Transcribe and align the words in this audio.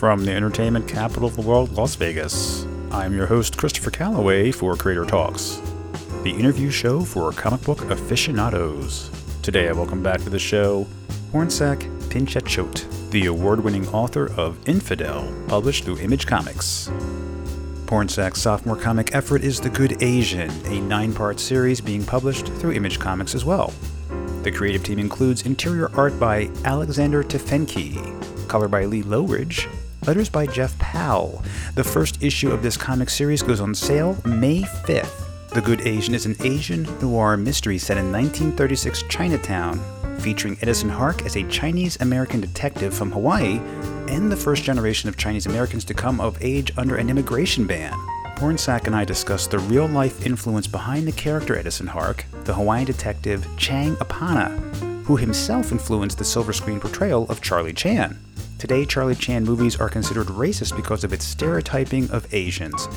from 0.00 0.24
the 0.24 0.32
entertainment 0.32 0.88
capital 0.88 1.28
of 1.28 1.36
the 1.36 1.42
world, 1.42 1.70
Las 1.72 1.94
Vegas. 1.94 2.64
I'm 2.90 3.12
your 3.12 3.26
host, 3.26 3.58
Christopher 3.58 3.90
Calloway, 3.90 4.50
for 4.50 4.74
Creator 4.74 5.04
Talks, 5.04 5.60
the 6.22 6.30
interview 6.30 6.70
show 6.70 7.02
for 7.02 7.30
comic 7.32 7.60
book 7.64 7.82
aficionados. 7.90 9.10
Today, 9.42 9.68
I 9.68 9.72
welcome 9.72 10.02
back 10.02 10.22
to 10.22 10.30
the 10.30 10.38
show 10.38 10.86
Pornsak 11.32 11.80
Pichetshote, 12.08 13.10
the 13.10 13.26
award 13.26 13.62
winning 13.62 13.86
author 13.88 14.32
of 14.38 14.66
Infidel, 14.66 15.30
published 15.48 15.84
through 15.84 15.98
Image 15.98 16.26
Comics. 16.26 16.90
Pornsak's 17.84 18.40
sophomore 18.40 18.76
comic 18.76 19.14
effort 19.14 19.44
is 19.44 19.60
The 19.60 19.68
Good 19.68 20.02
Asian, 20.02 20.48
a 20.64 20.80
nine 20.80 21.12
part 21.12 21.38
series 21.38 21.82
being 21.82 22.06
published 22.06 22.46
through 22.54 22.72
Image 22.72 22.98
Comics 22.98 23.34
as 23.34 23.44
well. 23.44 23.70
The 24.44 24.50
creative 24.50 24.82
team 24.82 24.98
includes 24.98 25.44
interior 25.44 25.94
art 25.94 26.18
by 26.18 26.50
Alexander 26.64 27.22
Tefenkgi, 27.22 28.48
color 28.48 28.66
by 28.66 28.86
Lee 28.86 29.02
Loughridge, 29.02 29.68
letters 30.10 30.28
by 30.28 30.44
Jeff 30.44 30.76
Powell. 30.80 31.40
The 31.76 31.84
first 31.84 32.20
issue 32.20 32.50
of 32.50 32.64
this 32.64 32.76
comic 32.76 33.08
series 33.08 33.44
goes 33.44 33.60
on 33.60 33.76
sale 33.76 34.16
May 34.24 34.62
5th. 34.62 35.50
The 35.50 35.60
Good 35.60 35.82
Asian 35.82 36.16
is 36.16 36.26
an 36.26 36.34
Asian 36.40 36.82
noir 37.00 37.36
mystery 37.36 37.78
set 37.78 37.96
in 37.96 38.10
1936 38.10 39.04
Chinatown, 39.04 39.78
featuring 40.18 40.58
Edison 40.62 40.88
Hark 40.88 41.24
as 41.24 41.36
a 41.36 41.44
Chinese 41.44 41.96
American 42.00 42.40
detective 42.40 42.92
from 42.92 43.12
Hawaii 43.12 43.60
and 44.08 44.32
the 44.32 44.36
first 44.36 44.64
generation 44.64 45.08
of 45.08 45.16
Chinese 45.16 45.46
Americans 45.46 45.84
to 45.84 45.94
come 45.94 46.20
of 46.20 46.42
age 46.42 46.72
under 46.76 46.96
an 46.96 47.08
immigration 47.08 47.64
ban. 47.64 47.92
Pornsak 48.34 48.88
and 48.88 48.96
I 48.96 49.04
discuss 49.04 49.46
the 49.46 49.60
real 49.60 49.86
life 49.86 50.26
influence 50.26 50.66
behind 50.66 51.06
the 51.06 51.12
character 51.12 51.56
Edison 51.56 51.86
Hark, 51.86 52.24
the 52.42 52.54
Hawaiian 52.54 52.86
detective 52.86 53.46
Chang 53.56 53.94
Apana, 53.98 54.50
who 55.04 55.16
himself 55.16 55.70
influenced 55.70 56.18
the 56.18 56.24
silver 56.24 56.52
screen 56.52 56.80
portrayal 56.80 57.28
of 57.28 57.40
Charlie 57.40 57.72
Chan. 57.72 58.18
Today, 58.60 58.84
Charlie 58.84 59.14
Chan 59.14 59.44
movies 59.44 59.80
are 59.80 59.88
considered 59.88 60.26
racist 60.26 60.76
because 60.76 61.02
of 61.02 61.14
its 61.14 61.24
stereotyping 61.24 62.10
of 62.10 62.26
Asians. 62.34 62.88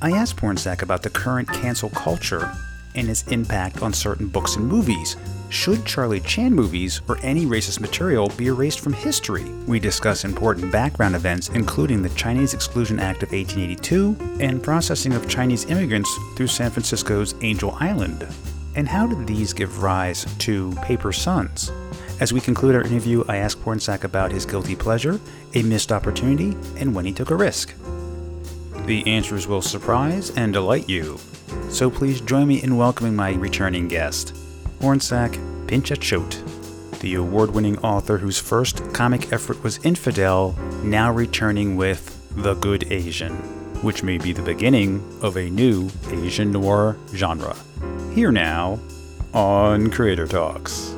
I 0.00 0.12
asked 0.12 0.36
Pornsak 0.36 0.80
about 0.80 1.02
the 1.02 1.10
current 1.10 1.46
cancel 1.46 1.90
culture 1.90 2.50
and 2.94 3.10
its 3.10 3.22
impact 3.26 3.82
on 3.82 3.92
certain 3.92 4.28
books 4.28 4.56
and 4.56 4.66
movies. 4.66 5.18
Should 5.50 5.84
Charlie 5.84 6.20
Chan 6.20 6.54
movies 6.54 7.02
or 7.06 7.18
any 7.22 7.44
racist 7.44 7.80
material 7.80 8.30
be 8.38 8.46
erased 8.46 8.80
from 8.80 8.94
history? 8.94 9.44
We 9.66 9.78
discuss 9.78 10.24
important 10.24 10.72
background 10.72 11.16
events, 11.16 11.50
including 11.50 12.00
the 12.00 12.08
Chinese 12.08 12.54
Exclusion 12.54 12.98
Act 12.98 13.22
of 13.22 13.32
1882 13.32 14.38
and 14.40 14.62
processing 14.62 15.12
of 15.12 15.28
Chinese 15.28 15.66
immigrants 15.66 16.10
through 16.34 16.46
San 16.46 16.70
Francisco's 16.70 17.34
Angel 17.42 17.76
Island. 17.78 18.26
And 18.74 18.88
how 18.88 19.06
did 19.06 19.26
these 19.26 19.52
give 19.52 19.82
rise 19.82 20.24
to 20.38 20.72
Paper 20.76 21.12
Sons? 21.12 21.70
As 22.20 22.32
we 22.32 22.40
conclude 22.40 22.76
our 22.76 22.82
interview, 22.82 23.24
I 23.26 23.38
ask 23.38 23.58
Pornsak 23.58 24.04
about 24.04 24.30
his 24.30 24.46
guilty 24.46 24.76
pleasure, 24.76 25.20
a 25.54 25.62
missed 25.62 25.90
opportunity, 25.90 26.56
and 26.76 26.94
when 26.94 27.04
he 27.04 27.12
took 27.12 27.30
a 27.30 27.36
risk. 27.36 27.74
The 28.86 29.04
answers 29.06 29.48
will 29.48 29.62
surprise 29.62 30.30
and 30.36 30.52
delight 30.52 30.88
you. 30.88 31.18
So 31.70 31.90
please 31.90 32.20
join 32.20 32.46
me 32.46 32.62
in 32.62 32.76
welcoming 32.76 33.16
my 33.16 33.32
returning 33.32 33.88
guest, 33.88 34.32
Pornsak 34.78 35.32
Pichetshote, 35.66 37.00
the 37.00 37.16
award 37.16 37.50
winning 37.50 37.78
author 37.78 38.18
whose 38.18 38.38
first 38.38 38.92
comic 38.94 39.32
effort 39.32 39.62
was 39.64 39.84
Infidel, 39.84 40.52
now 40.84 41.10
returning 41.10 41.76
with 41.76 42.16
The 42.36 42.54
Good 42.54 42.92
Asian, 42.92 43.32
which 43.82 44.04
may 44.04 44.18
be 44.18 44.32
the 44.32 44.42
beginning 44.42 45.02
of 45.20 45.36
a 45.36 45.50
new 45.50 45.90
Asian 46.10 46.52
noir 46.52 46.96
genre. 47.12 47.56
Here 48.14 48.30
now 48.30 48.78
on 49.32 49.90
Creator 49.90 50.28
Talks. 50.28 50.94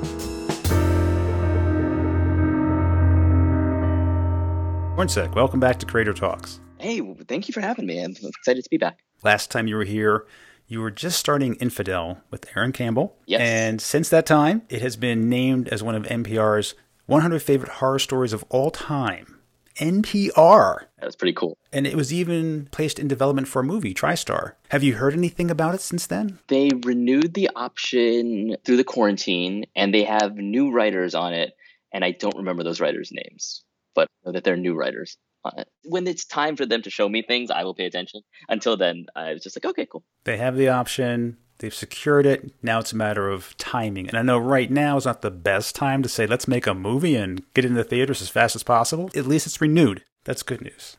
Pornsak, 4.97 5.35
welcome 5.35 5.61
back 5.61 5.79
to 5.79 5.85
Creator 5.85 6.15
Talks. 6.15 6.59
Hey, 6.79 7.03
thank 7.29 7.49
you 7.49 7.53
for 7.53 7.61
having 7.61 7.85
me. 7.85 8.03
I'm 8.03 8.13
excited 8.13 8.65
to 8.65 8.71
be 8.71 8.79
back. 8.79 9.01
Last 9.23 9.51
time 9.51 9.67
you 9.67 9.77
were 9.77 9.85
here, 9.85 10.25
you 10.69 10.81
were 10.81 10.91
just 10.91 11.19
starting 11.19 11.55
Infidel 11.57 12.23
with 12.31 12.47
Aaron 12.57 12.73
Campbell. 12.73 13.15
Yes. 13.27 13.43
And 13.43 13.79
since 13.79 14.09
that 14.09 14.25
time, 14.25 14.63
it 14.71 14.81
has 14.81 14.97
been 14.97 15.29
named 15.29 15.69
as 15.69 15.83
one 15.83 15.95
of 15.97 16.05
NPR's 16.05 16.73
100 17.05 17.43
favorite 17.43 17.73
horror 17.73 17.99
stories 17.99 18.33
of 18.33 18.43
all 18.49 18.71
time. 18.71 19.39
NPR. 19.77 20.87
That 20.99 21.05
was 21.05 21.15
pretty 21.15 21.35
cool. 21.35 21.59
And 21.75 21.87
it 21.87 21.95
was 21.95 22.11
even 22.11 22.67
placed 22.73 22.99
in 22.99 23.07
development 23.07 23.49
for 23.49 23.61
a 23.61 23.65
movie, 23.65 23.93
TriStar. 23.93 24.53
Have 24.71 24.83
you 24.83 24.95
heard 24.95 25.13
anything 25.13 25.51
about 25.51 25.75
it 25.75 25.83
since 25.83 26.07
then? 26.07 26.39
They 26.49 26.71
renewed 26.87 27.35
the 27.35 27.51
option 27.55 28.57
through 28.65 28.79
the 28.79 28.83
quarantine, 28.83 29.67
and 29.77 29.93
they 29.93 30.05
have 30.05 30.37
new 30.37 30.73
writers 30.73 31.15
on 31.15 31.35
it, 31.35 31.55
and 31.93 32.03
I 32.03 32.13
don't 32.13 32.39
remember 32.39 32.63
those 32.63 32.81
writers' 32.81 33.13
names 33.13 33.63
but 33.97 34.09
that 34.25 34.45
they're 34.45 34.57
new 34.57 34.75
writers 34.75 35.17
it. 35.57 35.69
When 35.85 36.07
it's 36.07 36.25
time 36.25 36.57
for 36.57 36.67
them 36.67 36.83
to 36.83 36.91
show 36.91 37.09
me 37.09 37.23
things, 37.23 37.51
I 37.51 37.65
will 37.65 37.75
pay 37.75 37.87
attention. 37.87 38.23
Until 38.49 38.77
then, 38.77 39.07
I 39.15 39.33
was 39.35 39.43
just 39.43 39.57
like, 39.57 39.67
okay, 39.71 39.87
cool. 39.87 40.05
They 40.25 40.37
have 40.39 40.57
the 40.57 40.69
option. 40.69 41.37
They've 41.59 41.75
secured 41.75 42.27
it. 42.27 42.53
Now 42.63 42.81
it's 42.81 42.93
a 42.93 42.97
matter 42.97 43.29
of 43.29 43.57
timing. 43.57 44.09
And 44.09 44.19
I 44.19 44.23
know 44.23 44.39
right 44.39 44.71
now 44.71 44.97
is 44.97 45.07
not 45.07 45.23
the 45.23 45.31
best 45.31 45.75
time 45.75 46.03
to 46.03 46.09
say, 46.09 46.27
let's 46.27 46.49
make 46.49 46.67
a 46.67 46.75
movie 46.75 47.17
and 47.17 47.43
get 47.55 47.65
into 47.65 47.77
the 47.77 47.85
theaters 47.85 48.21
as 48.21 48.29
fast 48.29 48.57
as 48.57 48.63
possible. 48.63 49.11
At 49.15 49.27
least 49.27 49.47
it's 49.47 49.61
renewed. 49.61 50.05
That's 50.25 50.43
good 50.43 50.61
news. 50.61 50.97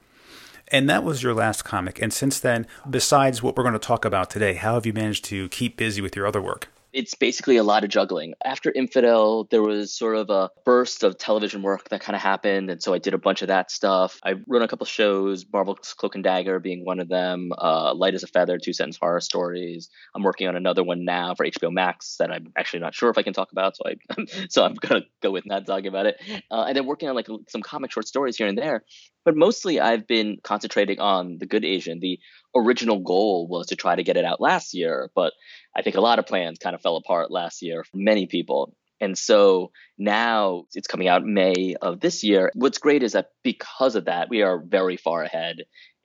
And 0.70 0.90
that 0.90 1.04
was 1.04 1.24
your 1.24 1.34
last 1.34 1.64
comic. 1.64 2.02
And 2.02 2.12
since 2.12 2.40
then, 2.40 2.66
besides 2.90 3.42
what 3.42 3.56
we're 3.56 3.64
going 3.64 3.74
to 3.74 3.80
talk 3.80 4.04
about 4.04 4.30
today, 4.30 4.56
how 4.56 4.74
have 4.74 4.86
you 4.86 4.94
managed 4.94 5.26
to 5.26 5.48
keep 5.50 5.78
busy 5.78 6.02
with 6.02 6.16
your 6.16 6.28
other 6.28 6.42
work? 6.42 6.70
It's 6.98 7.14
basically 7.14 7.58
a 7.58 7.64
lot 7.64 7.84
of 7.84 7.92
juggling. 7.92 8.34
After 8.44 8.72
Infidel, 8.72 9.44
there 9.52 9.62
was 9.62 9.94
sort 9.94 10.16
of 10.16 10.32
a 10.32 10.50
burst 10.66 11.04
of 11.04 11.16
television 11.16 11.62
work 11.62 11.90
that 11.90 12.02
kind 12.02 12.16
of 12.16 12.24
happened. 12.24 12.72
And 12.72 12.82
so 12.82 12.92
I 12.92 12.98
did 12.98 13.14
a 13.14 13.20
bunch 13.20 13.44
of 13.44 13.50
that 13.50 13.70
stuff. 13.70 14.20
I 14.24 14.34
wrote 14.48 14.64
a 14.64 14.68
couple 14.68 14.88
shows, 14.88 15.46
Marvel's 15.54 15.94
Cloak 15.94 16.16
and 16.16 16.24
Dagger 16.24 16.60
being 16.60 16.84
one 16.84 17.00
of 17.00 17.08
them, 17.08 17.52
uh, 17.56 17.94
Light 17.94 18.16
as 18.16 18.24
a 18.24 18.28
Feather, 18.28 18.58
Two 18.58 18.74
Sentence 18.74 18.98
Horror 18.98 19.22
Stories. 19.22 19.90
I'm 20.16 20.24
working 20.24 20.48
on 20.48 20.56
another 20.56 20.84
one 20.84 21.06
now 21.06 21.36
for 21.36 21.46
HBO 21.46 21.72
Max 21.72 22.16
that 22.18 22.32
I'm 22.32 22.52
actually 22.58 22.80
not 22.80 22.96
sure 22.96 23.12
if 23.12 23.18
I 23.20 23.22
can 23.22 23.34
talk 23.34 23.52
about. 23.52 23.78
So, 23.78 23.84
I, 23.86 24.26
so 24.50 24.66
I'm 24.66 24.74
going 24.74 25.04
to 25.04 25.08
go 25.22 25.30
with 25.30 25.46
not 25.46 25.68
talking 25.68 25.88
about 25.88 26.08
it. 26.08 26.20
Uh, 26.50 26.66
and 26.68 26.76
then 26.76 26.88
working 26.88 27.10
on 27.10 27.16
like 27.16 27.28
some 27.48 27.62
comic 27.62 27.92
short 27.92 28.08
stories 28.08 28.38
here 28.38 28.48
and 28.48 28.58
there. 28.58 28.84
But 29.28 29.36
mostly 29.36 29.82
I've 29.82 30.08
been 30.08 30.38
concentrating 30.42 31.02
on 31.02 31.38
The 31.38 31.46
Good 31.46 31.66
Asian. 31.66 32.00
The 32.00 32.18
original 32.56 33.00
goal 33.00 33.50
was 33.50 33.68
to 33.68 33.76
try 33.76 33.94
to 33.94 34.02
get 34.02 34.16
it 34.16 34.24
out 34.24 34.40
last 34.40 34.74
year, 34.74 35.12
but 35.14 35.34
I 35.76 35.82
think 35.82 35.98
a 35.98 36.02
lot 36.02 36.18
of 36.18 36.26
plans 36.26 36.60
kind 36.60 36.74
of 36.74 36.82
fell 36.82 36.96
apart 36.96 37.30
last 37.30 37.62
year 37.62 37.84
for 37.84 37.98
many 37.98 38.26
people. 38.28 38.74
And 39.02 39.18
so 39.18 39.72
now 39.98 40.64
it's 40.74 40.88
coming 40.88 41.10
out 41.10 41.26
May 41.26 41.76
of 41.82 42.00
this 42.00 42.24
year. 42.24 42.52
What's 42.56 42.78
great 42.78 43.04
is 43.04 43.12
that 43.12 43.32
because 43.44 43.96
of 43.96 44.06
that, 44.06 44.30
we 44.30 44.44
are 44.44 44.64
very 44.66 44.96
far 44.96 45.24
ahead 45.24 45.58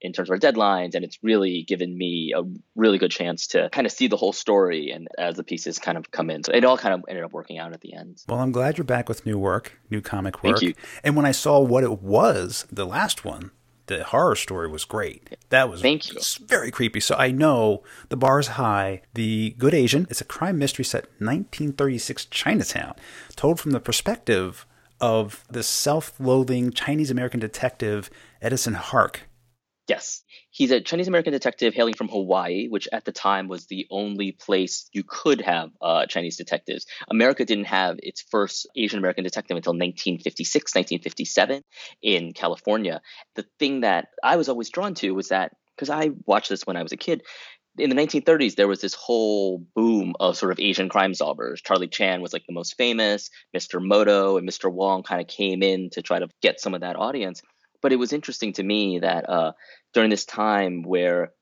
in 0.02 0.12
terms 0.12 0.28
of 0.28 0.34
our 0.34 0.38
deadlines. 0.38 0.94
And 0.94 1.04
it's 1.04 1.18
really 1.22 1.62
given 1.62 1.96
me 1.96 2.34
a 2.36 2.42
really 2.76 2.98
good 2.98 3.10
chance 3.10 3.46
to 3.48 3.70
kind 3.70 3.86
of 3.86 3.92
see 3.92 4.08
the 4.08 4.16
whole 4.16 4.32
story 4.32 4.90
and 4.90 5.08
as 5.18 5.36
the 5.36 5.44
pieces 5.44 5.78
kind 5.78 5.96
of 5.96 6.10
come 6.10 6.28
in. 6.28 6.44
So 6.44 6.52
it 6.52 6.64
all 6.64 6.76
kind 6.76 6.94
of 6.94 7.04
ended 7.08 7.24
up 7.24 7.32
working 7.32 7.58
out 7.58 7.72
at 7.72 7.80
the 7.80 7.94
end. 7.94 8.22
Well, 8.28 8.40
I'm 8.40 8.52
glad 8.52 8.76
you're 8.76 8.84
back 8.84 9.08
with 9.08 9.24
new 9.24 9.38
work, 9.38 9.78
new 9.90 10.00
comic 10.00 10.42
work. 10.42 10.58
Thank 10.58 10.62
you. 10.62 10.74
And 11.02 11.16
when 11.16 11.24
I 11.24 11.32
saw 11.32 11.60
what 11.60 11.84
it 11.84 12.02
was, 12.02 12.66
the 12.70 12.84
last 12.84 13.24
one, 13.24 13.52
the 13.86 14.04
horror 14.04 14.36
story 14.36 14.68
was 14.68 14.84
great. 14.84 15.36
That 15.50 15.68
was 15.68 15.82
Thank 15.82 16.12
you. 16.12 16.20
very 16.46 16.70
creepy. 16.70 17.00
So 17.00 17.14
I 17.16 17.30
know 17.30 17.82
the 18.08 18.16
bar 18.16 18.38
is 18.38 18.48
high. 18.48 19.02
The 19.14 19.54
Good 19.58 19.74
Asian 19.74 20.06
is 20.08 20.20
a 20.20 20.24
crime 20.24 20.58
mystery 20.58 20.84
set 20.84 21.04
1936 21.18 22.26
Chinatown, 22.26 22.94
told 23.36 23.60
from 23.60 23.72
the 23.72 23.80
perspective 23.80 24.66
of 25.00 25.44
the 25.50 25.62
self-loathing 25.64 26.70
Chinese 26.72 27.10
American 27.10 27.40
detective 27.40 28.08
Edison 28.40 28.74
Hark. 28.74 29.28
Yes. 29.88 30.22
He's 30.50 30.70
a 30.70 30.80
Chinese 30.80 31.08
American 31.08 31.32
detective 31.32 31.74
hailing 31.74 31.94
from 31.94 32.08
Hawaii, 32.08 32.68
which 32.68 32.88
at 32.92 33.04
the 33.04 33.12
time 33.12 33.48
was 33.48 33.66
the 33.66 33.86
only 33.90 34.32
place 34.32 34.88
you 34.92 35.02
could 35.02 35.40
have 35.40 35.70
uh, 35.80 36.06
Chinese 36.06 36.36
detectives. 36.36 36.86
America 37.08 37.44
didn't 37.44 37.64
have 37.64 37.98
its 38.02 38.22
first 38.22 38.68
Asian 38.76 38.98
American 38.98 39.24
detective 39.24 39.56
until 39.56 39.72
1956, 39.72 40.74
1957 40.74 41.62
in 42.00 42.32
California. 42.32 43.00
The 43.34 43.44
thing 43.58 43.80
that 43.80 44.08
I 44.22 44.36
was 44.36 44.48
always 44.48 44.70
drawn 44.70 44.94
to 44.94 45.14
was 45.14 45.28
that, 45.28 45.52
because 45.74 45.90
I 45.90 46.10
watched 46.26 46.48
this 46.48 46.62
when 46.64 46.76
I 46.76 46.82
was 46.82 46.92
a 46.92 46.96
kid, 46.96 47.22
in 47.78 47.88
the 47.88 47.96
1930s, 47.96 48.54
there 48.54 48.68
was 48.68 48.82
this 48.82 48.94
whole 48.94 49.64
boom 49.74 50.14
of 50.20 50.36
sort 50.36 50.52
of 50.52 50.60
Asian 50.60 50.90
crime 50.90 51.12
solvers. 51.12 51.62
Charlie 51.62 51.88
Chan 51.88 52.20
was 52.20 52.32
like 52.32 52.44
the 52.46 52.52
most 52.52 52.76
famous. 52.76 53.30
Mr. 53.56 53.82
Moto 53.82 54.36
and 54.36 54.48
Mr. 54.48 54.70
Wong 54.70 55.02
kind 55.02 55.22
of 55.22 55.26
came 55.26 55.62
in 55.62 55.88
to 55.90 56.02
try 56.02 56.18
to 56.18 56.28
get 56.42 56.60
some 56.60 56.74
of 56.74 56.82
that 56.82 56.96
audience. 56.96 57.42
But 57.82 57.92
it 57.92 57.96
was 57.96 58.12
interesting 58.12 58.54
to 58.54 58.62
me 58.62 59.00
that 59.00 59.28
uh, 59.28 59.52
during 59.92 60.10
this 60.10 60.24
time 60.24 60.82
where 60.82 61.32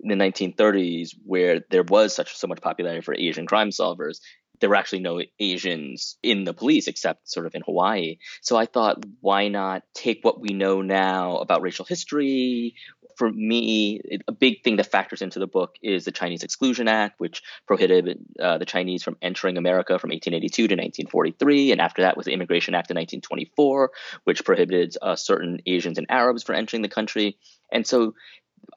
in 0.00 0.08
the 0.08 0.24
1930s, 0.24 1.10
where 1.24 1.60
there 1.70 1.84
was 1.84 2.14
such 2.14 2.36
so 2.36 2.48
much 2.48 2.60
popularity 2.60 3.02
for 3.02 3.14
Asian 3.14 3.46
crime 3.46 3.70
solvers, 3.70 4.18
there 4.60 4.70
were 4.70 4.76
actually 4.76 5.00
no 5.00 5.20
Asians 5.40 6.16
in 6.22 6.44
the 6.44 6.54
police 6.54 6.86
except 6.86 7.28
sort 7.28 7.46
of 7.46 7.54
in 7.54 7.62
Hawaii. 7.66 8.18
So 8.42 8.56
I 8.56 8.66
thought, 8.66 9.04
why 9.20 9.48
not 9.48 9.82
take 9.92 10.20
what 10.22 10.40
we 10.40 10.50
know 10.54 10.82
now 10.82 11.38
about 11.38 11.62
racial 11.62 11.84
history, 11.84 12.76
for 13.16 13.30
me, 13.30 14.00
it, 14.04 14.22
a 14.28 14.32
big 14.32 14.62
thing 14.62 14.76
that 14.76 14.90
factors 14.90 15.22
into 15.22 15.38
the 15.38 15.46
book 15.46 15.76
is 15.82 16.04
the 16.04 16.12
Chinese 16.12 16.42
Exclusion 16.42 16.88
Act, 16.88 17.18
which 17.18 17.42
prohibited 17.66 18.18
uh, 18.40 18.58
the 18.58 18.64
Chinese 18.64 19.02
from 19.02 19.16
entering 19.22 19.56
America 19.56 19.98
from 19.98 20.10
1882 20.10 20.68
to 20.68 20.74
1943. 20.74 21.72
And 21.72 21.80
after 21.80 22.02
that 22.02 22.16
was 22.16 22.26
the 22.26 22.32
Immigration 22.32 22.74
Act 22.74 22.90
of 22.90 22.96
1924, 22.96 23.90
which 24.24 24.44
prohibited 24.44 24.96
uh, 25.00 25.16
certain 25.16 25.60
Asians 25.66 25.98
and 25.98 26.06
Arabs 26.10 26.42
from 26.42 26.56
entering 26.56 26.82
the 26.82 26.88
country. 26.88 27.36
And 27.70 27.86
so 27.86 28.14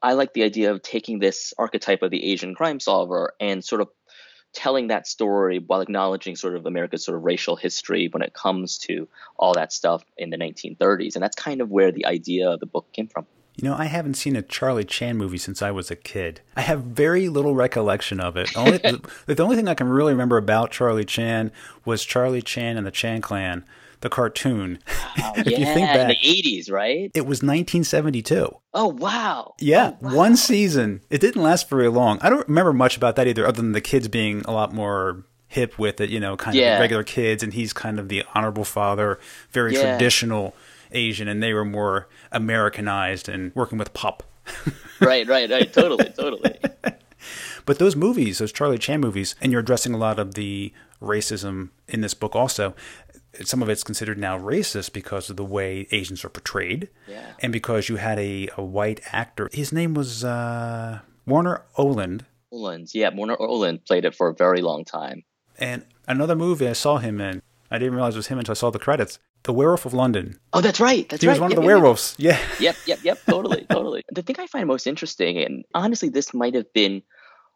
I 0.01 0.13
like 0.13 0.33
the 0.33 0.43
idea 0.43 0.71
of 0.71 0.81
taking 0.81 1.19
this 1.19 1.53
archetype 1.57 2.01
of 2.01 2.11
the 2.11 2.31
Asian 2.31 2.55
crime 2.55 2.79
solver 2.79 3.33
and 3.39 3.63
sort 3.63 3.81
of 3.81 3.89
telling 4.55 4.87
that 4.87 5.05
story 5.05 5.59
while 5.59 5.81
acknowledging 5.81 6.35
sort 6.35 6.55
of 6.55 6.65
America's 6.65 7.03
sort 7.03 7.17
of 7.17 7.23
racial 7.23 7.55
history 7.55 8.07
when 8.09 8.23
it 8.23 8.33
comes 8.33 8.77
to 8.77 9.07
all 9.37 9.53
that 9.53 9.73
stuff 9.73 10.03
in 10.17 10.29
the 10.29 10.37
1930s. 10.37 11.15
And 11.15 11.23
that's 11.23 11.35
kind 11.35 11.61
of 11.61 11.69
where 11.69 11.91
the 11.91 12.05
idea 12.05 12.49
of 12.49 12.59
the 12.59 12.65
book 12.65 12.91
came 12.93 13.07
from. 13.07 13.27
You 13.55 13.69
know, 13.69 13.75
I 13.75 13.85
haven't 13.85 14.15
seen 14.15 14.35
a 14.35 14.41
Charlie 14.41 14.83
Chan 14.83 15.17
movie 15.17 15.37
since 15.37 15.61
I 15.61 15.71
was 15.71 15.89
a 15.89 15.95
kid. 15.95 16.41
I 16.57 16.61
have 16.61 16.81
very 16.81 17.29
little 17.29 17.55
recollection 17.55 18.19
of 18.19 18.35
it. 18.35 18.55
Only, 18.57 18.77
the, 18.79 19.01
the 19.27 19.43
only 19.43 19.55
thing 19.55 19.67
I 19.67 19.73
can 19.75 19.87
really 19.87 20.11
remember 20.11 20.37
about 20.37 20.71
Charlie 20.71 21.05
Chan 21.05 21.51
was 21.85 22.03
Charlie 22.03 22.41
Chan 22.41 22.77
and 22.77 22.85
the 22.85 22.91
Chan 22.91 23.21
Clan 23.21 23.63
the 24.01 24.09
cartoon. 24.09 24.79
Wow, 25.17 25.31
yeah, 25.37 25.43
you 25.57 25.65
think 25.65 25.87
back, 25.87 25.99
in 26.01 26.07
the 26.09 26.15
80s, 26.15 26.69
right? 26.69 27.09
It 27.13 27.21
was 27.21 27.37
1972. 27.37 28.53
Oh, 28.73 28.87
wow. 28.87 29.53
Yeah, 29.59 29.93
oh, 29.93 29.97
wow. 30.07 30.15
one 30.15 30.35
season. 30.35 31.01
It 31.09 31.21
didn't 31.21 31.41
last 31.41 31.69
very 31.69 31.87
long. 31.87 32.19
I 32.21 32.29
don't 32.29 32.47
remember 32.49 32.73
much 32.73 32.97
about 32.97 33.15
that 33.15 33.25
either, 33.27 33.47
other 33.47 33.61
than 33.61 33.71
the 33.71 33.79
kids 33.79 34.09
being 34.09 34.41
a 34.41 34.51
lot 34.51 34.73
more 34.73 35.23
hip 35.47 35.79
with 35.79 36.01
it, 36.01 36.09
you 36.09 36.19
know, 36.19 36.35
kind 36.35 36.55
yeah. 36.55 36.75
of 36.75 36.81
regular 36.81 37.03
kids, 37.03 37.43
and 37.43 37.53
he's 37.53 37.71
kind 37.71 37.97
of 37.97 38.09
the 38.09 38.23
honorable 38.35 38.65
father, 38.65 39.19
very 39.51 39.73
yeah. 39.73 39.83
traditional 39.83 40.53
Asian, 40.91 41.27
and 41.27 41.41
they 41.41 41.53
were 41.53 41.65
more 41.65 42.07
Americanized 42.31 43.29
and 43.29 43.53
working 43.55 43.77
with 43.77 43.93
pop. 43.93 44.23
right, 45.01 45.27
right, 45.27 45.49
right. 45.49 45.71
Totally, 45.71 46.09
totally. 46.09 46.59
But 47.65 47.79
those 47.79 47.95
movies, 47.95 48.37
those 48.37 48.51
Charlie 48.51 48.77
Chan 48.77 49.01
movies, 49.01 49.35
and 49.41 49.51
you're 49.51 49.61
addressing 49.61 49.93
a 49.95 49.97
lot 49.97 50.19
of 50.19 50.35
the 50.35 50.71
racism 51.01 51.69
in 51.87 52.01
this 52.01 52.13
book 52.13 52.35
also 52.35 52.75
some 53.43 53.61
of 53.61 53.69
it's 53.69 53.83
considered 53.83 54.17
now 54.17 54.39
racist 54.39 54.93
because 54.93 55.29
of 55.29 55.37
the 55.37 55.43
way 55.43 55.87
Asians 55.91 56.23
are 56.23 56.29
portrayed, 56.29 56.89
yeah. 57.07 57.33
and 57.39 57.51
because 57.51 57.89
you 57.89 57.97
had 57.97 58.19
a, 58.19 58.49
a 58.57 58.63
white 58.63 59.01
actor. 59.11 59.49
His 59.51 59.73
name 59.73 59.93
was 59.93 60.23
uh, 60.23 60.99
Warner 61.25 61.63
Oland. 61.77 62.25
Oland, 62.51 62.89
yeah, 62.93 63.09
Warner 63.13 63.35
Oland 63.39 63.85
played 63.85 64.05
it 64.05 64.15
for 64.15 64.29
a 64.29 64.33
very 64.33 64.61
long 64.61 64.85
time. 64.85 65.23
And 65.57 65.85
another 66.07 66.35
movie 66.35 66.67
I 66.67 66.73
saw 66.73 66.97
him 66.97 67.19
in, 67.19 67.41
I 67.69 67.77
didn't 67.77 67.95
realize 67.95 68.15
it 68.15 68.19
was 68.19 68.27
him 68.27 68.39
until 68.39 68.53
I 68.53 68.55
saw 68.55 68.69
the 68.69 68.79
credits. 68.79 69.19
The 69.45 69.53
Werewolf 69.53 69.85
of 69.85 69.93
London. 69.93 70.39
Oh, 70.53 70.61
that's 70.61 70.79
right. 70.79 71.07
That's 71.07 71.21
he 71.21 71.27
right. 71.27 71.33
was 71.33 71.39
one 71.39 71.51
yep, 71.51 71.57
of 71.59 71.63
the 71.63 71.67
yep, 71.69 71.75
werewolves. 71.75 72.15
Yep. 72.17 72.39
Yeah. 72.39 72.45
Yep, 72.59 72.75
yep, 72.87 72.99
yep. 73.03 73.19
Totally, 73.27 73.65
totally. 73.69 74.03
The 74.11 74.23
thing 74.23 74.37
I 74.39 74.47
find 74.47 74.67
most 74.67 74.87
interesting, 74.87 75.37
and 75.37 75.63
honestly, 75.73 76.09
this 76.09 76.33
might 76.33 76.55
have 76.55 76.71
been 76.73 77.03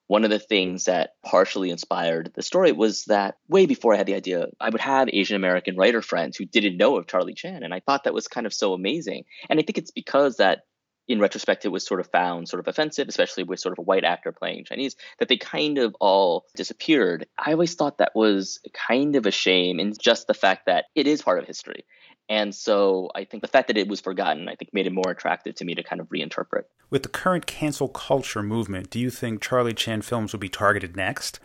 one 0.06 0.24
of 0.24 0.30
the 0.30 0.39
things 0.39 0.86
that 0.86 1.15
partially 1.25 1.71
inspired 1.71 2.31
the 2.36 2.44
story 2.44 2.71
was 2.71 3.06
that 3.06 3.38
way 3.47 3.65
before 3.65 3.94
I 3.94 3.97
had 3.97 4.06
the 4.06 4.15
idea, 4.15 4.47
I 4.59 4.69
would 4.69 4.81
have 4.81 5.09
Asian 5.12 5.36
American 5.36 5.77
writer 5.77 6.01
friends 6.01 6.38
who 6.38 6.45
didn't 6.45 6.77
know 6.77 6.95
of 6.97 7.07
Charlie 7.07 7.33
Chan. 7.33 7.63
And 7.63 7.74
I 7.74 7.80
thought 7.80 8.03
that 8.03 8.13
was 8.13 8.27
kind 8.27 8.45
of 8.45 8.53
so 8.53 8.74
amazing. 8.74 9.25
And 9.50 9.59
I 9.59 9.63
think 9.63 9.77
it's 9.77 9.91
because 9.91 10.38
that 10.38 10.62
in 11.09 11.19
retrospect, 11.19 11.65
it 11.65 11.69
was 11.69 11.85
sort 11.85 12.00
of 12.00 12.07
found 12.07 12.47
sort 12.47 12.59
of 12.59 12.67
offensive, 12.67 13.09
especially 13.09 13.44
with 13.44 13.59
sort 13.59 13.73
of 13.73 13.79
a 13.79 13.81
white 13.81 14.03
actor 14.03 14.31
playing 14.31 14.63
Chinese, 14.63 14.95
that 15.17 15.27
they 15.27 15.38
kind 15.38 15.79
of 15.79 15.95
all 16.00 16.45
disappeared. 16.56 17.25
I 17.38 17.51
always 17.51 17.73
thought 17.73 17.97
that 17.97 18.15
was 18.15 18.59
kind 18.73 19.15
of 19.15 19.25
a 19.25 19.31
shame 19.31 19.79
in 19.79 19.94
just 20.00 20.27
the 20.27 20.35
fact 20.35 20.67
that 20.67 20.85
it 20.94 21.07
is 21.07 21.23
part 21.23 21.39
of 21.39 21.45
history. 21.45 21.83
And 22.29 22.53
so 22.53 23.09
I 23.15 23.23
think 23.23 23.41
the 23.41 23.47
fact 23.47 23.67
that 23.69 23.77
it 23.77 23.88
was 23.88 24.00
forgotten, 24.00 24.47
I 24.47 24.53
think 24.53 24.71
made 24.71 24.85
it 24.85 24.94
more 24.94 25.09
attractive 25.09 25.56
to 25.56 25.65
me 25.65 25.73
to 25.73 25.81
kind 25.81 26.00
of 26.00 26.07
reinterpret. 26.09 26.65
With 26.91 27.01
the 27.01 27.09
current 27.09 27.47
cancel 27.47 27.88
culture 27.88 28.44
movement, 28.44 28.91
do 28.91 29.00
you 29.00 29.09
think 29.09 29.41
Charlie 29.41 29.73
Chan 29.73 30.03
films 30.03 30.31
will 30.31 30.39
be 30.39 30.47
targeted 30.47 30.95
next? 30.95 31.39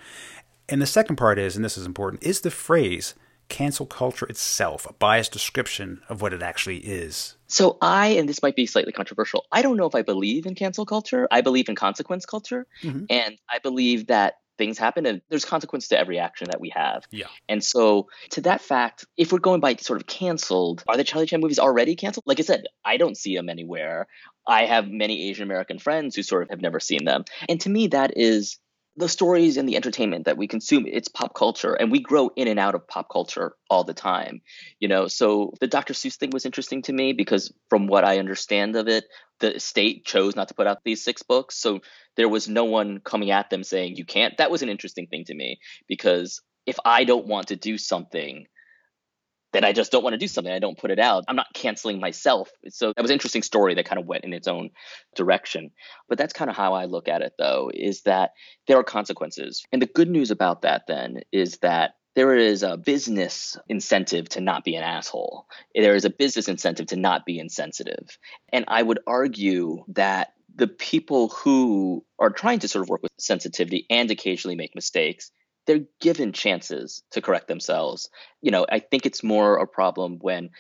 And 0.69 0.83
the 0.83 0.87
second 0.87 1.17
part 1.17 1.39
is, 1.39 1.57
and 1.57 1.65
this 1.65 1.79
is 1.79 1.87
important, 1.87 2.23
is 2.23 2.43
the 2.43 2.51
phrase 2.51 3.15
cancel 3.49 3.87
culture 3.87 4.27
itself 4.27 4.87
a 4.89 4.93
biased 4.95 5.33
description 5.33 6.03
of 6.11 6.21
what 6.21 6.35
it 6.35 6.43
actually 6.43 6.79
is? 6.79 7.37
So 7.55 7.79
I, 7.81 8.09
and 8.09 8.29
this 8.29 8.43
might 8.43 8.57
be 8.57 8.67
slightly 8.67 8.91
controversial, 8.91 9.45
I 9.53 9.63
don't 9.63 9.77
know 9.77 9.87
if 9.87 9.95
I 9.95 10.03
believe 10.03 10.45
in 10.45 10.57
cancel 10.57 10.85
culture. 10.85 11.29
I 11.31 11.41
believe 11.41 11.69
in 11.69 11.77
consequence 11.77 12.27
culture. 12.27 12.67
Mm-hmm. 12.83 13.05
And 13.09 13.39
I 13.49 13.61
believe 13.61 14.09
that 14.09 14.35
things 14.59 14.77
happen 14.77 15.07
and 15.07 15.23
there's 15.29 15.45
consequence 15.45 15.87
to 15.89 15.99
every 15.99 16.19
action 16.19 16.49
that 16.51 16.61
we 16.61 16.71
have. 16.71 17.07
Yeah. 17.13 17.29
And 17.49 17.63
so 17.63 18.09
to 18.31 18.41
that 18.41 18.61
fact, 18.61 19.05
if 19.17 19.31
we're 19.31 19.39
going 19.39 19.61
by 19.61 19.77
sort 19.77 20.01
of 20.01 20.09
canceled, 20.09 20.83
are 20.89 20.97
the 20.97 21.05
Charlie 21.05 21.27
Chan 21.27 21.41
movies 21.41 21.61
already 21.61 21.95
canceled? 21.95 22.25
Like 22.27 22.41
I 22.41 22.43
said, 22.43 22.65
I 22.85 22.97
don't 22.97 23.17
see 23.17 23.37
them 23.37 23.49
anywhere. 23.49 24.09
I 24.49 24.65
have 24.65 24.89
many 24.89 25.31
Asian 25.31 25.45
American 25.45 25.79
friends 25.79 26.17
who 26.17 26.25
sort 26.25 26.43
of 26.43 26.51
have 26.51 26.61
never 26.61 26.81
seen 26.81 27.05
them. 27.05 27.25
And 27.49 27.61
to 27.61 27.71
me 27.71 27.87
that 27.89 28.15
is 28.17 28.59
the 28.97 29.09
stories 29.09 29.57
and 29.57 29.69
the 29.69 29.77
entertainment 29.77 30.27
that 30.27 30.37
we 30.37 30.47
consume 30.47 30.87
it's 30.87 31.09
pop 31.09 31.35
culture 31.35 31.75
and 31.75 31.91
we 31.91 32.01
grow 32.01 32.31
in 32.37 32.49
and 32.49 32.61
out 32.61 32.75
of 32.75 32.87
pop 32.87 33.09
culture 33.11 33.55
all 33.69 33.85
the 33.85 33.95
time 33.95 34.41
you 34.81 34.89
know? 34.89 35.09
So 35.09 35.53
the 35.61 35.67
dr 35.67 35.93
seuss 35.93 36.17
thing 36.17 36.31
was 36.31 36.47
interesting 36.47 36.83
to 36.83 36.93
me 36.93 37.13
because 37.13 37.53
from 37.69 37.87
what 37.87 38.05
i 38.05 38.19
understand 38.19 38.77
of 38.77 38.89
it 38.89 39.05
the 39.41 39.59
state 39.59 40.05
chose 40.05 40.37
not 40.37 40.49
to 40.49 40.55
put 40.55 40.67
out 40.67 40.85
these 40.85 41.03
six 41.03 41.23
books 41.23 41.57
so 41.57 41.81
there 42.17 42.29
was 42.29 42.49
no 42.49 42.65
one 42.65 43.01
coming 43.01 43.31
at 43.31 43.51
them 43.51 43.65
saying 43.65 43.97
you 43.97 44.05
can't. 44.05 44.37
That 44.37 44.51
was 44.51 44.63
an 44.63 44.69
interesting 44.69 45.07
thing 45.07 45.25
to 45.25 45.35
me 45.35 45.59
because 45.89 46.41
if 46.67 46.79
i 46.85 47.05
don't 47.05 47.27
want 47.27 47.49
to 47.49 47.57
do 47.57 47.77
something 47.79 48.47
then 49.55 49.65
I 49.65 49.73
just 49.73 49.93
don't 49.93 50.03
want 50.03 50.15
to 50.15 50.19
do 50.19 50.27
something. 50.27 50.53
I 50.53 50.59
don't 50.59 50.77
put 50.77 50.91
it 50.91 50.99
out. 50.99 51.25
I'm 51.29 51.37
not 51.37 51.55
canceling 51.55 52.01
myself. 52.01 52.51
So 52.71 52.89
that 52.89 53.01
was 53.01 53.11
an 53.11 53.15
interesting 53.15 53.43
story 53.43 53.77
that 53.77 53.87
kind 53.87 54.01
of 54.01 54.07
went 54.07 54.25
in 54.25 54.33
its 54.33 54.49
own 54.49 54.71
direction. 55.15 55.71
But 56.09 56.19
that's 56.19 56.33
kind 56.33 56.51
of 56.51 56.57
how 56.57 56.75
I 56.75 56.87
look 56.87 57.07
at 57.07 57.23
it, 57.23 57.35
though, 57.39 57.71
is 57.73 58.03
that 58.03 58.33
there 58.67 58.77
are 58.79 58.85
consequences. 58.85 59.65
And 59.71 59.81
the 59.81 59.87
good 59.87 60.11
news 60.11 60.33
about 60.33 60.63
that, 60.63 60.89
then, 60.89 61.21
is 61.31 61.59
that 61.59 61.95
there 62.17 62.37
is 62.37 62.65
a 62.65 62.77
business 62.77 63.57
incentive 63.69 64.29
to 64.31 64.41
not 64.41 64.65
be 64.65 64.75
an 64.75 64.83
asshole. 64.83 65.47
There 65.73 65.95
is 65.95 66.05
a 66.05 66.11
business 66.11 66.49
incentive 66.49 66.89
to 66.89 66.97
not 66.97 67.25
be 67.25 67.39
insensitive. 67.39 68.19
And 68.53 68.65
I 68.67 68.83
would 68.83 68.99
argue 69.07 69.85
that 69.89 70.33
the 70.57 70.69
people 70.69 71.29
who 71.29 72.05
are 72.19 72.31
trying 72.31 72.59
to 72.61 72.69
sort 72.69 72.83
of 72.83 72.89
work 72.89 73.05
with 73.05 73.13
sensitivity 73.19 73.87
and 73.89 74.11
occasionally 74.11 74.57
make 74.57 74.75
mistakes 74.75 75.31
they're 75.67 75.87
given 76.01 76.33
chances 76.33 77.03
to 77.13 77.23
correct 77.23 77.49
themselves. 77.49 78.11
You 78.43 78.51
know, 78.51 78.67
I 78.71 78.81
think 78.81 79.07
it's 79.07 79.23
more 79.23 79.57
a 79.57 79.67
problem 79.67 80.19
when 80.21 80.51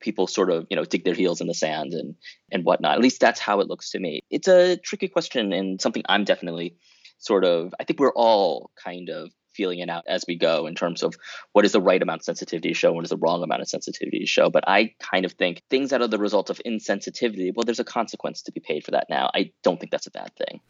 people 0.00 0.26
sort 0.26 0.50
of 0.50 0.66
you 0.68 0.76
know 0.76 0.84
dig 0.84 1.04
their 1.04 1.14
heels 1.14 1.40
in 1.40 1.46
the 1.46 1.54
sand 1.54 1.94
and 1.94 2.14
and 2.52 2.64
whatnot. 2.64 2.96
At 2.96 3.02
least 3.02 3.20
that's 3.20 3.40
how 3.40 3.60
it 3.60 3.68
looks 3.68 3.90
to 3.90 3.98
me. 3.98 4.22
It's 4.30 4.48
a 4.48 4.76
tricky 4.76 5.08
question 5.08 5.52
and 5.52 5.80
something 5.80 6.02
I'm 6.08 6.24
definitely 6.24 6.76
sort 7.18 7.44
of. 7.44 7.74
I 7.80 7.84
think 7.84 8.00
we're 8.00 8.12
all 8.12 8.70
kind 8.82 9.08
of 9.08 9.30
feeling 9.58 9.80
it 9.80 9.90
out 9.90 10.04
as 10.06 10.24
we 10.28 10.36
go 10.36 10.66
in 10.66 10.74
terms 10.76 11.02
of 11.02 11.16
what 11.52 11.64
is 11.64 11.72
the 11.72 11.80
right 11.80 12.00
amount 12.00 12.20
of 12.20 12.24
sensitivity 12.24 12.68
to 12.68 12.74
show, 12.74 12.92
what 12.92 13.04
is 13.04 13.10
the 13.10 13.16
wrong 13.16 13.42
amount 13.42 13.60
of 13.60 13.68
sensitivity 13.68 14.20
to 14.20 14.26
show. 14.26 14.48
But 14.48 14.62
I 14.68 14.94
kind 15.00 15.24
of 15.24 15.32
think 15.32 15.62
things 15.68 15.90
that 15.90 16.00
are 16.00 16.06
the 16.06 16.16
result 16.16 16.48
of 16.48 16.60
insensitivity, 16.64 17.52
well, 17.54 17.64
there's 17.64 17.80
a 17.80 17.84
consequence 17.84 18.42
to 18.42 18.52
be 18.52 18.60
paid 18.60 18.84
for 18.84 18.92
that 18.92 19.08
now. 19.10 19.30
I 19.34 19.50
don't 19.64 19.80
think 19.80 19.90
that's 19.90 20.06
a 20.06 20.12
bad 20.12 20.30
thing. 20.36 20.60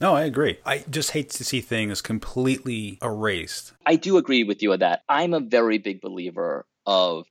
No, 0.00 0.14
I 0.14 0.24
agree. 0.24 0.58
I 0.64 0.84
just 0.90 1.12
hate 1.12 1.30
to 1.30 1.44
see 1.44 1.60
things 1.60 2.02
completely 2.02 2.98
erased. 3.02 3.72
I 3.86 3.96
do 3.96 4.18
agree 4.18 4.44
with 4.44 4.62
you 4.62 4.72
on 4.72 4.80
that. 4.80 5.02
I'm 5.08 5.32
a 5.32 5.40
very 5.40 5.78
big 5.78 6.00
believer 6.00 6.66
of 6.84 7.26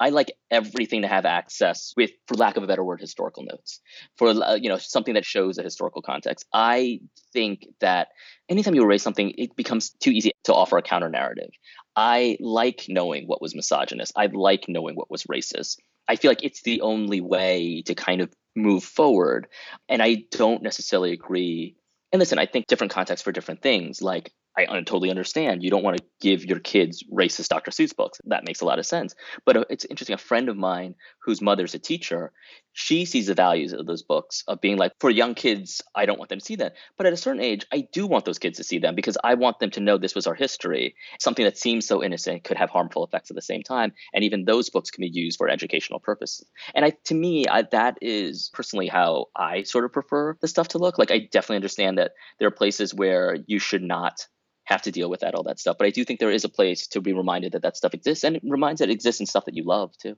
I 0.00 0.10
like 0.10 0.32
everything 0.50 1.02
to 1.02 1.08
have 1.08 1.24
access 1.24 1.92
with, 1.96 2.10
for 2.26 2.34
lack 2.34 2.56
of 2.56 2.62
a 2.62 2.68
better 2.68 2.84
word, 2.84 3.00
historical 3.00 3.44
notes, 3.44 3.80
for 4.16 4.28
uh, 4.28 4.54
you 4.54 4.68
know 4.68 4.78
something 4.78 5.14
that 5.14 5.24
shows 5.24 5.58
a 5.58 5.62
historical 5.62 6.02
context. 6.02 6.46
I 6.52 7.00
think 7.32 7.66
that 7.80 8.08
anytime 8.48 8.74
you 8.74 8.82
erase 8.84 9.02
something, 9.02 9.34
it 9.36 9.56
becomes 9.56 9.90
too 9.90 10.10
easy 10.10 10.32
to 10.44 10.54
offer 10.54 10.78
a 10.78 10.82
counter 10.82 11.08
narrative. 11.08 11.50
I 11.96 12.36
like 12.40 12.84
knowing 12.88 13.26
what 13.26 13.42
was 13.42 13.56
misogynist. 13.56 14.12
I 14.16 14.26
like 14.26 14.66
knowing 14.68 14.94
what 14.94 15.10
was 15.10 15.24
racist. 15.24 15.78
I 16.06 16.14
feel 16.14 16.30
like 16.30 16.44
it's 16.44 16.62
the 16.62 16.80
only 16.82 17.20
way 17.20 17.82
to 17.86 17.94
kind 17.94 18.20
of 18.20 18.32
move 18.54 18.84
forward, 18.84 19.48
and 19.88 20.00
I 20.00 20.24
don't 20.30 20.62
necessarily 20.62 21.12
agree 21.12 21.74
and 22.12 22.20
listen, 22.20 22.38
I 22.38 22.46
think 22.46 22.66
different 22.66 22.92
contexts 22.92 23.24
for 23.24 23.32
different 23.32 23.62
things. 23.62 24.00
Like 24.00 24.32
I 24.66 24.80
totally 24.80 25.10
understand. 25.10 25.62
You 25.62 25.70
don't 25.70 25.82
want 25.82 25.98
to 25.98 26.04
give 26.20 26.44
your 26.44 26.58
kids 26.58 27.04
racist 27.12 27.48
Dr. 27.48 27.70
Seuss 27.70 27.94
books. 27.94 28.20
That 28.24 28.44
makes 28.44 28.60
a 28.60 28.64
lot 28.64 28.78
of 28.78 28.86
sense. 28.86 29.14
But 29.44 29.56
uh, 29.56 29.64
it's 29.70 29.84
interesting. 29.84 30.14
A 30.14 30.18
friend 30.18 30.48
of 30.48 30.56
mine 30.56 30.94
whose 31.22 31.40
mother's 31.40 31.74
a 31.74 31.78
teacher, 31.78 32.32
she 32.72 33.04
sees 33.04 33.26
the 33.26 33.34
values 33.34 33.72
of 33.72 33.86
those 33.86 34.02
books 34.02 34.44
of 34.48 34.60
being 34.60 34.78
like, 34.78 34.92
for 35.00 35.10
young 35.10 35.34
kids, 35.34 35.82
I 35.94 36.06
don't 36.06 36.18
want 36.18 36.30
them 36.30 36.38
to 36.38 36.44
see 36.44 36.56
that. 36.56 36.74
But 36.96 37.06
at 37.06 37.12
a 37.12 37.16
certain 37.16 37.42
age, 37.42 37.66
I 37.72 37.86
do 37.92 38.06
want 38.06 38.24
those 38.24 38.38
kids 38.38 38.58
to 38.58 38.64
see 38.64 38.78
them 38.78 38.94
because 38.94 39.18
I 39.22 39.34
want 39.34 39.58
them 39.58 39.70
to 39.72 39.80
know 39.80 39.98
this 39.98 40.14
was 40.14 40.26
our 40.26 40.34
history. 40.34 40.94
Something 41.20 41.44
that 41.44 41.58
seems 41.58 41.86
so 41.86 42.02
innocent 42.02 42.44
could 42.44 42.56
have 42.56 42.70
harmful 42.70 43.04
effects 43.04 43.30
at 43.30 43.36
the 43.36 43.42
same 43.42 43.62
time. 43.62 43.92
And 44.14 44.24
even 44.24 44.44
those 44.44 44.70
books 44.70 44.90
can 44.90 45.02
be 45.02 45.10
used 45.12 45.38
for 45.38 45.48
educational 45.48 46.00
purposes. 46.00 46.46
And 46.74 46.84
I, 46.84 46.92
to 47.04 47.14
me, 47.14 47.46
I, 47.46 47.62
that 47.72 47.98
is 48.00 48.50
personally 48.54 48.88
how 48.88 49.26
I 49.36 49.62
sort 49.62 49.84
of 49.84 49.92
prefer 49.92 50.36
the 50.40 50.48
stuff 50.48 50.68
to 50.68 50.78
look. 50.78 50.98
Like, 50.98 51.10
I 51.10 51.28
definitely 51.30 51.56
understand 51.56 51.98
that 51.98 52.12
there 52.38 52.48
are 52.48 52.52
places 52.52 52.94
where 52.94 53.36
you 53.46 53.58
should 53.58 53.82
not 53.82 54.26
have 54.68 54.82
to 54.82 54.92
deal 54.92 55.08
with 55.08 55.20
that 55.20 55.34
all 55.34 55.42
that 55.44 55.58
stuff. 55.58 55.78
But 55.78 55.86
I 55.86 55.90
do 55.90 56.04
think 56.04 56.20
there 56.20 56.30
is 56.30 56.44
a 56.44 56.48
place 56.48 56.86
to 56.88 57.00
be 57.00 57.14
reminded 57.14 57.52
that 57.52 57.62
that 57.62 57.76
stuff 57.76 57.94
exists, 57.94 58.22
and 58.22 58.36
it 58.36 58.42
reminds 58.44 58.80
that 58.80 58.90
it 58.90 58.92
exists 58.92 59.18
in 59.18 59.26
stuff 59.26 59.46
that 59.46 59.56
you 59.56 59.64
love 59.64 59.96
too. 59.96 60.14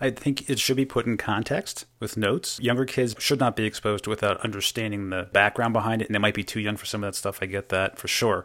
I 0.00 0.10
think 0.10 0.50
it 0.50 0.58
should 0.58 0.76
be 0.76 0.84
put 0.84 1.06
in 1.06 1.16
context 1.16 1.86
with 2.00 2.16
notes. 2.16 2.58
Younger 2.60 2.84
kids 2.84 3.14
should 3.18 3.38
not 3.38 3.54
be 3.54 3.64
exposed 3.64 4.08
without 4.08 4.40
understanding 4.40 5.10
the 5.10 5.28
background 5.32 5.72
behind 5.72 6.02
it, 6.02 6.08
and 6.08 6.14
they 6.16 6.18
might 6.18 6.34
be 6.34 6.42
too 6.42 6.58
young 6.58 6.76
for 6.76 6.84
some 6.84 7.04
of 7.04 7.08
that 7.08 7.16
stuff. 7.16 7.38
I 7.40 7.46
get 7.46 7.68
that 7.68 7.96
for 7.96 8.08
sure. 8.08 8.44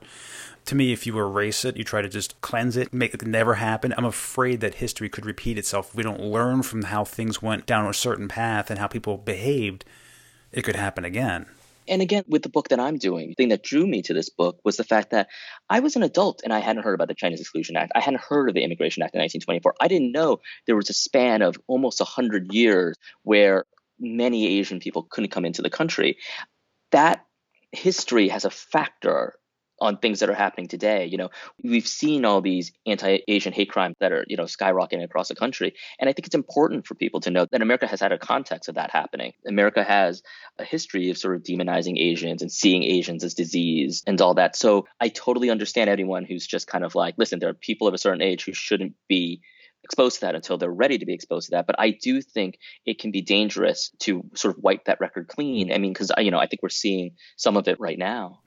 To 0.66 0.76
me, 0.76 0.94
if 0.94 1.08
you 1.08 1.18
erase 1.18 1.66
it, 1.66 1.76
you 1.76 1.84
try 1.84 2.04
to 2.04 2.10
just 2.10 2.40
cleanse 2.42 2.78
it, 2.78 2.94
make 2.94 3.16
it 3.16 3.26
never 3.26 3.56
happen. 3.56 3.96
I'm 3.98 4.06
afraid 4.06 4.60
that 4.62 4.76
history 4.76 5.10
could 5.10 5.26
repeat 5.26 5.58
itself. 5.58 5.90
If 5.90 5.96
we 5.96 6.04
don't 6.04 6.22
learn 6.22 6.62
from 6.62 6.84
how 6.84 7.04
things 7.04 7.42
went 7.42 7.66
down 7.66 7.88
a 7.88 7.94
certain 7.96 8.28
path 8.28 8.70
and 8.70 8.78
how 8.78 8.88
people 8.88 9.18
behaved, 9.18 9.86
it 10.52 10.64
could 10.64 10.76
happen 10.76 11.04
again. 11.04 11.48
And 11.88 12.02
again, 12.02 12.24
with 12.28 12.44
the 12.44 12.50
book 12.50 12.70
that 12.70 12.80
I'm 12.80 12.98
doing, 12.98 13.30
the 13.30 13.36
thing 13.36 13.50
that 13.50 13.64
drew 13.64 13.88
me 13.88 14.02
to 14.04 14.14
this 14.14 14.30
book 14.30 14.60
was 14.64 14.78
the 14.78 14.84
fact 14.84 15.12
that 15.12 15.28
I 15.70 15.80
was 15.80 15.96
an 15.96 16.04
adult 16.04 16.42
and 16.44 16.54
I 16.54 16.60
hadn't 16.60 16.84
heard 16.84 16.94
about 16.94 17.08
the 17.08 17.16
Chinese 17.16 17.40
Exclusion 17.40 17.78
Act. 17.78 17.92
I 17.96 18.00
hadn't 18.00 18.22
heard 18.22 18.50
of 18.50 18.56
the 18.56 18.64
Immigration 18.64 19.04
Act 19.04 19.16
in 19.16 19.20
1924. 19.20 19.76
I 19.80 19.88
didn't 19.88 20.12
know 20.12 20.40
there 20.66 20.76
was 20.76 20.90
a 20.90 20.94
span 20.94 21.42
of 21.42 21.56
almost 21.68 22.00
100 22.00 22.54
years 22.54 22.96
where 23.24 23.66
many 24.00 24.60
Asian 24.60 24.80
people 24.80 25.04
couldn't 25.04 25.32
come 25.32 25.46
into 25.46 25.62
the 25.62 25.70
country. 25.70 26.18
That 26.92 27.26
history 27.72 28.30
has 28.30 28.46
a 28.46 28.50
factor 28.50 29.34
on 29.80 29.98
things 29.98 30.20
that 30.20 30.30
are 30.30 30.36
happening 30.36 30.68
today. 30.68 31.06
You 31.06 31.18
know, 31.18 31.30
we've 31.64 31.88
seen 31.88 32.26
all 32.26 32.42
these 32.42 32.72
anti-Asian 32.86 33.54
hate 33.54 33.70
crimes 33.70 33.96
that 34.00 34.12
are, 34.12 34.26
you 34.28 34.38
know, 34.38 34.44
skyrocketing 34.44 35.04
across 35.04 35.28
the 35.28 35.36
country. 35.36 35.74
And 36.00 36.10
I 36.10 36.14
think 36.14 36.28
it's 36.28 36.36
important 36.36 36.88
for 36.88 36.96
people 36.96 37.22
to 37.22 37.32
know 37.32 37.46
that 37.52 37.62
America 37.62 37.88
has 37.88 38.02
had 38.02 38.12
a 38.12 38.18
context 38.18 38.70
of 38.70 38.76
that 38.76 38.92
happening. 38.92 39.34
America 39.46 39.84
has 39.84 40.24
a 40.58 40.64
history 40.64 41.10
of 41.10 41.18
sort 41.18 41.36
of 41.36 41.44
demonizing 41.44 41.98
Asians 42.00 42.42
and 42.42 42.52
seeing 42.52 42.84
Asians 42.84 43.24
as 43.24 43.34
disease 43.34 44.04
and 44.08 44.20
all 44.22 44.36
that. 44.36 44.56
So 44.56 44.88
I 45.00 45.10
totally 45.10 45.50
understand 45.50 45.90
anyone 45.90 46.26
who's 46.26 46.48
just 46.48 46.68
kind 46.68 46.84
of 46.84 46.96
like, 46.96 47.16
listen, 47.18 47.40
there 47.40 47.50
are 47.50 47.54
people 47.54 47.88
of 47.88 47.94
a 47.94 48.00
certain 48.00 48.22
age 48.22 48.46
who 48.46 48.54
shouldn't 48.54 48.96
be 49.08 49.42
exposed 49.84 50.16
to 50.16 50.22
that 50.22 50.36
until 50.36 50.58
they're 50.58 50.70
ready 50.70 50.98
to 50.98 51.06
be 51.06 51.14
exposed 51.14 51.48
to 51.48 51.52
that. 51.52 51.68
But 51.68 51.80
I 51.80 51.92
do 51.92 52.22
think 52.22 52.60
it 52.86 53.00
can 53.00 53.12
be 53.12 53.22
dangerous 53.22 53.92
to 54.00 54.24
sort 54.34 54.58
of 54.58 54.64
wipe 54.64 54.86
that 54.86 55.00
record 55.00 55.28
clean. 55.28 55.72
I 55.72 55.78
mean, 55.78 55.94
because 55.94 56.12
you 56.18 56.32
know, 56.32 56.40
I 56.40 56.48
think 56.48 56.62
we're 56.62 56.70
seeing 56.70 57.12
some 57.38 57.56
of 57.56 57.68
it 57.68 57.80
right 57.80 57.98
now. 57.98 58.42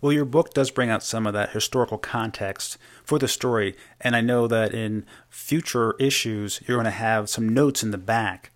Well, 0.00 0.12
your 0.12 0.24
book 0.24 0.54
does 0.54 0.70
bring 0.70 0.90
out 0.90 1.02
some 1.02 1.26
of 1.26 1.32
that 1.34 1.50
historical 1.50 1.98
context 1.98 2.78
for 3.04 3.18
the 3.18 3.28
story, 3.28 3.76
and 4.00 4.16
I 4.16 4.20
know 4.20 4.46
that 4.46 4.74
in 4.74 5.04
future 5.28 5.94
issues, 5.98 6.60
you're 6.66 6.76
going 6.76 6.84
to 6.84 6.90
have 6.90 7.28
some 7.28 7.48
notes 7.48 7.82
in 7.82 7.90
the 7.90 7.98
back 7.98 8.50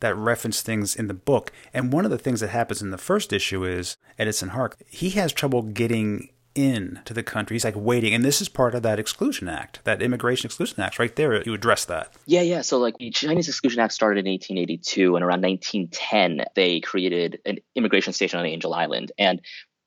that 0.00 0.16
reference 0.16 0.62
things 0.62 0.94
in 0.94 1.06
the 1.06 1.14
book. 1.14 1.52
And 1.72 1.92
one 1.92 2.04
of 2.04 2.10
the 2.10 2.18
things 2.18 2.40
that 2.40 2.48
happens 2.48 2.82
in 2.82 2.90
the 2.90 2.98
first 2.98 3.32
issue 3.32 3.64
is 3.64 3.96
Edison 4.18 4.50
Hark, 4.50 4.76
he 4.88 5.10
has 5.10 5.32
trouble 5.32 5.62
getting 5.62 6.28
in 6.54 7.00
to 7.04 7.14
the 7.14 7.22
country. 7.22 7.54
He's 7.54 7.64
like 7.64 7.74
waiting. 7.76 8.12
And 8.12 8.24
this 8.24 8.40
is 8.40 8.48
part 8.48 8.74
of 8.74 8.82
that 8.82 8.98
Exclusion 8.98 9.48
Act, 9.48 9.80
that 9.84 10.02
Immigration 10.02 10.46
Exclusion 10.46 10.80
Act. 10.80 10.98
Right 10.98 11.14
there, 11.16 11.42
you 11.42 11.54
address 11.54 11.84
that. 11.86 12.12
Yeah, 12.26 12.42
yeah. 12.42 12.60
So, 12.60 12.78
like, 12.78 12.98
the 12.98 13.10
Chinese 13.10 13.48
Exclusion 13.48 13.80
Act 13.80 13.92
started 13.92 14.26
in 14.26 14.32
1882, 14.32 15.16
and 15.16 15.24
around 15.24 15.42
1910, 15.42 16.44
they 16.54 16.80
created 16.80 17.40
an 17.46 17.58
immigration 17.74 18.12
station 18.12 18.38
on 18.38 18.46
Angel 18.46 18.74
Island. 18.74 19.12
And 19.18 19.40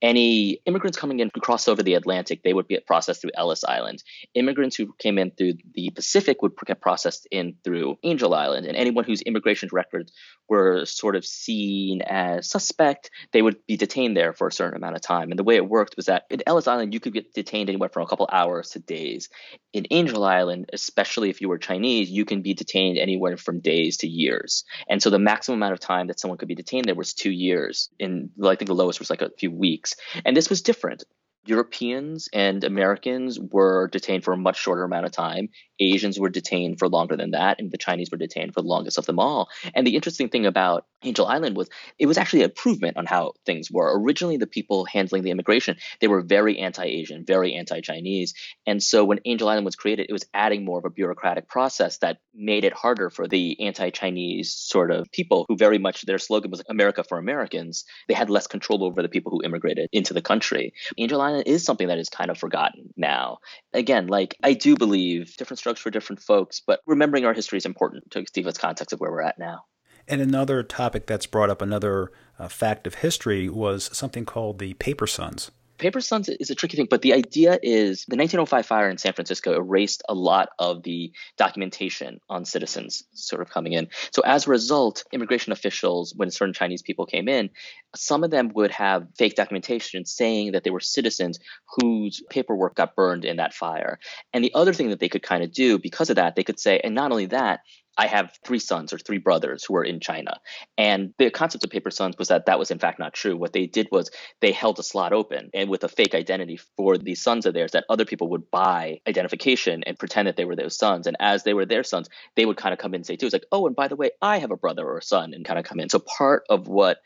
any 0.06 0.60
immigrants 0.66 0.96
coming 0.96 1.18
in 1.18 1.32
who 1.34 1.40
crossed 1.40 1.68
over 1.68 1.82
the 1.82 1.94
Atlantic, 1.94 2.44
they 2.44 2.54
would 2.54 2.68
get 2.68 2.86
processed 2.86 3.20
through 3.20 3.32
Ellis 3.34 3.64
Island. 3.64 4.04
Immigrants 4.34 4.76
who 4.76 4.94
came 5.00 5.18
in 5.18 5.32
through 5.32 5.54
the 5.74 5.90
Pacific 5.90 6.42
would 6.42 6.52
get 6.64 6.80
processed 6.80 7.26
in 7.32 7.56
through 7.64 7.98
Angel 8.04 8.32
Island. 8.32 8.66
And 8.66 8.76
anyone 8.76 9.02
whose 9.02 9.20
immigration 9.22 9.68
records 9.72 10.12
were 10.48 10.84
sort 10.84 11.16
of 11.16 11.26
seen 11.26 12.02
as 12.02 12.48
suspect, 12.48 13.10
they 13.32 13.42
would 13.42 13.56
be 13.66 13.76
detained 13.76 14.16
there 14.16 14.32
for 14.32 14.46
a 14.46 14.52
certain 14.52 14.76
amount 14.76 14.94
of 14.94 15.00
time. 15.00 15.30
And 15.32 15.38
the 15.38 15.44
way 15.44 15.56
it 15.56 15.68
worked 15.68 15.96
was 15.96 16.06
that 16.06 16.24
in 16.30 16.40
Ellis 16.46 16.68
Island, 16.68 16.94
you 16.94 17.00
could 17.00 17.12
get 17.12 17.34
detained 17.34 17.68
anywhere 17.68 17.88
from 17.88 18.04
a 18.04 18.06
couple 18.06 18.28
hours 18.30 18.70
to 18.70 18.78
days. 18.78 19.28
In 19.72 19.88
Angel 19.90 20.22
Island, 20.22 20.70
especially 20.72 21.30
if 21.30 21.40
you 21.40 21.48
were 21.48 21.58
Chinese, 21.58 22.10
you 22.10 22.24
can 22.24 22.42
be 22.42 22.54
detained 22.54 22.96
anywhere 22.96 23.36
from 23.36 23.58
days 23.58 23.96
to 23.98 24.06
years. 24.06 24.64
And 24.88 25.02
so 25.02 25.10
the 25.10 25.18
maximum 25.18 25.58
amount 25.58 25.72
of 25.72 25.80
time 25.80 26.06
that 26.06 26.20
someone 26.20 26.38
could 26.38 26.46
be 26.46 26.54
detained 26.54 26.84
there 26.84 26.94
was 26.94 27.12
two 27.12 27.32
years. 27.32 27.90
In 27.98 28.30
I 28.40 28.54
think 28.54 28.68
the 28.68 28.74
lowest 28.74 29.00
was 29.00 29.10
like 29.10 29.22
a 29.22 29.30
few 29.36 29.50
weeks 29.50 29.95
And 30.24 30.36
this 30.36 30.50
was 30.50 30.62
different. 30.62 31.04
Europeans 31.46 32.28
and 32.32 32.64
Americans 32.64 33.38
were 33.38 33.88
detained 33.88 34.24
for 34.24 34.32
a 34.32 34.36
much 34.36 34.58
shorter 34.58 34.82
amount 34.82 35.06
of 35.06 35.12
time. 35.12 35.48
Asians 35.78 36.18
were 36.18 36.28
detained 36.28 36.78
for 36.78 36.88
longer 36.88 37.16
than 37.16 37.32
that, 37.32 37.60
and 37.60 37.70
the 37.70 37.78
Chinese 37.78 38.10
were 38.10 38.18
detained 38.18 38.54
for 38.54 38.62
the 38.62 38.68
longest 38.68 38.98
of 38.98 39.06
them 39.06 39.18
all. 39.18 39.48
And 39.74 39.86
the 39.86 39.94
interesting 39.94 40.28
thing 40.28 40.46
about 40.46 40.86
Angel 41.02 41.26
Island 41.26 41.56
was 41.56 41.68
it 41.98 42.06
was 42.06 42.18
actually 42.18 42.42
an 42.42 42.50
improvement 42.50 42.96
on 42.96 43.06
how 43.06 43.32
things 43.44 43.70
were. 43.70 44.00
Originally, 44.00 44.36
the 44.36 44.46
people 44.46 44.84
handling 44.84 45.22
the 45.22 45.30
immigration 45.30 45.76
they 46.00 46.08
were 46.08 46.22
very 46.22 46.58
anti-Asian, 46.58 47.24
very 47.24 47.54
anti-Chinese, 47.54 48.34
and 48.66 48.82
so 48.82 49.04
when 49.04 49.20
Angel 49.24 49.48
Island 49.48 49.64
was 49.64 49.76
created, 49.76 50.06
it 50.08 50.12
was 50.12 50.26
adding 50.32 50.64
more 50.64 50.78
of 50.78 50.84
a 50.84 50.90
bureaucratic 50.90 51.48
process 51.48 51.98
that 51.98 52.18
made 52.34 52.64
it 52.64 52.72
harder 52.72 53.10
for 53.10 53.26
the 53.26 53.60
anti-Chinese 53.60 54.52
sort 54.52 54.90
of 54.90 55.10
people 55.12 55.46
who 55.48 55.56
very 55.56 55.78
much 55.78 56.02
their 56.02 56.18
slogan 56.18 56.50
was 56.50 56.62
America 56.68 57.04
for 57.04 57.18
Americans. 57.18 57.84
They 58.08 58.14
had 58.14 58.30
less 58.30 58.46
control 58.46 58.84
over 58.84 59.02
the 59.02 59.08
people 59.08 59.32
who 59.32 59.42
immigrated 59.42 59.88
into 59.92 60.14
the 60.14 60.22
country. 60.22 60.74
Angel 60.98 61.20
Island 61.20 61.44
is 61.46 61.64
something 61.64 61.88
that 61.88 61.98
is 61.98 62.08
kind 62.08 62.30
of 62.30 62.38
forgotten 62.38 62.92
now. 62.96 63.38
Again, 63.72 64.06
like 64.06 64.36
I 64.42 64.54
do 64.54 64.76
believe 64.76 65.36
different 65.36 65.60
strokes 65.66 65.80
for 65.80 65.90
different 65.90 66.22
folks, 66.22 66.62
but 66.64 66.80
remembering 66.86 67.24
our 67.24 67.34
history 67.34 67.58
is 67.58 67.66
important 67.66 68.08
to 68.12 68.22
give 68.32 68.46
us 68.46 68.56
context 68.56 68.92
of 68.92 69.00
where 69.00 69.10
we're 69.10 69.20
at 69.20 69.36
now. 69.36 69.64
And 70.06 70.20
another 70.20 70.62
topic 70.62 71.08
that's 71.08 71.26
brought 71.26 71.50
up, 71.50 71.60
another 71.60 72.12
uh, 72.38 72.46
fact 72.46 72.86
of 72.86 72.94
history, 72.94 73.48
was 73.48 73.90
something 73.92 74.24
called 74.24 74.60
the 74.60 74.74
Paper 74.74 75.08
Sons. 75.08 75.50
Paper 75.78 76.00
Sons 76.00 76.28
is 76.28 76.50
a 76.50 76.54
tricky 76.54 76.76
thing, 76.76 76.86
but 76.88 77.02
the 77.02 77.12
idea 77.12 77.58
is 77.62 78.04
the 78.06 78.16
1905 78.16 78.66
fire 78.66 78.88
in 78.88 78.98
San 78.98 79.12
Francisco 79.12 79.54
erased 79.54 80.02
a 80.08 80.14
lot 80.14 80.50
of 80.58 80.82
the 80.82 81.12
documentation 81.36 82.20
on 82.28 82.44
citizens 82.44 83.04
sort 83.12 83.42
of 83.42 83.50
coming 83.50 83.72
in. 83.72 83.88
So 84.12 84.22
as 84.22 84.46
a 84.46 84.50
result, 84.50 85.04
immigration 85.12 85.52
officials, 85.52 86.14
when 86.14 86.30
certain 86.30 86.54
Chinese 86.54 86.82
people 86.82 87.06
came 87.06 87.28
in, 87.28 87.50
some 87.94 88.24
of 88.24 88.30
them 88.30 88.50
would 88.54 88.70
have 88.70 89.06
fake 89.16 89.34
documentation 89.34 90.04
saying 90.04 90.52
that 90.52 90.64
they 90.64 90.70
were 90.70 90.80
citizens 90.80 91.38
whose 91.80 92.22
paperwork 92.30 92.74
got 92.74 92.96
burned 92.96 93.24
in 93.24 93.36
that 93.36 93.54
fire. 93.54 93.98
And 94.32 94.42
the 94.42 94.54
other 94.54 94.72
thing 94.72 94.90
that 94.90 95.00
they 95.00 95.08
could 95.08 95.22
kind 95.22 95.44
of 95.44 95.52
do 95.52 95.78
because 95.78 96.10
of 96.10 96.16
that, 96.16 96.36
they 96.36 96.44
could 96.44 96.60
say, 96.60 96.80
and 96.82 96.94
not 96.94 97.10
only 97.10 97.26
that, 97.26 97.60
I 97.96 98.06
have 98.06 98.32
three 98.44 98.58
sons 98.58 98.92
or 98.92 98.98
three 98.98 99.18
brothers 99.18 99.64
who 99.64 99.76
are 99.76 99.84
in 99.84 100.00
China. 100.00 100.40
And 100.76 101.14
the 101.18 101.30
concept 101.30 101.64
of 101.64 101.70
paper 101.70 101.90
sons 101.90 102.16
was 102.18 102.28
that 102.28 102.46
that 102.46 102.58
was 102.58 102.70
in 102.70 102.78
fact 102.78 102.98
not 102.98 103.14
true. 103.14 103.36
What 103.36 103.52
they 103.52 103.66
did 103.66 103.88
was 103.90 104.10
they 104.40 104.52
held 104.52 104.78
a 104.78 104.82
slot 104.82 105.12
open 105.12 105.50
and 105.54 105.70
with 105.70 105.84
a 105.84 105.88
fake 105.88 106.14
identity 106.14 106.58
for 106.76 106.98
these 106.98 107.22
sons 107.22 107.46
of 107.46 107.54
theirs 107.54 107.72
that 107.72 107.84
other 107.88 108.04
people 108.04 108.28
would 108.30 108.50
buy 108.50 109.00
identification 109.08 109.82
and 109.84 109.98
pretend 109.98 110.28
that 110.28 110.36
they 110.36 110.44
were 110.44 110.56
those 110.56 110.76
sons. 110.76 111.06
And 111.06 111.16
as 111.20 111.44
they 111.44 111.54
were 111.54 111.66
their 111.66 111.84
sons, 111.84 112.08
they 112.34 112.44
would 112.44 112.56
kind 112.56 112.72
of 112.72 112.78
come 112.78 112.92
in 112.94 113.00
and 113.00 113.06
say 113.06 113.16
too, 113.16 113.26
it's 113.26 113.32
like, 113.32 113.46
oh, 113.52 113.66
and 113.66 113.76
by 113.76 113.88
the 113.88 113.96
way, 113.96 114.10
I 114.20 114.38
have 114.38 114.50
a 114.50 114.56
brother 114.56 114.86
or 114.86 114.98
a 114.98 115.02
son 115.02 115.32
and 115.34 115.44
kind 115.44 115.58
of 115.58 115.64
come 115.64 115.80
in. 115.80 115.88
So 115.88 115.98
part 115.98 116.44
of 116.50 116.68
what 116.68 116.98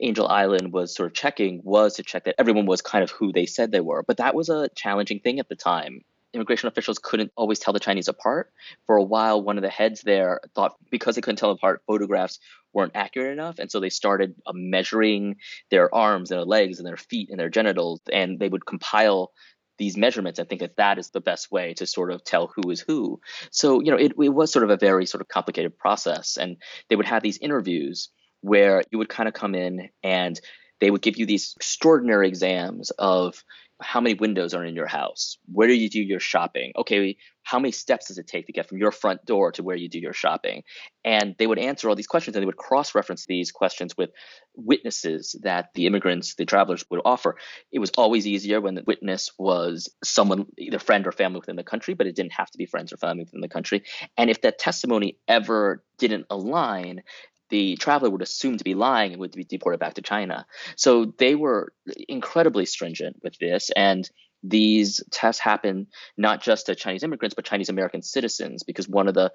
Angel 0.00 0.26
Island 0.26 0.72
was 0.72 0.94
sort 0.94 1.06
of 1.06 1.14
checking 1.14 1.60
was 1.62 1.94
to 1.94 2.02
check 2.02 2.24
that 2.24 2.34
everyone 2.38 2.66
was 2.66 2.82
kind 2.82 3.04
of 3.04 3.10
who 3.10 3.32
they 3.32 3.46
said 3.46 3.70
they 3.70 3.80
were. 3.80 4.02
But 4.02 4.16
that 4.16 4.34
was 4.34 4.48
a 4.48 4.68
challenging 4.74 5.20
thing 5.20 5.38
at 5.38 5.48
the 5.48 5.54
time 5.54 6.00
immigration 6.34 6.68
officials 6.68 6.98
couldn't 6.98 7.32
always 7.36 7.58
tell 7.58 7.72
the 7.72 7.80
Chinese 7.80 8.08
apart. 8.08 8.52
For 8.86 8.96
a 8.96 9.02
while, 9.02 9.42
one 9.42 9.58
of 9.58 9.62
the 9.62 9.68
heads 9.68 10.02
there 10.02 10.40
thought 10.54 10.76
because 10.90 11.14
they 11.14 11.20
couldn't 11.20 11.36
tell 11.36 11.50
apart, 11.50 11.82
photographs 11.86 12.38
weren't 12.72 12.92
accurate 12.94 13.32
enough. 13.32 13.58
And 13.58 13.70
so 13.70 13.80
they 13.80 13.90
started 13.90 14.34
uh, 14.46 14.52
measuring 14.54 15.36
their 15.70 15.94
arms 15.94 16.30
and 16.30 16.38
their 16.38 16.46
legs 16.46 16.78
and 16.78 16.86
their 16.86 16.96
feet 16.96 17.30
and 17.30 17.38
their 17.38 17.50
genitals, 17.50 18.00
and 18.12 18.38
they 18.38 18.48
would 18.48 18.66
compile 18.66 19.32
these 19.78 19.96
measurements 19.96 20.38
and 20.38 20.48
think 20.48 20.60
that 20.60 20.76
that 20.76 20.98
is 20.98 21.10
the 21.10 21.20
best 21.20 21.50
way 21.50 21.74
to 21.74 21.86
sort 21.86 22.12
of 22.12 22.22
tell 22.24 22.52
who 22.54 22.70
is 22.70 22.80
who. 22.80 23.20
So, 23.50 23.80
you 23.80 23.90
know, 23.90 23.96
it, 23.96 24.12
it 24.18 24.28
was 24.28 24.52
sort 24.52 24.64
of 24.64 24.70
a 24.70 24.76
very 24.76 25.06
sort 25.06 25.20
of 25.20 25.28
complicated 25.28 25.76
process. 25.78 26.36
And 26.36 26.56
they 26.88 26.96
would 26.96 27.06
have 27.06 27.22
these 27.22 27.38
interviews 27.38 28.10
where 28.42 28.82
you 28.90 28.98
would 28.98 29.08
kind 29.08 29.28
of 29.28 29.34
come 29.34 29.54
in 29.54 29.88
and 30.02 30.38
they 30.80 30.90
would 30.90 31.02
give 31.02 31.16
you 31.16 31.26
these 31.26 31.54
extraordinary 31.56 32.28
exams 32.28 32.90
of 32.90 33.44
how 33.82 34.00
many 34.00 34.14
windows 34.14 34.54
are 34.54 34.64
in 34.64 34.74
your 34.74 34.86
house? 34.86 35.38
Where 35.50 35.68
do 35.68 35.74
you 35.74 35.88
do 35.88 36.00
your 36.00 36.20
shopping? 36.20 36.72
Okay, 36.76 37.16
how 37.42 37.58
many 37.58 37.72
steps 37.72 38.06
does 38.06 38.18
it 38.18 38.26
take 38.26 38.46
to 38.46 38.52
get 38.52 38.68
from 38.68 38.78
your 38.78 38.92
front 38.92 39.24
door 39.24 39.52
to 39.52 39.62
where 39.62 39.76
you 39.76 39.88
do 39.88 39.98
your 39.98 40.12
shopping? 40.12 40.62
And 41.04 41.34
they 41.38 41.46
would 41.46 41.58
answer 41.58 41.88
all 41.88 41.96
these 41.96 42.06
questions 42.06 42.36
and 42.36 42.42
they 42.42 42.46
would 42.46 42.56
cross 42.56 42.94
reference 42.94 43.26
these 43.26 43.50
questions 43.50 43.96
with 43.96 44.10
witnesses 44.54 45.34
that 45.42 45.70
the 45.74 45.86
immigrants, 45.86 46.34
the 46.36 46.44
travelers 46.44 46.84
would 46.90 47.00
offer. 47.04 47.36
It 47.72 47.80
was 47.80 47.90
always 47.96 48.26
easier 48.26 48.60
when 48.60 48.74
the 48.74 48.84
witness 48.86 49.32
was 49.38 49.88
someone, 50.04 50.46
either 50.56 50.78
friend 50.78 51.06
or 51.06 51.12
family 51.12 51.40
within 51.40 51.56
the 51.56 51.64
country, 51.64 51.94
but 51.94 52.06
it 52.06 52.14
didn't 52.16 52.32
have 52.32 52.50
to 52.50 52.58
be 52.58 52.66
friends 52.66 52.92
or 52.92 52.96
family 52.96 53.24
within 53.24 53.40
the 53.40 53.48
country. 53.48 53.82
And 54.16 54.30
if 54.30 54.42
that 54.42 54.58
testimony 54.58 55.18
ever 55.26 55.82
didn't 55.98 56.26
align, 56.30 57.02
the 57.52 57.76
traveler 57.76 58.08
would 58.08 58.22
assume 58.22 58.56
to 58.56 58.64
be 58.64 58.74
lying 58.74 59.12
and 59.12 59.20
would 59.20 59.32
be 59.32 59.44
deported 59.44 59.78
back 59.78 59.94
to 59.94 60.02
China. 60.02 60.46
So 60.74 61.12
they 61.18 61.34
were 61.34 61.74
incredibly 62.08 62.64
stringent 62.64 63.16
with 63.22 63.38
this. 63.38 63.70
And 63.76 64.08
these 64.42 65.04
tests 65.10 65.40
happen 65.40 65.88
not 66.16 66.42
just 66.42 66.66
to 66.66 66.74
Chinese 66.74 67.02
immigrants, 67.02 67.34
but 67.34 67.44
Chinese 67.44 67.68
American 67.68 68.00
citizens, 68.00 68.62
because 68.62 68.88
one 68.88 69.06
of 69.06 69.12
the 69.12 69.30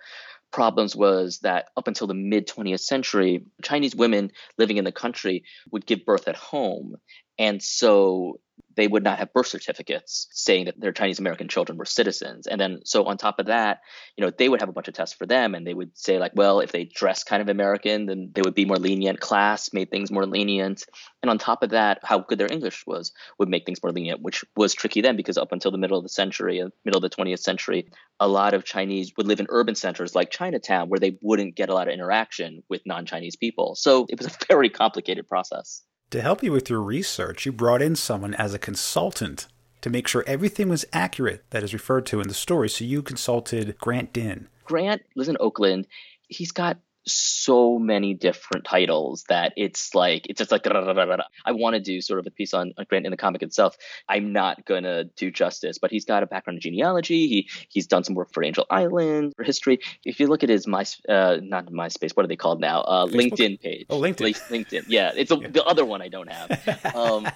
problems 0.52 0.96
was 0.96 1.40
that 1.44 1.68
up 1.78 1.88
until 1.88 2.08
the 2.08 2.16
mid 2.16 2.48
20th 2.48 2.80
century, 2.80 3.46
Chinese 3.62 3.96
women 3.96 4.32
living 4.58 4.78
in 4.78 4.84
the 4.84 4.92
country 4.92 5.44
would 5.72 5.86
give 5.86 6.04
birth 6.04 6.28
at 6.28 6.36
home. 6.36 6.96
And 7.40 7.62
so 7.62 8.40
they 8.78 8.88
would 8.88 9.04
not 9.04 9.18
have 9.18 9.34
birth 9.34 9.48
certificates 9.48 10.28
saying 10.32 10.66
that 10.66 10.80
their 10.80 10.92
Chinese 10.92 11.20
American 11.20 11.48
children 11.48 11.78
were 11.78 11.86
citizens. 11.86 12.46
And 12.46 12.62
then, 12.62 12.82
so 12.86 13.06
on 13.06 13.18
top 13.18 13.40
of 13.40 13.48
that, 13.48 13.82
you 14.16 14.24
know, 14.24 14.32
they 14.32 14.48
would 14.48 14.62
have 14.62 14.70
a 14.70 14.72
bunch 14.72 14.88
of 14.88 14.94
tests 14.94 15.16
for 15.16 15.26
them 15.26 15.56
and 15.56 15.66
they 15.66 15.74
would 15.74 15.98
say, 15.98 16.20
like, 16.20 16.34
well, 16.36 16.60
if 16.60 16.72
they 16.72 16.86
dress 16.86 17.24
kind 17.24 17.42
of 17.42 17.50
American, 17.50 18.06
then 18.06 18.32
they 18.34 18.42
would 18.46 18.54
be 18.54 18.66
more 18.66 18.78
lenient. 18.78 19.20
Class 19.20 19.74
made 19.74 19.90
things 19.90 20.12
more 20.12 20.28
lenient. 20.28 20.86
And 21.24 21.30
on 21.32 21.40
top 21.40 21.64
of 21.64 21.72
that, 21.72 22.00
how 22.04 22.20
good 22.20 22.38
their 22.38 22.52
English 22.52 22.86
was 22.86 23.14
would 23.40 23.50
make 23.50 23.66
things 23.66 23.82
more 23.82 23.92
lenient, 23.92 24.22
which 24.22 24.46
was 24.56 24.76
tricky 24.76 25.02
then 25.02 25.18
because 25.18 25.40
up 25.40 25.52
until 25.52 25.72
the 25.72 25.80
middle 25.80 25.98
of 25.98 26.04
the 26.04 26.10
century, 26.10 26.62
uh, 26.62 26.70
middle 26.86 27.04
of 27.04 27.10
the 27.10 27.16
20th 27.16 27.40
century, 27.40 27.90
a 28.20 28.28
lot 28.28 28.54
of 28.54 28.64
Chinese 28.64 29.12
would 29.18 29.28
live 29.28 29.40
in 29.40 29.48
urban 29.50 29.74
centers 29.76 30.14
like 30.14 30.30
Chinatown 30.30 30.88
where 30.88 31.00
they 31.00 31.18
wouldn't 31.22 31.56
get 31.56 31.70
a 31.70 31.74
lot 31.74 31.88
of 31.88 31.96
interaction 31.96 32.62
with 32.70 32.84
non 32.86 33.08
Chinese 33.08 33.36
people. 33.36 33.74
So 33.74 34.06
it 34.08 34.20
was 34.20 34.28
a 34.28 34.38
very 34.48 34.70
complicated 34.70 35.28
process. 35.28 35.82
To 36.12 36.22
help 36.22 36.42
you 36.42 36.54
with 36.54 36.70
your 36.70 36.82
research, 36.82 37.46
you 37.46 37.52
brought 37.52 37.82
in 37.82 37.98
someone 37.98 38.34
as 38.36 38.54
a 38.54 38.60
consultant 38.60 39.48
to 39.82 39.90
make 39.90 40.08
sure 40.08 40.24
everything 40.26 40.70
was 40.70 40.86
accurate 40.94 41.44
that 41.50 41.64
is 41.64 41.74
referred 41.74 42.06
to 42.06 42.22
in 42.22 42.30
the 42.30 42.34
story. 42.34 42.70
So 42.70 42.86
you 42.86 43.02
consulted 43.02 43.78
Grant 43.78 44.14
Din. 44.14 44.48
Grant 44.64 45.02
lives 45.18 45.28
in 45.28 45.36
Oakland. 45.42 45.86
He's 46.30 46.54
got 46.54 46.78
so 47.08 47.80
many 47.80 48.14
different 48.14 48.66
titles 48.66 49.24
that 49.30 49.54
it's 49.56 49.96
like 49.96 50.28
it's 50.30 50.40
just 50.40 50.52
like 50.52 50.68
I 50.68 51.52
want 51.52 51.76
to 51.76 51.80
do 51.80 52.02
sort 52.02 52.20
of 52.20 52.28
a 52.28 52.32
piece 52.32 52.54
on, 52.54 52.74
on 52.78 52.86
Grant 52.90 53.06
in 53.06 53.12
the 53.12 53.18
comic 53.18 53.42
itself. 53.42 53.78
I'm 54.08 54.34
not 54.34 54.66
gonna 54.66 55.06
do 55.06 55.32
justice, 55.32 55.78
but 55.78 55.92
he's 55.92 56.06
got 56.06 56.24
a 56.24 56.28
background 56.28 56.58
in 56.58 56.62
genealogy. 56.62 57.28
He 57.28 57.50
he's 57.70 57.88
done 57.88 58.04
some 58.04 58.16
work 58.16 58.32
for 58.32 58.44
Angel 58.44 58.66
Island 58.70 59.34
for 59.36 59.44
history. 59.44 59.80
If 60.06 60.20
you 60.20 60.28
look 60.28 60.44
at 60.44 60.50
his 60.50 60.68
my 60.68 60.86
uh, 61.08 61.38
not 61.42 61.68
MySpace, 61.68 62.12
what 62.16 62.26
are 62.26 62.28
they 62.28 62.36
called 62.36 62.60
now? 62.60 62.82
Uh, 62.82 63.06
LinkedIn 63.08 63.60
page. 63.62 63.88
Oh, 63.90 64.00
LinkedIn. 64.00 64.36
LinkedIn. 64.50 64.86
Yeah, 64.88 65.12
it's 65.16 65.32
a, 65.32 65.38
yeah. 65.38 65.48
the 65.50 65.64
other 65.64 65.86
one 65.86 66.02
I 66.02 66.10
don't 66.10 66.32
have. 66.32 66.84
Um, 66.98 67.28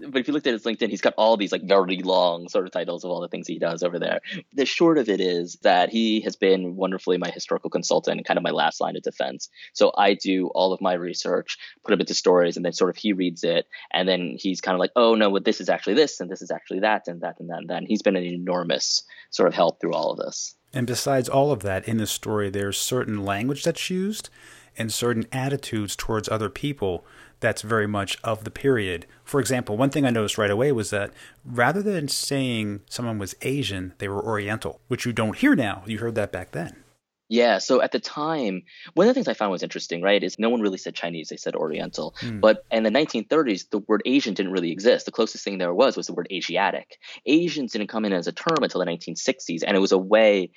but 0.00 0.20
if 0.20 0.28
you 0.28 0.34
looked 0.34 0.46
at 0.46 0.52
his 0.52 0.64
LinkedIn, 0.64 0.90
he's 0.90 1.00
got 1.00 1.14
all 1.16 1.36
these 1.36 1.52
like 1.52 1.62
very 1.62 1.98
long 1.98 2.48
sort 2.48 2.66
of 2.66 2.72
titles 2.72 3.04
of 3.04 3.10
all 3.10 3.20
the 3.20 3.28
things 3.28 3.46
he 3.46 3.58
does 3.58 3.82
over 3.82 3.98
there. 3.98 4.20
The 4.52 4.66
short 4.66 4.98
of 4.98 5.08
it 5.08 5.20
is 5.20 5.58
that 5.62 5.90
he 5.90 6.20
has 6.22 6.36
been 6.36 6.76
wonderfully 6.76 7.18
my 7.18 7.30
historical 7.30 7.70
consultant 7.70 8.18
and 8.18 8.26
kind 8.26 8.38
of 8.38 8.44
my 8.44 8.50
last 8.50 8.80
line 8.80 8.96
of 8.96 9.02
defense. 9.02 9.48
So 9.72 9.92
I 9.96 10.14
do 10.14 10.48
all 10.54 10.72
of 10.72 10.80
my 10.80 10.94
research, 10.94 11.58
put 11.84 11.94
it 11.94 12.00
into 12.00 12.14
stories, 12.14 12.56
and 12.56 12.64
then 12.64 12.72
sort 12.72 12.90
of 12.90 12.96
he 12.96 13.12
reads 13.12 13.44
it, 13.44 13.66
and 13.92 14.08
then 14.08 14.36
he's 14.38 14.60
kind 14.60 14.74
of 14.74 14.80
like, 14.80 14.92
oh 14.96 15.14
no, 15.14 15.30
well, 15.30 15.42
this 15.42 15.60
is 15.60 15.68
actually 15.68 15.94
this, 15.94 16.20
and 16.20 16.30
this 16.30 16.42
is 16.42 16.50
actually 16.50 16.80
that, 16.80 17.08
and 17.08 17.20
that, 17.22 17.36
and 17.40 17.50
that, 17.50 17.58
and 17.58 17.70
that. 17.70 17.78
And 17.78 17.88
he's 17.88 18.02
been 18.02 18.16
an 18.16 18.24
enormous 18.24 19.02
sort 19.30 19.48
of 19.48 19.54
help 19.54 19.80
through 19.80 19.92
all 19.92 20.10
of 20.12 20.18
this. 20.18 20.54
And 20.72 20.86
besides 20.86 21.28
all 21.28 21.52
of 21.52 21.60
that, 21.62 21.88
in 21.88 21.96
the 21.96 22.06
story, 22.06 22.50
there's 22.50 22.76
certain 22.76 23.24
language 23.24 23.64
that's 23.64 23.88
used 23.88 24.28
and 24.76 24.92
certain 24.92 25.26
attitudes 25.32 25.96
towards 25.96 26.28
other 26.28 26.50
people 26.50 27.06
that's 27.40 27.62
very 27.62 27.86
much 27.86 28.18
of 28.24 28.44
the 28.44 28.50
period. 28.50 29.06
For 29.24 29.40
example, 29.40 29.76
one 29.76 29.90
thing 29.90 30.04
I 30.04 30.10
noticed 30.10 30.38
right 30.38 30.50
away 30.50 30.72
was 30.72 30.90
that 30.90 31.12
rather 31.44 31.82
than 31.82 32.08
saying 32.08 32.80
someone 32.88 33.18
was 33.18 33.34
Asian, 33.42 33.94
they 33.98 34.08
were 34.08 34.24
Oriental, 34.24 34.80
which 34.88 35.04
you 35.04 35.12
don't 35.12 35.36
hear 35.36 35.54
now. 35.54 35.82
You 35.86 35.98
heard 35.98 36.14
that 36.14 36.32
back 36.32 36.52
then. 36.52 36.82
Yeah, 37.28 37.58
so 37.58 37.82
at 37.82 37.90
the 37.90 37.98
time, 37.98 38.62
one 38.94 39.06
of 39.06 39.10
the 39.10 39.14
things 39.14 39.26
I 39.26 39.34
found 39.34 39.50
was 39.50 39.64
interesting, 39.64 40.00
right, 40.00 40.22
is 40.22 40.38
no 40.38 40.48
one 40.48 40.60
really 40.60 40.78
said 40.78 40.94
Chinese, 40.94 41.28
they 41.28 41.36
said 41.36 41.56
Oriental. 41.56 42.14
Mm. 42.20 42.40
But 42.40 42.64
in 42.70 42.84
the 42.84 42.90
1930s, 42.90 43.68
the 43.70 43.78
word 43.78 44.02
Asian 44.06 44.34
didn't 44.34 44.52
really 44.52 44.70
exist. 44.70 45.06
The 45.06 45.12
closest 45.12 45.42
thing 45.42 45.58
there 45.58 45.74
was 45.74 45.96
was 45.96 46.06
the 46.06 46.14
word 46.14 46.28
Asiatic. 46.30 46.98
Asians 47.26 47.72
didn't 47.72 47.88
come 47.88 48.04
in 48.04 48.12
as 48.12 48.28
a 48.28 48.32
term 48.32 48.62
until 48.62 48.78
the 48.78 48.86
1960s, 48.86 49.64
and 49.66 49.76
it 49.76 49.80
was 49.80 49.90
a 49.90 49.98
way 49.98 50.52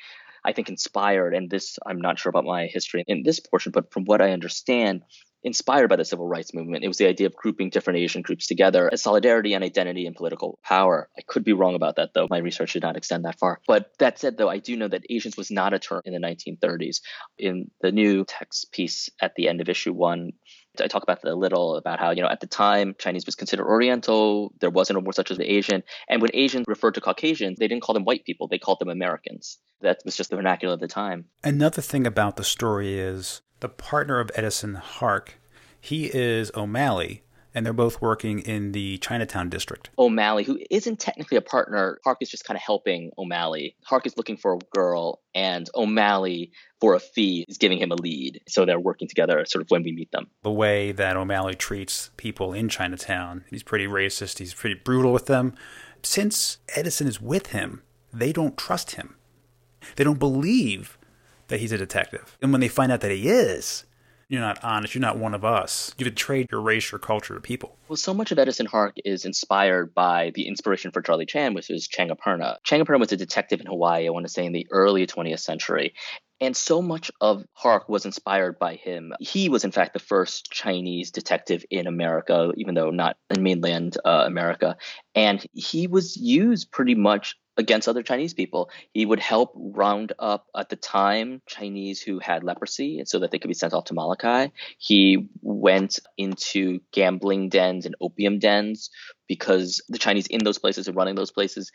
I 0.46 0.54
think 0.54 0.70
inspired, 0.70 1.34
and 1.34 1.50
this 1.50 1.80
I'm 1.86 2.00
not 2.00 2.20
sure 2.20 2.30
about 2.30 2.46
my 2.46 2.68
history 2.68 3.04
in 3.08 3.24
this 3.24 3.40
portion, 3.40 3.72
but 3.72 3.92
from 3.92 4.06
what 4.06 4.22
I 4.22 4.32
understand, 4.32 5.04
inspired 5.44 5.88
by 5.88 5.96
the 5.96 6.06
civil 6.06 6.28
rights 6.28 6.54
movement. 6.54 6.84
It 6.84 6.88
was 6.88 6.98
the 6.98 7.08
idea 7.08 7.28
of 7.28 7.36
grouping 7.36 7.70
different 7.70 8.00
Asian 8.00 8.22
groups 8.22 8.48
together 8.48 8.90
as 8.92 9.02
solidarity 9.02 9.54
and 9.54 9.64
identity 9.64 10.06
and 10.06 10.16
political 10.16 10.60
power. 10.64 11.10
I 11.18 11.22
could 11.22 11.44
be 11.44 11.54
wrong 11.54 11.76
about 11.76 11.96
that, 11.96 12.14
though. 12.14 12.28
My 12.30 12.40
research 12.40 12.74
did 12.74 12.84
not 12.84 12.98
extend 12.98 13.26
that 13.26 13.40
far. 13.40 13.62
But 13.68 13.92
that 14.00 14.20
said, 14.20 14.38
though, 14.38 14.50
I 14.50 14.58
do 14.58 14.76
know 14.76 14.88
that 14.88 15.04
Asians 15.10 15.38
was 15.38 15.52
not 15.52 15.74
a 15.74 15.80
term 15.80 16.02
in 16.06 16.14
the 16.14 16.20
1930s. 16.20 17.02
In 17.38 17.72
the 17.82 17.92
new 17.92 18.26
text 18.26 18.72
piece 18.72 19.10
at 19.22 19.36
the 19.36 19.48
end 19.48 19.62
of 19.62 19.70
issue 19.70 19.94
one, 19.94 20.32
I 20.82 20.88
talk 20.88 21.04
about 21.04 21.24
a 21.26 21.36
little 21.36 21.76
about 21.76 22.00
how, 22.00 22.12
you 22.12 22.22
know, 22.22 22.30
at 22.30 22.40
the 22.40 22.48
time, 22.48 22.96
Chinese 22.98 23.26
was 23.26 23.36
considered 23.36 23.66
Oriental. 23.66 24.54
There 24.60 24.70
wasn't 24.70 24.98
a 24.98 25.00
word 25.02 25.16
such 25.16 25.32
as 25.32 25.38
the 25.38 25.52
Asian. 25.52 25.84
And 26.08 26.22
when 26.22 26.32
Asians 26.34 26.66
referred 26.68 26.96
to 26.96 27.02
Caucasians, 27.02 27.60
they 27.60 27.68
didn't 27.68 27.82
call 27.82 27.94
them 27.94 28.06
white 28.06 28.24
people, 28.24 28.48
they 28.48 28.60
called 28.60 28.80
them 28.80 28.90
Americans. 28.90 29.58
That 29.82 30.00
was 30.06 30.16
just 30.16 30.30
the 30.30 30.36
vernacular 30.36 30.76
of 30.76 30.80
the 30.80 30.88
time. 30.88 31.26
Another 31.44 31.82
thing 31.82 32.06
about 32.06 32.36
the 32.36 32.44
story 32.44 33.00
is 33.00 33.42
the 33.60 33.70
partner 33.70 34.20
of 34.20 34.32
Edison, 34.36 34.76
Hark, 34.76 35.40
he 35.80 36.06
is 36.14 36.52
O'Malley, 36.56 37.24
and 37.54 37.66
they're 37.66 37.74
both 37.74 38.02
working 38.02 38.40
in 38.40 38.74
the 38.74 38.98
Chinatown 39.00 39.50
district. 39.50 39.90
O'Malley, 39.98 40.44
who 40.44 40.60
isn't 40.70 41.00
technically 41.00 41.38
a 41.38 41.42
partner, 41.42 42.00
Hark 42.04 42.20
is 42.22 42.30
just 42.30 42.46
kind 42.46 42.56
of 42.56 42.62
helping 42.62 43.12
O'Malley. 43.18 43.76
Hark 43.84 44.06
is 44.06 44.16
looking 44.18 44.38
for 44.38 44.54
a 44.54 44.60
girl, 44.74 45.22
and 45.34 45.68
O'Malley, 45.74 46.52
for 46.80 46.94
a 46.94 47.00
fee, 47.00 47.46
is 47.48 47.58
giving 47.58 47.80
him 47.80 47.92
a 47.92 47.96
lead. 47.96 48.42
So 48.48 48.66
they're 48.66 48.80
working 48.80 49.08
together 49.08 49.44
sort 49.46 49.64
of 49.64 49.72
when 49.72 49.84
we 49.84 49.92
meet 49.92 50.12
them. 50.12 50.28
The 50.44 50.52
way 50.52 50.92
that 50.92 51.18
O'Malley 51.18 51.56
treats 51.56 52.12
people 52.18 52.54
in 52.54 52.70
Chinatown, 52.70 53.46
he's 53.50 53.64
pretty 53.64 53.88
racist, 53.88 54.38
he's 54.38 54.54
pretty 54.54 54.76
brutal 54.76 55.12
with 55.12 55.26
them. 55.26 55.56
Since 56.04 56.60
Edison 56.76 57.08
is 57.08 57.20
with 57.20 57.48
him, 57.48 57.82
they 58.14 58.32
don't 58.32 58.58
trust 58.58 58.92
him. 58.92 59.16
They 59.96 60.04
don't 60.04 60.20
believe 60.20 60.99
that 61.50 61.60
he's 61.60 61.72
a 61.72 61.78
detective. 61.78 62.38
And 62.42 62.52
when 62.52 62.62
they 62.62 62.68
find 62.68 62.92
out 62.92 63.02
that 63.02 63.12
he 63.12 63.28
is, 63.28 63.86
you're 64.30 64.42
not 64.42 64.64
honest, 64.64 64.94
you're 64.94 65.02
not 65.02 65.18
one 65.18 65.34
of 65.34 65.44
us. 65.44 65.94
You 65.98 66.06
betrayed 66.06 66.50
your 66.52 66.62
race, 66.62 66.92
your 66.92 67.00
culture 67.00 67.34
your 67.34 67.42
people. 67.42 67.76
Well, 67.88 67.98
so 67.98 68.14
much 68.14 68.32
of 68.32 68.38
Edison 68.38 68.68
Hark 68.68 68.96
is 69.04 69.26
inspired 69.26 69.96
by 69.96 70.32
the 70.36 70.48
inspiration 70.48 70.92
for 70.92 71.02
Charlie 71.02 71.26
Chan, 71.26 71.56
which 71.56 71.72
is 71.72 71.88
Chang 71.88 72.10
Apana. 72.10 72.58
Changaperna 72.64 73.00
was 73.00 73.12
a 73.12 73.18
detective 73.18 73.60
in 73.60 73.66
Hawaii, 73.66 74.06
I 74.06 74.12
want 74.12 74.28
to 74.28 74.32
say 74.32 74.46
in 74.46 74.54
the 74.54 74.68
early 74.70 75.08
20th 75.08 75.40
century. 75.40 75.96
And 76.42 76.56
so 76.56 76.82
much 76.82 77.12
of 77.20 77.44
Hark 77.54 77.90
was 77.90 78.06
inspired 78.06 78.60
by 78.60 78.76
him. 78.76 79.14
He 79.20 79.50
was, 79.50 79.66
in 79.66 79.72
fact, 79.72 79.94
the 79.94 80.00
first 80.00 80.52
Chinese 80.52 81.12
detective 81.12 81.66
in 81.70 81.88
America, 81.88 82.52
even 82.56 82.76
though 82.76 82.92
not 82.92 83.18
in 83.36 83.44
mainland 83.44 83.98
uh, 84.06 84.24
America. 84.26 84.78
And 85.16 85.46
he 85.54 85.88
was 85.88 86.16
used 86.16 86.72
pretty 86.72 86.96
much 86.96 87.36
against 87.58 87.88
other 87.88 88.04
Chinese 88.04 88.34
people. 88.34 88.70
He 88.94 89.06
would 89.06 89.20
help 89.20 89.52
round 89.56 90.14
up 90.18 90.48
at 90.56 90.70
the 90.70 90.76
time 90.76 91.42
Chinese 91.48 92.02
who 92.02 92.20
had 92.20 92.44
leprosy 92.44 93.04
so 93.06 93.20
that 93.20 93.32
they 93.32 93.40
could 93.40 93.50
be 93.50 93.54
sent 93.54 93.74
off 93.74 93.86
to 93.86 93.94
Molokai. 93.94 94.48
He 94.78 95.28
went 95.42 96.00
into 96.18 96.80
gambling 96.92 97.50
dens 97.50 97.86
and 97.86 97.96
opium 98.02 98.40
dens 98.40 98.90
because 99.28 99.82
the 99.90 99.98
Chinese 99.98 100.28
in 100.28 100.44
those 100.44 100.58
places 100.58 100.88
and 100.88 100.96
running 100.96 101.16
those 101.16 101.32
places 101.32 101.72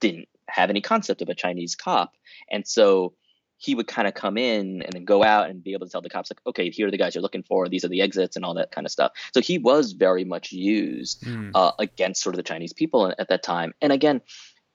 didn't 0.00 0.28
have 0.48 0.70
any 0.70 0.80
concept 0.80 1.22
of 1.22 1.28
a 1.28 1.34
Chinese 1.34 1.74
cop. 1.74 2.12
And 2.50 2.66
so 2.66 3.14
he 3.58 3.74
would 3.74 3.86
kind 3.86 4.06
of 4.06 4.14
come 4.14 4.36
in 4.36 4.82
and 4.82 4.92
then 4.92 5.04
go 5.04 5.24
out 5.24 5.48
and 5.48 5.62
be 5.62 5.72
able 5.72 5.86
to 5.86 5.92
tell 5.92 6.02
the 6.02 6.10
cops 6.10 6.30
like 6.30 6.40
okay 6.46 6.70
here 6.70 6.88
are 6.88 6.90
the 6.90 6.98
guys 6.98 7.14
you're 7.14 7.22
looking 7.22 7.42
for 7.42 7.68
these 7.68 7.84
are 7.84 7.88
the 7.88 8.02
exits 8.02 8.36
and 8.36 8.44
all 8.44 8.54
that 8.54 8.70
kind 8.70 8.86
of 8.86 8.90
stuff 8.90 9.12
so 9.32 9.40
he 9.40 9.58
was 9.58 9.92
very 9.92 10.24
much 10.24 10.52
used 10.52 11.22
mm. 11.22 11.50
uh, 11.54 11.72
against 11.78 12.22
sort 12.22 12.34
of 12.34 12.36
the 12.36 12.42
chinese 12.42 12.72
people 12.72 13.12
at 13.18 13.28
that 13.28 13.42
time 13.42 13.72
and 13.80 13.92
again 13.92 14.20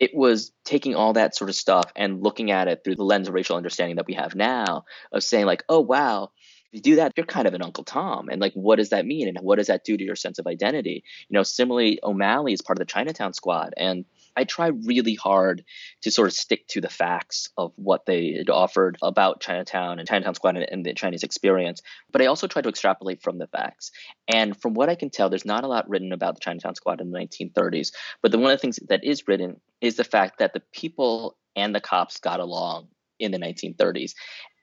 it 0.02 0.16
was 0.16 0.52
taking 0.66 0.96
all 0.96 1.14
that 1.14 1.36
sort 1.36 1.50
of 1.52 1.56
stuff 1.56 1.86
and 1.96 2.24
looking 2.24 2.50
at 2.50 2.68
it 2.68 2.84
through 2.84 2.96
the 2.96 3.04
lens 3.04 3.28
of 3.28 3.36
racial 3.36 3.56
understanding 3.56 3.98
that 3.98 4.08
we 4.08 4.16
have 4.16 4.36
now 4.36 4.84
of 5.14 5.24
saying 5.24 5.46
like 5.46 5.64
oh 5.70 5.80
wow 5.80 6.32
if 6.66 6.74
you 6.74 6.82
do 6.82 6.96
that 6.96 7.14
you're 7.16 7.26
kind 7.26 7.48
of 7.48 7.54
an 7.54 7.62
uncle 7.62 7.84
tom. 7.84 8.28
And 8.30 8.42
like 8.42 8.54
what 8.54 8.78
does 8.78 8.90
that 8.90 9.06
mean? 9.06 9.28
And 9.28 9.38
what 9.42 9.58
does 9.58 9.68
that 9.68 9.86
do 9.86 9.96
to 9.96 10.04
your 10.04 10.16
sense 10.16 10.40
of 10.40 10.48
identity? 10.48 11.04
You 11.30 11.36
know 11.36 11.44
similarly 11.44 12.00
o'malley 12.04 12.52
is 12.52 12.62
part 12.64 12.78
of 12.78 12.86
the 12.86 12.92
chinatown 12.92 13.34
squad 13.34 13.74
and 13.78 14.04
I 14.36 14.44
try 14.44 14.68
really 14.68 15.16
hard 15.16 15.64
to 16.02 16.12
sort 16.12 16.28
of 16.28 16.34
stick 16.34 16.68
to 16.70 16.82
the 16.82 16.90
facts 16.90 17.50
of 17.58 17.74
what 17.76 18.06
they 18.06 18.34
had 18.34 18.50
offered 18.50 18.98
about 19.02 19.42
Chinatown 19.42 20.00
and 20.00 20.08
Chinatown 20.08 20.36
Squad 20.36 20.58
and, 20.58 20.68
and 20.70 20.86
the 20.86 20.94
Chinese 20.94 21.24
experience, 21.24 21.82
but 22.12 22.22
I 22.22 22.28
also 22.28 22.48
try 22.48 22.62
to 22.62 22.70
extrapolate 22.70 23.22
from 23.22 23.38
the 23.38 23.48
facts. 23.48 23.92
And 24.28 24.60
from 24.60 24.74
what 24.74 24.90
I 24.90 24.96
can 24.96 25.10
tell, 25.10 25.30
there's 25.30 25.46
not 25.46 25.64
a 25.64 25.68
lot 25.68 25.90
written 25.90 26.12
about 26.12 26.36
the 26.36 26.42
Chinatown 26.42 26.76
Squad 26.76 27.02
in 27.02 27.12
the 27.12 27.20
1930s. 27.20 27.92
But 28.22 28.32
the, 28.32 28.40
one 28.40 28.52
of 28.52 28.58
the 28.58 28.62
things 28.62 28.80
that 28.88 29.04
is 29.04 29.28
written 29.28 29.60
is 29.82 29.96
the 29.96 30.04
fact 30.04 30.40
that 30.40 30.54
the 30.54 30.62
people 30.72 31.38
and 31.56 31.76
the 31.76 31.82
cops 31.82 32.20
got 32.20 32.40
along 32.40 32.88
in 33.22 33.32
the 33.32 33.38
1930s. 33.38 34.14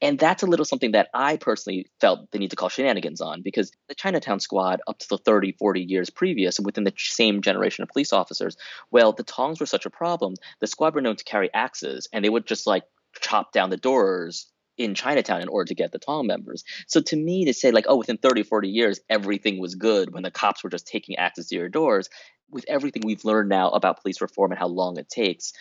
And 0.00 0.18
that's 0.18 0.42
a 0.42 0.46
little 0.46 0.64
something 0.64 0.92
that 0.92 1.08
I 1.14 1.36
personally 1.36 1.86
felt 2.00 2.30
the 2.30 2.38
need 2.38 2.50
to 2.50 2.56
call 2.56 2.68
shenanigans 2.68 3.20
on 3.20 3.42
because 3.42 3.72
the 3.88 3.94
Chinatown 3.94 4.40
squad, 4.40 4.80
up 4.86 4.98
to 4.98 5.08
the 5.08 5.18
30, 5.18 5.52
40 5.52 5.80
years 5.80 6.10
previous, 6.10 6.60
within 6.60 6.84
the 6.84 6.94
same 6.96 7.42
generation 7.42 7.82
of 7.82 7.88
police 7.88 8.12
officers, 8.12 8.56
well, 8.90 9.12
the 9.12 9.24
tongs 9.24 9.60
were 9.60 9.66
such 9.66 9.86
a 9.86 9.90
problem. 9.90 10.34
The 10.60 10.66
squad 10.66 10.94
were 10.94 11.00
known 11.00 11.16
to 11.16 11.24
carry 11.24 11.50
axes 11.52 12.08
and 12.12 12.24
they 12.24 12.28
would 12.28 12.46
just 12.46 12.66
like 12.66 12.84
chop 13.20 13.52
down 13.52 13.70
the 13.70 13.76
doors 13.76 14.50
in 14.76 14.94
Chinatown 14.94 15.42
in 15.42 15.48
order 15.48 15.68
to 15.68 15.74
get 15.74 15.90
the 15.90 15.98
tong 15.98 16.26
members. 16.26 16.62
So 16.86 17.00
to 17.00 17.16
me, 17.16 17.44
to 17.46 17.52
say 17.52 17.72
like, 17.72 17.86
oh, 17.88 17.96
within 17.96 18.16
30, 18.16 18.44
40 18.44 18.68
years, 18.68 19.00
everything 19.10 19.58
was 19.58 19.74
good 19.74 20.14
when 20.14 20.22
the 20.22 20.30
cops 20.30 20.62
were 20.62 20.70
just 20.70 20.86
taking 20.86 21.16
axes 21.16 21.48
to 21.48 21.56
your 21.56 21.68
doors, 21.68 22.08
with 22.50 22.64
everything 22.68 23.02
we've 23.04 23.24
learned 23.24 23.48
now 23.48 23.70
about 23.70 24.02
police 24.02 24.20
reform 24.20 24.52
and 24.52 24.58
how 24.58 24.68
long 24.68 24.98
it 24.98 25.08
takes, 25.08 25.52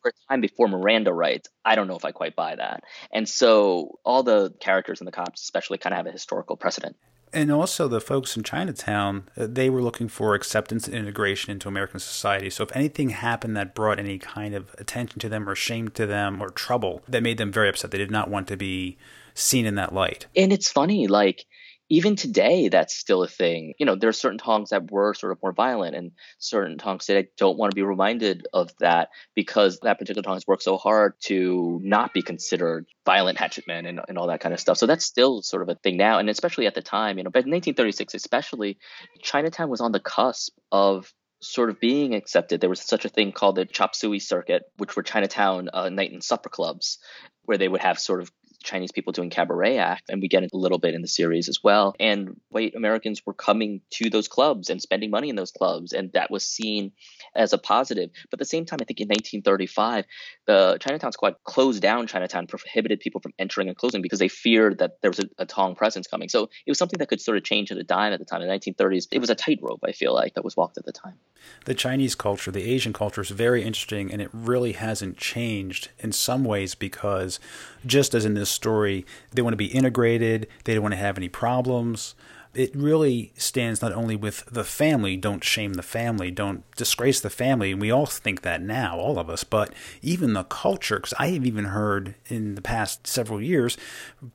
for 0.00 0.10
a 0.10 0.32
time 0.32 0.40
before 0.40 0.68
Miranda 0.68 1.12
rights, 1.12 1.48
I 1.64 1.74
don't 1.74 1.88
know 1.88 1.96
if 1.96 2.04
I 2.04 2.12
quite 2.12 2.36
buy 2.36 2.56
that. 2.56 2.84
And 3.12 3.28
so 3.28 3.98
all 4.04 4.22
the 4.22 4.54
characters 4.60 5.00
in 5.00 5.04
the 5.04 5.12
cops, 5.12 5.42
especially, 5.42 5.78
kind 5.78 5.92
of 5.92 5.98
have 5.98 6.06
a 6.06 6.12
historical 6.12 6.56
precedent. 6.56 6.96
And 7.32 7.50
also, 7.50 7.88
the 7.88 8.00
folks 8.00 8.36
in 8.36 8.44
Chinatown, 8.44 9.28
uh, 9.36 9.48
they 9.50 9.68
were 9.68 9.82
looking 9.82 10.06
for 10.06 10.36
acceptance 10.36 10.86
and 10.86 10.94
integration 10.94 11.50
into 11.50 11.66
American 11.66 11.98
society. 11.98 12.48
So, 12.48 12.62
if 12.62 12.74
anything 12.76 13.10
happened 13.10 13.56
that 13.56 13.74
brought 13.74 13.98
any 13.98 14.18
kind 14.18 14.54
of 14.54 14.72
attention 14.78 15.18
to 15.18 15.28
them 15.28 15.48
or 15.48 15.56
shame 15.56 15.88
to 15.90 16.06
them 16.06 16.40
or 16.40 16.50
trouble, 16.50 17.02
that 17.08 17.24
made 17.24 17.38
them 17.38 17.50
very 17.50 17.68
upset. 17.68 17.90
They 17.90 17.98
did 17.98 18.12
not 18.12 18.30
want 18.30 18.46
to 18.48 18.56
be 18.56 18.98
seen 19.34 19.66
in 19.66 19.74
that 19.74 19.92
light. 19.92 20.26
And 20.36 20.52
it's 20.52 20.70
funny, 20.70 21.08
like, 21.08 21.44
even 21.90 22.16
today, 22.16 22.68
that's 22.68 22.94
still 22.94 23.22
a 23.22 23.28
thing. 23.28 23.74
You 23.78 23.86
know, 23.86 23.94
there 23.94 24.08
are 24.08 24.14
certain 24.14 24.38
tongs 24.38 24.70
that 24.70 24.90
were 24.90 25.12
sort 25.14 25.32
of 25.32 25.38
more 25.42 25.52
violent, 25.52 25.94
and 25.94 26.12
certain 26.38 26.78
tongs 26.78 27.06
that 27.06 27.18
I 27.18 27.26
don't 27.36 27.58
want 27.58 27.72
to 27.72 27.74
be 27.74 27.82
reminded 27.82 28.46
of 28.52 28.70
that 28.80 29.10
because 29.34 29.80
that 29.80 29.98
particular 29.98 30.22
tong 30.22 30.34
has 30.34 30.46
worked 30.46 30.62
so 30.62 30.78
hard 30.78 31.14
to 31.24 31.80
not 31.82 32.14
be 32.14 32.22
considered 32.22 32.86
violent 33.04 33.38
hatchetmen 33.38 33.86
and, 33.86 34.00
and 34.08 34.18
all 34.18 34.28
that 34.28 34.40
kind 34.40 34.54
of 34.54 34.60
stuff. 34.60 34.78
So 34.78 34.86
that's 34.86 35.04
still 35.04 35.42
sort 35.42 35.62
of 35.62 35.68
a 35.68 35.74
thing 35.74 35.96
now, 35.96 36.18
and 36.18 36.30
especially 36.30 36.66
at 36.66 36.74
the 36.74 36.82
time, 36.82 37.18
you 37.18 37.24
know, 37.24 37.30
but 37.30 37.44
in 37.44 37.50
1936, 37.50 38.14
especially, 38.14 38.78
Chinatown 39.22 39.68
was 39.68 39.80
on 39.80 39.92
the 39.92 40.00
cusp 40.00 40.54
of 40.72 41.12
sort 41.42 41.68
of 41.68 41.78
being 41.80 42.14
accepted. 42.14 42.60
There 42.60 42.70
was 42.70 42.80
such 42.80 43.04
a 43.04 43.10
thing 43.10 43.32
called 43.32 43.56
the 43.56 43.66
chop 43.66 43.94
suey 43.94 44.18
circuit, 44.18 44.62
which 44.78 44.96
were 44.96 45.02
Chinatown 45.02 45.68
uh, 45.72 45.90
night 45.90 46.12
and 46.12 46.24
supper 46.24 46.48
clubs, 46.48 46.98
where 47.44 47.58
they 47.58 47.68
would 47.68 47.82
have 47.82 47.98
sort 47.98 48.22
of 48.22 48.32
Chinese 48.64 48.92
people 48.92 49.12
doing 49.12 49.30
cabaret 49.30 49.78
act, 49.78 50.08
and 50.08 50.20
we 50.20 50.28
get 50.28 50.42
a 50.42 50.48
little 50.52 50.78
bit 50.78 50.94
in 50.94 51.02
the 51.02 51.08
series 51.08 51.48
as 51.48 51.60
well. 51.62 51.94
And 52.00 52.40
white 52.48 52.74
Americans 52.74 53.22
were 53.24 53.34
coming 53.34 53.82
to 53.92 54.10
those 54.10 54.26
clubs 54.26 54.70
and 54.70 54.80
spending 54.80 55.10
money 55.10 55.28
in 55.28 55.36
those 55.36 55.52
clubs, 55.52 55.92
and 55.92 56.12
that 56.12 56.30
was 56.30 56.44
seen 56.44 56.92
as 57.36 57.52
a 57.52 57.58
positive. 57.58 58.10
But 58.30 58.38
at 58.38 58.38
the 58.40 58.44
same 58.46 58.64
time, 58.64 58.78
I 58.80 58.84
think 58.84 59.00
in 59.00 59.08
1935, 59.08 60.04
the 60.46 60.78
Chinatown 60.80 61.12
Squad 61.12 61.36
closed 61.44 61.82
down 61.82 62.06
Chinatown, 62.06 62.46
prohibited 62.46 63.00
people 63.00 63.20
from 63.20 63.32
entering 63.38 63.68
and 63.68 63.76
closing 63.76 64.02
because 64.02 64.18
they 64.18 64.28
feared 64.28 64.78
that 64.78 65.00
there 65.02 65.10
was 65.10 65.20
a, 65.20 65.28
a 65.38 65.46
Tong 65.46 65.74
presence 65.74 66.06
coming. 66.06 66.28
So 66.28 66.44
it 66.66 66.70
was 66.70 66.78
something 66.78 66.98
that 66.98 67.08
could 67.08 67.20
sort 67.20 67.36
of 67.36 67.44
change 67.44 67.70
at 67.70 67.78
a 67.78 67.84
dime 67.84 68.12
at 68.12 68.18
the 68.18 68.24
time. 68.24 68.42
In 68.42 68.48
the 68.48 68.54
1930s, 68.54 69.08
it 69.12 69.18
was 69.18 69.30
a 69.30 69.34
tightrope, 69.34 69.80
I 69.84 69.92
feel 69.92 70.14
like, 70.14 70.34
that 70.34 70.44
was 70.44 70.56
walked 70.56 70.78
at 70.78 70.84
the 70.84 70.92
time. 70.92 71.14
The 71.66 71.74
Chinese 71.74 72.14
culture, 72.14 72.50
the 72.50 72.62
Asian 72.62 72.92
culture 72.92 73.20
is 73.20 73.30
very 73.30 73.62
interesting, 73.62 74.10
and 74.10 74.22
it 74.22 74.30
really 74.32 74.72
hasn't 74.72 75.18
changed 75.18 75.90
in 75.98 76.12
some 76.12 76.44
ways 76.44 76.74
because 76.74 77.38
just 77.84 78.14
as 78.14 78.24
in 78.24 78.34
this 78.34 78.53
story, 78.54 79.04
they 79.32 79.42
want 79.42 79.52
to 79.52 79.58
be 79.58 79.66
integrated, 79.66 80.46
they 80.64 80.74
don't 80.74 80.82
want 80.82 80.94
to 80.94 80.98
have 80.98 81.18
any 81.18 81.28
problems. 81.28 82.14
It 82.54 82.72
really 82.76 83.32
stands 83.36 83.82
not 83.82 83.92
only 83.92 84.14
with 84.14 84.44
the 84.46 84.62
family, 84.62 85.16
don't 85.16 85.42
shame 85.42 85.72
the 85.74 85.82
family, 85.82 86.30
don't 86.30 86.62
disgrace 86.76 87.18
the 87.18 87.28
family, 87.28 87.72
and 87.72 87.80
we 87.80 87.90
all 87.90 88.06
think 88.06 88.42
that 88.42 88.62
now, 88.62 88.96
all 88.96 89.18
of 89.18 89.28
us, 89.28 89.42
but 89.42 89.72
even 90.02 90.34
the 90.34 90.44
culture, 90.44 90.96
because 90.98 91.14
I 91.18 91.30
have 91.30 91.44
even 91.44 91.64
heard 91.64 92.14
in 92.28 92.54
the 92.54 92.62
past 92.62 93.08
several 93.08 93.42
years, 93.42 93.76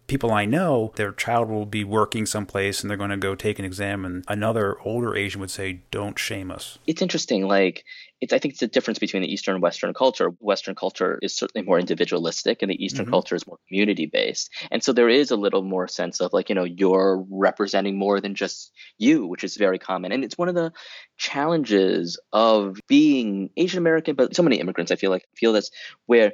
people 0.08 0.32
I 0.34 0.44
know, 0.44 0.92
their 0.98 1.14
child 1.14 1.48
will 1.48 1.66
be 1.66 1.86
working 1.86 2.26
someplace 2.26 2.82
and 2.82 2.90
they're 2.90 2.98
going 2.98 3.10
to 3.10 3.16
go 3.16 3.36
take 3.36 3.58
an 3.58 3.64
exam, 3.64 4.04
and 4.04 4.26
another 4.28 4.76
older 4.82 5.16
Asian 5.16 5.40
would 5.40 5.50
say, 5.50 5.80
don't 5.90 6.20
shame 6.20 6.52
us. 6.52 6.78
It's 6.88 7.02
interesting, 7.02 7.48
like, 7.48 7.86
it's, 8.22 8.34
I 8.34 8.40
think 8.40 8.54
it's 8.54 8.62
a 8.62 8.68
difference 8.68 9.00
between 9.00 9.22
the 9.22 9.32
Eastern 9.32 9.56
and 9.56 9.62
Western 9.62 9.94
culture. 9.94 10.30
Western 10.40 10.76
culture 10.76 11.20
is 11.22 11.36
certainly 11.36 11.66
more 11.66 11.80
individualistic, 11.80 12.62
and 12.62 12.70
the 12.70 12.84
Eastern 12.84 13.06
mm-hmm. 13.06 13.14
culture 13.14 13.36
is 13.36 13.48
more 13.48 13.58
community 13.68 14.06
based. 14.06 14.50
And 14.72 14.84
so 14.84 14.94
there 14.94 15.10
is 15.10 15.32
a 15.32 15.38
little 15.38 15.62
more 15.62 15.88
sense 15.88 16.20
of 16.20 16.34
like, 16.34 16.50
you 16.50 16.56
know, 16.56 16.66
you're 16.66 17.26
representing 17.30 17.98
more 17.98 18.20
than 18.20 18.36
just 18.36 18.72
you, 18.98 19.26
which 19.26 19.44
is 19.44 19.56
very 19.56 19.80
common. 19.80 20.12
And 20.12 20.24
it's 20.24 20.38
one 20.38 20.50
of 20.50 20.56
the 20.56 20.74
challenges 21.18 22.20
of 22.34 22.80
being 22.88 23.52
Asian 23.56 23.80
American, 23.80 24.16
but 24.16 24.36
so 24.36 24.44
many 24.44 24.60
immigrants, 24.60 24.92
I 24.92 24.96
feel 24.96 25.12
like, 25.12 25.26
feel 25.36 25.54
this, 25.54 25.72
where 26.06 26.34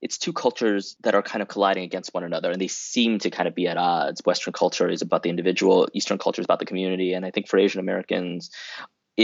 it's 0.00 0.16
two 0.16 0.32
cultures 0.32 0.96
that 1.02 1.14
are 1.14 1.22
kind 1.22 1.42
of 1.42 1.48
colliding 1.48 1.84
against 1.84 2.14
one 2.14 2.24
another 2.24 2.50
and 2.50 2.58
they 2.60 2.68
seem 2.68 3.18
to 3.18 3.28
kind 3.28 3.46
of 3.46 3.54
be 3.54 3.66
at 3.66 3.76
odds 3.76 4.22
western 4.24 4.52
culture 4.52 4.88
is 4.88 5.02
about 5.02 5.22
the 5.22 5.28
individual 5.28 5.88
eastern 5.92 6.16
culture 6.16 6.40
is 6.40 6.46
about 6.46 6.58
the 6.58 6.64
community 6.64 7.12
and 7.12 7.26
i 7.26 7.30
think 7.30 7.48
for 7.48 7.58
asian 7.58 7.80
americans 7.80 8.50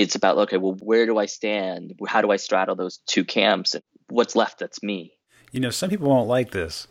it's 0.02 0.14
about 0.14 0.36
okay 0.36 0.56
well 0.56 0.76
where 0.80 1.06
do 1.06 1.18
i 1.18 1.26
stand 1.26 1.94
how 2.06 2.20
do 2.20 2.30
i 2.30 2.36
straddle 2.36 2.76
those 2.76 2.98
two 3.06 3.24
camps 3.24 3.74
and 3.74 3.82
what's 4.08 4.36
left 4.36 4.58
that's 4.58 4.82
me 4.82 5.12
you 5.52 5.60
know 5.60 5.70
some 5.70 5.90
people 5.90 6.08
won't 6.08 6.28
like 6.28 6.50
this 6.50 6.86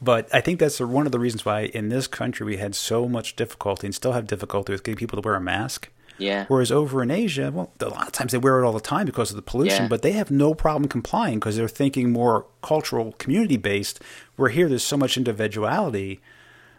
but 0.00 0.28
I 0.34 0.40
think 0.40 0.60
that's 0.60 0.78
one 0.78 1.06
of 1.06 1.12
the 1.12 1.18
reasons 1.18 1.44
why 1.44 1.62
in 1.62 1.88
this 1.88 2.06
country 2.06 2.44
we 2.44 2.58
had 2.58 2.74
so 2.74 3.08
much 3.08 3.36
difficulty 3.36 3.86
and 3.86 3.94
still 3.94 4.12
have 4.12 4.26
difficulty 4.26 4.72
with 4.72 4.84
getting 4.84 4.98
people 4.98 5.20
to 5.20 5.26
wear 5.26 5.36
a 5.36 5.40
mask. 5.40 5.88
Yeah. 6.18 6.46
Whereas 6.48 6.72
over 6.72 7.02
in 7.02 7.10
Asia, 7.10 7.50
well, 7.52 7.72
a 7.80 7.88
lot 7.88 8.06
of 8.06 8.12
times 8.12 8.32
they 8.32 8.38
wear 8.38 8.60
it 8.60 8.66
all 8.66 8.72
the 8.72 8.80
time 8.80 9.06
because 9.06 9.30
of 9.30 9.36
the 9.36 9.42
pollution, 9.42 9.84
yeah. 9.84 9.88
but 9.88 10.02
they 10.02 10.12
have 10.12 10.30
no 10.30 10.54
problem 10.54 10.88
complying 10.88 11.38
because 11.38 11.56
they're 11.56 11.68
thinking 11.68 12.10
more 12.10 12.46
cultural, 12.62 13.12
community 13.12 13.56
based. 13.56 14.00
Where 14.36 14.48
here, 14.48 14.68
there's 14.68 14.82
so 14.82 14.96
much 14.96 15.16
individuality. 15.16 16.20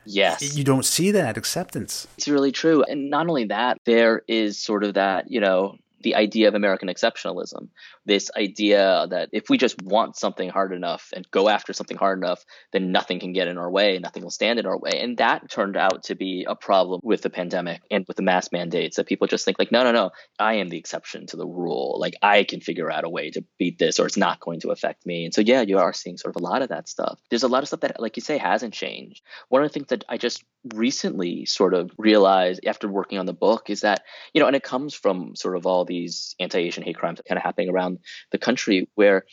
Yes. 0.08 0.56
You 0.56 0.64
don't 0.64 0.86
see 0.86 1.12
that 1.12 1.38
acceptance. 1.38 2.08
It's 2.18 2.28
really 2.28 2.52
true. 2.52 2.84
And 2.84 3.10
not 3.10 3.28
only 3.28 3.46
that, 3.46 3.80
there 3.86 4.22
is 4.28 4.58
sort 4.58 4.84
of 4.84 4.94
that, 4.94 5.30
you 5.30 5.40
know, 5.40 5.76
the 6.02 6.16
idea 6.16 6.48
of 6.48 6.56
American 6.56 6.90
exceptionalism. 6.90 7.70
This 8.06 8.30
idea 8.36 9.08
that 9.10 9.30
if 9.32 9.50
we 9.50 9.58
just 9.58 9.82
want 9.82 10.16
something 10.16 10.50
hard 10.50 10.74
enough 10.74 11.12
and 11.16 11.30
go 11.32 11.50
after 11.50 11.74
something 11.74 11.98
hard 11.98 12.20
enough, 12.20 12.46
then 12.72 12.92
nothing 12.92 13.20
can 13.20 13.34
get 13.34 13.48
in 13.48 13.58
our 13.58 13.70
way, 13.70 14.00
nothing 14.00 14.24
will 14.24 14.32
stand 14.32 14.60
in 14.60 14.66
our 14.66 14.78
way. 14.78 15.00
And 15.02 15.18
that 15.18 15.50
turned 15.50 15.78
out 15.78 16.04
to 16.04 16.16
be 16.16 16.46
a 16.48 16.56
problem 16.56 17.02
with 17.04 17.22
the 17.22 17.30
pandemic 17.30 17.82
and 17.90 18.06
with 18.08 18.18
the 18.18 18.24
mask 18.24 18.52
mandates 18.52 18.98
that 18.98 19.08
people 19.08 19.28
just 19.28 19.46
think 19.46 19.60
like, 19.60 19.72
no, 19.72 19.84
no, 19.84 19.92
no, 19.92 20.12
I 20.40 20.56
am 20.56 20.70
the 20.70 20.78
exception 20.78 21.26
to 21.28 21.38
the 21.38 21.48
rule. 21.48 21.98
Like 22.00 22.16
I 22.22 22.44
can 22.44 22.62
figure 22.62 22.92
out 22.92 23.04
a 23.04 23.10
way 23.10 23.32
to 23.32 23.44
beat 23.58 23.80
this 23.80 24.00
or 24.00 24.06
it's 24.06 24.18
not 24.18 24.40
going 24.40 24.60
to 24.62 24.72
affect 24.72 25.06
me. 25.06 25.26
And 25.26 25.34
so 25.34 25.42
yeah, 25.42 25.62
you 25.62 25.80
are 25.80 25.94
seeing 25.94 26.18
sort 26.18 26.36
of 26.36 26.42
a 26.42 26.46
lot 26.46 26.62
of 26.62 26.70
that 26.70 26.88
stuff. 26.88 27.20
There's 27.30 27.44
a 27.44 27.48
lot 27.48 27.64
of 27.64 27.68
stuff 27.68 27.82
that, 27.82 28.00
like 28.00 28.18
you 28.18 28.22
say, 28.22 28.38
hasn't 28.38 28.74
changed. 28.74 29.22
One 29.50 29.64
of 29.64 29.70
the 29.70 29.74
things 29.74 29.88
that 29.88 30.04
I 30.08 30.18
just 30.18 30.44
recently 30.74 31.46
sort 31.46 31.74
of 31.74 31.92
realized 31.98 32.66
after 32.66 32.88
working 32.88 33.20
on 33.20 33.26
the 33.26 33.34
book 33.34 33.70
is 33.70 33.82
that, 33.82 34.04
you 34.34 34.42
know, 34.42 34.48
and 34.48 34.56
it 34.56 34.64
comes 34.64 34.94
from 34.94 35.36
sort 35.36 35.56
of 35.56 35.66
all 35.66 35.86
these 35.88 36.36
anti 36.40 36.60
Asian 36.60 36.84
hate 36.84 36.98
crimes 36.98 37.22
kind 37.28 37.38
of 37.38 37.44
happening 37.44 37.70
around 37.70 38.00
the 38.32 38.38
country, 38.38 38.90
where 38.96 39.26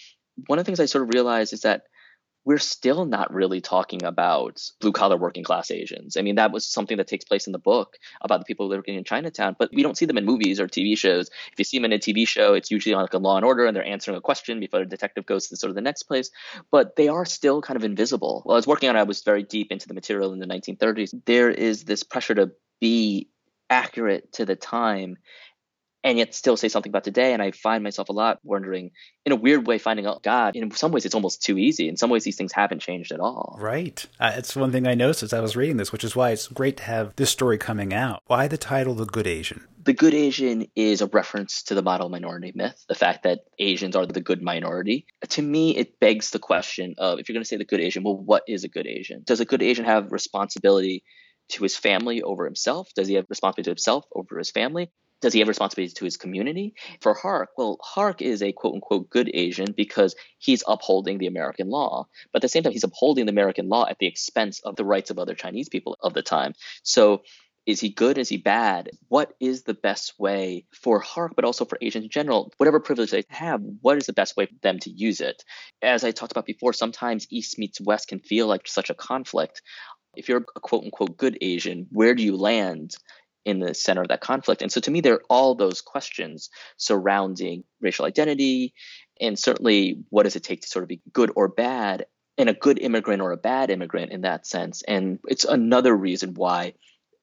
one 0.46 0.58
of 0.58 0.64
the 0.64 0.68
things 0.68 0.80
I 0.80 0.86
sort 0.86 1.04
of 1.04 1.14
realized 1.14 1.52
is 1.52 1.62
that 1.62 1.82
we're 2.44 2.58
still 2.58 3.06
not 3.06 3.32
really 3.32 3.60
talking 3.60 4.04
about 4.04 4.60
blue 4.80 4.92
collar 4.92 5.16
working 5.16 5.44
class 5.44 5.70
Asians. 5.70 6.16
I 6.16 6.22
mean, 6.22 6.34
that 6.34 6.52
was 6.52 6.66
something 6.66 6.98
that 6.98 7.06
takes 7.06 7.24
place 7.24 7.46
in 7.46 7.52
the 7.52 7.58
book 7.58 7.96
about 8.20 8.40
the 8.40 8.44
people 8.44 8.68
living 8.68 8.96
in 8.96 9.04
Chinatown, 9.04 9.56
but 9.58 9.70
we 9.72 9.82
don't 9.82 9.96
see 9.96 10.04
them 10.04 10.18
in 10.18 10.26
movies 10.26 10.60
or 10.60 10.68
TV 10.68 10.96
shows. 10.96 11.30
If 11.52 11.58
you 11.58 11.64
see 11.64 11.78
them 11.78 11.86
in 11.86 11.92
a 11.92 11.98
TV 11.98 12.28
show, 12.28 12.54
it's 12.54 12.70
usually 12.70 12.94
on 12.94 13.02
like 13.02 13.14
a 13.14 13.18
law 13.18 13.36
and 13.36 13.46
order 13.46 13.64
and 13.64 13.74
they're 13.74 13.86
answering 13.86 14.16
a 14.16 14.20
question 14.20 14.60
before 14.60 14.80
the 14.80 14.86
detective 14.86 15.24
goes 15.24 15.48
to 15.48 15.56
sort 15.56 15.70
of 15.70 15.74
the 15.74 15.80
next 15.80 16.04
place, 16.04 16.30
but 16.70 16.96
they 16.96 17.08
are 17.08 17.24
still 17.24 17.62
kind 17.62 17.76
of 17.76 17.84
invisible. 17.84 18.42
While 18.44 18.56
I 18.56 18.58
was 18.58 18.66
working 18.66 18.88
on 18.90 18.96
it, 18.96 19.00
I 19.00 19.04
was 19.04 19.22
very 19.22 19.42
deep 19.42 19.72
into 19.72 19.88
the 19.88 19.94
material 19.94 20.32
in 20.32 20.38
the 20.38 20.46
1930s. 20.46 21.14
There 21.24 21.50
is 21.50 21.84
this 21.84 22.02
pressure 22.02 22.34
to 22.34 22.52
be 22.80 23.30
accurate 23.70 24.32
to 24.32 24.44
the 24.44 24.56
time 24.56 25.16
and 26.04 26.18
yet 26.18 26.34
still 26.34 26.56
say 26.56 26.68
something 26.68 26.90
about 26.90 27.02
today. 27.02 27.32
And 27.32 27.42
I 27.42 27.50
find 27.50 27.82
myself 27.82 28.10
a 28.10 28.12
lot 28.12 28.38
wondering, 28.44 28.90
in 29.24 29.32
a 29.32 29.36
weird 29.36 29.66
way, 29.66 29.78
finding 29.78 30.06
out 30.06 30.22
God. 30.22 30.54
In 30.54 30.70
some 30.70 30.92
ways, 30.92 31.06
it's 31.06 31.14
almost 31.14 31.42
too 31.42 31.58
easy. 31.58 31.88
In 31.88 31.96
some 31.96 32.10
ways, 32.10 32.22
these 32.22 32.36
things 32.36 32.52
haven't 32.52 32.80
changed 32.80 33.10
at 33.10 33.20
all. 33.20 33.56
Right. 33.58 34.04
Uh, 34.20 34.32
it's 34.36 34.54
one 34.54 34.70
thing 34.70 34.86
I 34.86 34.94
noticed 34.94 35.22
as 35.22 35.32
I 35.32 35.40
was 35.40 35.56
reading 35.56 35.78
this, 35.78 35.90
which 35.90 36.04
is 36.04 36.14
why 36.14 36.30
it's 36.30 36.46
great 36.46 36.76
to 36.76 36.82
have 36.84 37.16
this 37.16 37.30
story 37.30 37.56
coming 37.56 37.94
out. 37.94 38.22
Why 38.26 38.46
the 38.46 38.58
title, 38.58 38.94
The 38.94 39.06
Good 39.06 39.26
Asian? 39.26 39.66
The 39.82 39.94
Good 39.94 40.14
Asian 40.14 40.66
is 40.76 41.00
a 41.00 41.06
reference 41.06 41.64
to 41.64 41.74
the 41.74 41.82
model 41.82 42.08
minority 42.10 42.52
myth, 42.54 42.84
the 42.88 42.94
fact 42.94 43.24
that 43.24 43.40
Asians 43.58 43.96
are 43.96 44.06
the 44.06 44.20
good 44.20 44.42
minority. 44.42 45.06
To 45.30 45.42
me, 45.42 45.76
it 45.76 45.98
begs 46.00 46.30
the 46.30 46.38
question 46.38 46.94
of 46.98 47.18
if 47.18 47.28
you're 47.28 47.34
going 47.34 47.42
to 47.44 47.48
say 47.48 47.56
the 47.56 47.64
good 47.64 47.80
Asian, 47.80 48.02
well, 48.02 48.16
what 48.16 48.44
is 48.46 48.64
a 48.64 48.68
good 48.68 48.86
Asian? 48.86 49.22
Does 49.24 49.40
a 49.40 49.44
good 49.44 49.62
Asian 49.62 49.84
have 49.84 50.12
responsibility 50.12 51.02
to 51.50 51.62
his 51.62 51.76
family 51.76 52.22
over 52.22 52.44
himself? 52.46 52.88
Does 52.94 53.08
he 53.08 53.14
have 53.14 53.26
responsibility 53.28 53.64
to 53.64 53.70
himself 53.72 54.06
over 54.14 54.38
his 54.38 54.50
family? 54.50 54.90
Does 55.24 55.32
he 55.32 55.38
have 55.38 55.48
responsibility 55.48 55.94
to 55.94 56.04
his 56.04 56.18
community? 56.18 56.74
For 57.00 57.14
Hark, 57.14 57.48
well, 57.56 57.78
Hark 57.80 58.20
is 58.20 58.42
a 58.42 58.52
quote 58.52 58.74
unquote 58.74 59.08
good 59.08 59.30
Asian 59.32 59.72
because 59.72 60.14
he's 60.36 60.62
upholding 60.68 61.16
the 61.16 61.28
American 61.28 61.70
law. 61.70 62.08
But 62.30 62.40
at 62.40 62.42
the 62.42 62.50
same 62.50 62.62
time, 62.62 62.72
he's 62.72 62.84
upholding 62.84 63.24
the 63.24 63.32
American 63.32 63.70
law 63.70 63.86
at 63.88 63.98
the 63.98 64.06
expense 64.06 64.60
of 64.60 64.76
the 64.76 64.84
rights 64.84 65.08
of 65.08 65.18
other 65.18 65.34
Chinese 65.34 65.70
people 65.70 65.96
of 66.02 66.12
the 66.12 66.20
time. 66.20 66.52
So 66.82 67.22
is 67.64 67.80
he 67.80 67.88
good? 67.88 68.18
Is 68.18 68.28
he 68.28 68.36
bad? 68.36 68.90
What 69.08 69.32
is 69.40 69.62
the 69.62 69.72
best 69.72 70.12
way 70.18 70.66
for 70.74 71.00
Hark, 71.00 71.32
but 71.34 71.46
also 71.46 71.64
for 71.64 71.78
Asians 71.80 72.04
in 72.04 72.10
general? 72.10 72.52
Whatever 72.58 72.78
privilege 72.78 73.10
they 73.10 73.24
have, 73.30 73.62
what 73.80 73.96
is 73.96 74.04
the 74.04 74.12
best 74.12 74.36
way 74.36 74.44
for 74.44 74.58
them 74.60 74.78
to 74.80 74.90
use 74.90 75.22
it? 75.22 75.42
As 75.80 76.04
I 76.04 76.10
talked 76.10 76.32
about 76.32 76.44
before, 76.44 76.74
sometimes 76.74 77.26
East 77.30 77.58
meets 77.58 77.80
West 77.80 78.08
can 78.08 78.18
feel 78.20 78.46
like 78.46 78.68
such 78.68 78.90
a 78.90 78.94
conflict. 78.94 79.62
If 80.16 80.28
you're 80.28 80.44
a 80.54 80.60
quote 80.60 80.84
unquote 80.84 81.16
good 81.16 81.38
Asian, 81.40 81.86
where 81.90 82.14
do 82.14 82.22
you 82.22 82.36
land 82.36 82.94
in 83.44 83.60
the 83.60 83.74
center 83.74 84.02
of 84.02 84.08
that 84.08 84.20
conflict. 84.20 84.62
And 84.62 84.72
so 84.72 84.80
to 84.80 84.90
me, 84.90 85.00
there 85.00 85.14
are 85.14 85.22
all 85.28 85.54
those 85.54 85.80
questions 85.80 86.50
surrounding 86.76 87.64
racial 87.80 88.06
identity 88.06 88.74
and 89.20 89.38
certainly 89.38 90.02
what 90.10 90.24
does 90.24 90.36
it 90.36 90.42
take 90.42 90.62
to 90.62 90.68
sort 90.68 90.82
of 90.82 90.88
be 90.88 91.00
good 91.12 91.30
or 91.36 91.48
bad 91.48 92.06
and 92.36 92.48
a 92.48 92.54
good 92.54 92.78
immigrant 92.78 93.22
or 93.22 93.32
a 93.32 93.36
bad 93.36 93.70
immigrant 93.70 94.12
in 94.12 94.22
that 94.22 94.46
sense. 94.46 94.82
And 94.82 95.18
it's 95.28 95.44
another 95.44 95.94
reason 95.94 96.34
why 96.34 96.74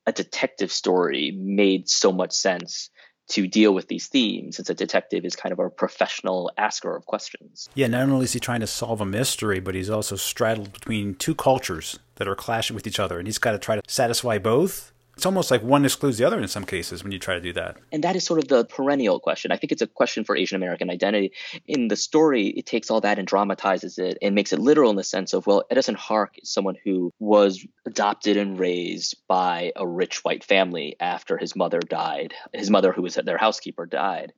a 0.06 0.12
detective 0.12 0.72
story 0.72 1.32
made 1.32 1.90
so 1.90 2.12
much 2.12 2.32
sense 2.32 2.90
to 3.30 3.48
deal 3.48 3.74
with 3.74 3.88
these 3.88 4.08
themes 4.08 4.58
since 4.58 4.70
a 4.70 4.74
detective 4.74 5.24
is 5.24 5.36
kind 5.36 5.54
of 5.54 5.60
a 5.60 5.70
professional 5.70 6.52
asker 6.58 6.96
of 6.96 7.06
questions. 7.06 7.70
Yeah, 7.76 7.88
not 7.88 8.04
only 8.04 8.26
is 8.26 8.34
he 8.34 8.40
trying 8.40 8.60
to 8.60 8.68
solve 8.68 9.00
a 9.00 9.06
mystery, 9.06 9.60
but 9.60 9.76
he's 9.76 9.90
also 9.90 10.16
straddled 10.16 10.74
between 10.74 11.16
two 11.16 11.36
cultures 11.36 12.00
that 12.16 12.28
are 12.28 12.36
clashing 12.36 12.76
with 12.76 12.88
each 12.88 13.00
other 13.00 13.20
and 13.20 13.28
he's 13.28 13.38
got 13.38 13.52
to 13.52 13.60
try 13.60 13.76
to 13.76 13.82
satisfy 13.88 14.38
both 14.38 14.92
It's 15.22 15.26
almost 15.28 15.52
like 15.52 15.62
one 15.62 15.86
excludes 15.86 16.18
the 16.18 16.26
other 16.26 16.40
in 16.40 16.48
some 16.48 16.66
cases 16.66 17.04
when 17.04 17.12
you 17.12 17.20
try 17.20 17.36
to 17.36 17.40
do 17.40 17.54
that. 17.54 17.78
And 17.92 18.04
that 18.04 18.16
is 18.16 18.24
sort 18.24 18.40
of 18.40 18.48
the 18.48 18.66
perennial 18.66 19.20
question. 19.20 19.52
I 19.52 19.56
think 19.56 19.72
it's 19.72 19.84
a 19.84 19.86
question 19.86 20.24
for 20.24 20.36
Asian 20.36 20.56
American 20.56 20.90
identity. 20.90 21.34
In 21.68 21.90
the 21.90 21.96
story, 21.96 22.48
it 22.48 22.66
takes 22.66 22.90
all 22.90 23.02
that 23.02 23.20
and 23.20 23.28
dramatizes 23.28 24.00
it 24.00 24.18
and 24.24 24.34
makes 24.34 24.52
it 24.52 24.58
literal 24.58 24.90
in 24.90 24.96
the 24.96 25.04
sense 25.04 25.34
of, 25.34 25.46
well, 25.46 25.64
Edison 25.70 25.94
Hark 25.94 26.40
is 26.42 26.52
someone 26.52 26.76
who 26.84 27.14
was 27.20 27.64
adopted 27.86 28.36
and 28.36 28.58
raised 28.58 29.16
by 29.28 29.72
a 29.76 29.86
rich 29.86 30.24
white 30.24 30.44
family 30.44 30.96
after 31.00 31.38
his 31.38 31.56
mother 31.56 31.82
died. 31.82 32.34
His 32.52 32.72
mother, 32.72 32.92
who 32.92 33.04
was 33.04 33.14
their 33.14 33.38
housekeeper, 33.38 33.86
died. 33.86 34.34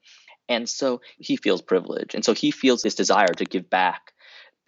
And 0.49 0.67
so 0.67 0.99
he 1.17 1.37
feels 1.37 1.61
privilege. 1.61 2.13
And 2.13 2.25
so 2.25 2.33
he 2.33 2.51
feels 2.51 2.81
this 2.81 2.95
desire 2.95 3.33
to 3.37 3.45
give 3.45 3.69
back 3.69 4.11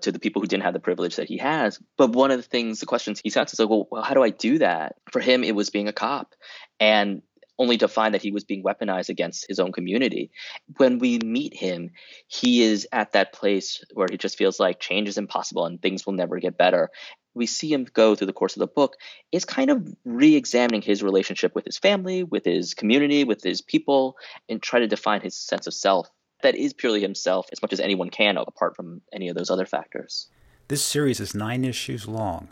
to 0.02 0.12
the 0.12 0.20
people 0.20 0.42
who 0.42 0.48
didn't 0.48 0.64
have 0.64 0.74
the 0.74 0.80
privilege 0.80 1.16
that 1.16 1.28
he 1.28 1.38
has. 1.38 1.80
But 1.98 2.12
one 2.12 2.32
of 2.32 2.38
the 2.38 2.44
things, 2.44 2.80
the 2.80 2.86
questions 2.86 3.22
he 3.24 3.30
asks 3.36 3.54
is 3.54 3.60
like, 3.60 3.70
well, 3.70 4.04
how 4.04 4.14
do 4.14 4.24
I 4.24 4.30
do 4.30 4.60
that? 4.60 4.96
For 5.12 5.20
him, 5.20 5.44
it 5.44 5.56
was 5.56 5.70
being 5.70 5.88
a 5.88 5.94
cop. 5.94 6.36
And 6.80 7.22
only 7.58 7.78
to 7.78 7.88
find 7.88 8.14
that 8.14 8.22
he 8.22 8.32
was 8.32 8.44
being 8.44 8.64
weaponized 8.64 9.10
against 9.10 9.48
his 9.48 9.60
own 9.60 9.72
community. 9.72 10.32
When 10.78 11.00
we 11.00 11.20
meet 11.20 11.56
him, 11.56 11.92
he 12.28 12.64
is 12.64 12.88
at 12.92 13.14
that 13.14 13.34
place 13.34 13.84
where 13.94 14.08
he 14.10 14.18
just 14.18 14.38
feels 14.38 14.60
like 14.60 14.80
change 14.80 15.08
is 15.08 15.18
impossible 15.18 15.66
and 15.66 15.82
things 15.82 16.06
will 16.06 16.14
never 16.14 16.40
get 16.40 16.58
better. 16.58 16.90
We 17.34 17.46
see 17.48 17.72
him 17.72 17.86
go 17.86 18.16
through 18.16 18.28
the 18.28 18.34
course 18.34 18.56
of 18.56 18.62
the 18.62 18.68
book 18.68 18.96
is 19.32 19.46
kind 19.46 19.70
of 19.70 19.88
re-examining 20.06 20.82
his 20.82 21.04
relationship 21.04 21.54
with 21.54 21.66
his 21.66 21.78
family, 21.78 22.24
with 22.24 22.46
his 22.46 22.74
community, 22.74 23.24
with 23.24 23.44
his 23.44 23.62
people, 23.62 24.18
and 24.48 24.62
try 24.62 24.80
to 24.80 24.88
define 24.88 25.22
his 25.22 25.36
sense 25.36 25.68
of 25.68 25.74
self 25.74 26.10
that 26.46 26.56
is 26.56 26.74
purely 26.74 27.02
himself 27.02 27.48
as 27.52 27.62
much 27.64 27.74
as 27.74 27.80
anyone 27.80 28.12
can 28.12 28.38
apart 28.38 28.76
from 28.76 29.02
any 29.12 29.30
of 29.30 29.36
those 29.36 29.50
other 29.50 29.66
factors. 29.66 30.28
This 30.68 30.84
series 30.84 31.20
is 31.20 31.34
nine 31.34 31.66
issues 31.66 32.08
long, 32.08 32.50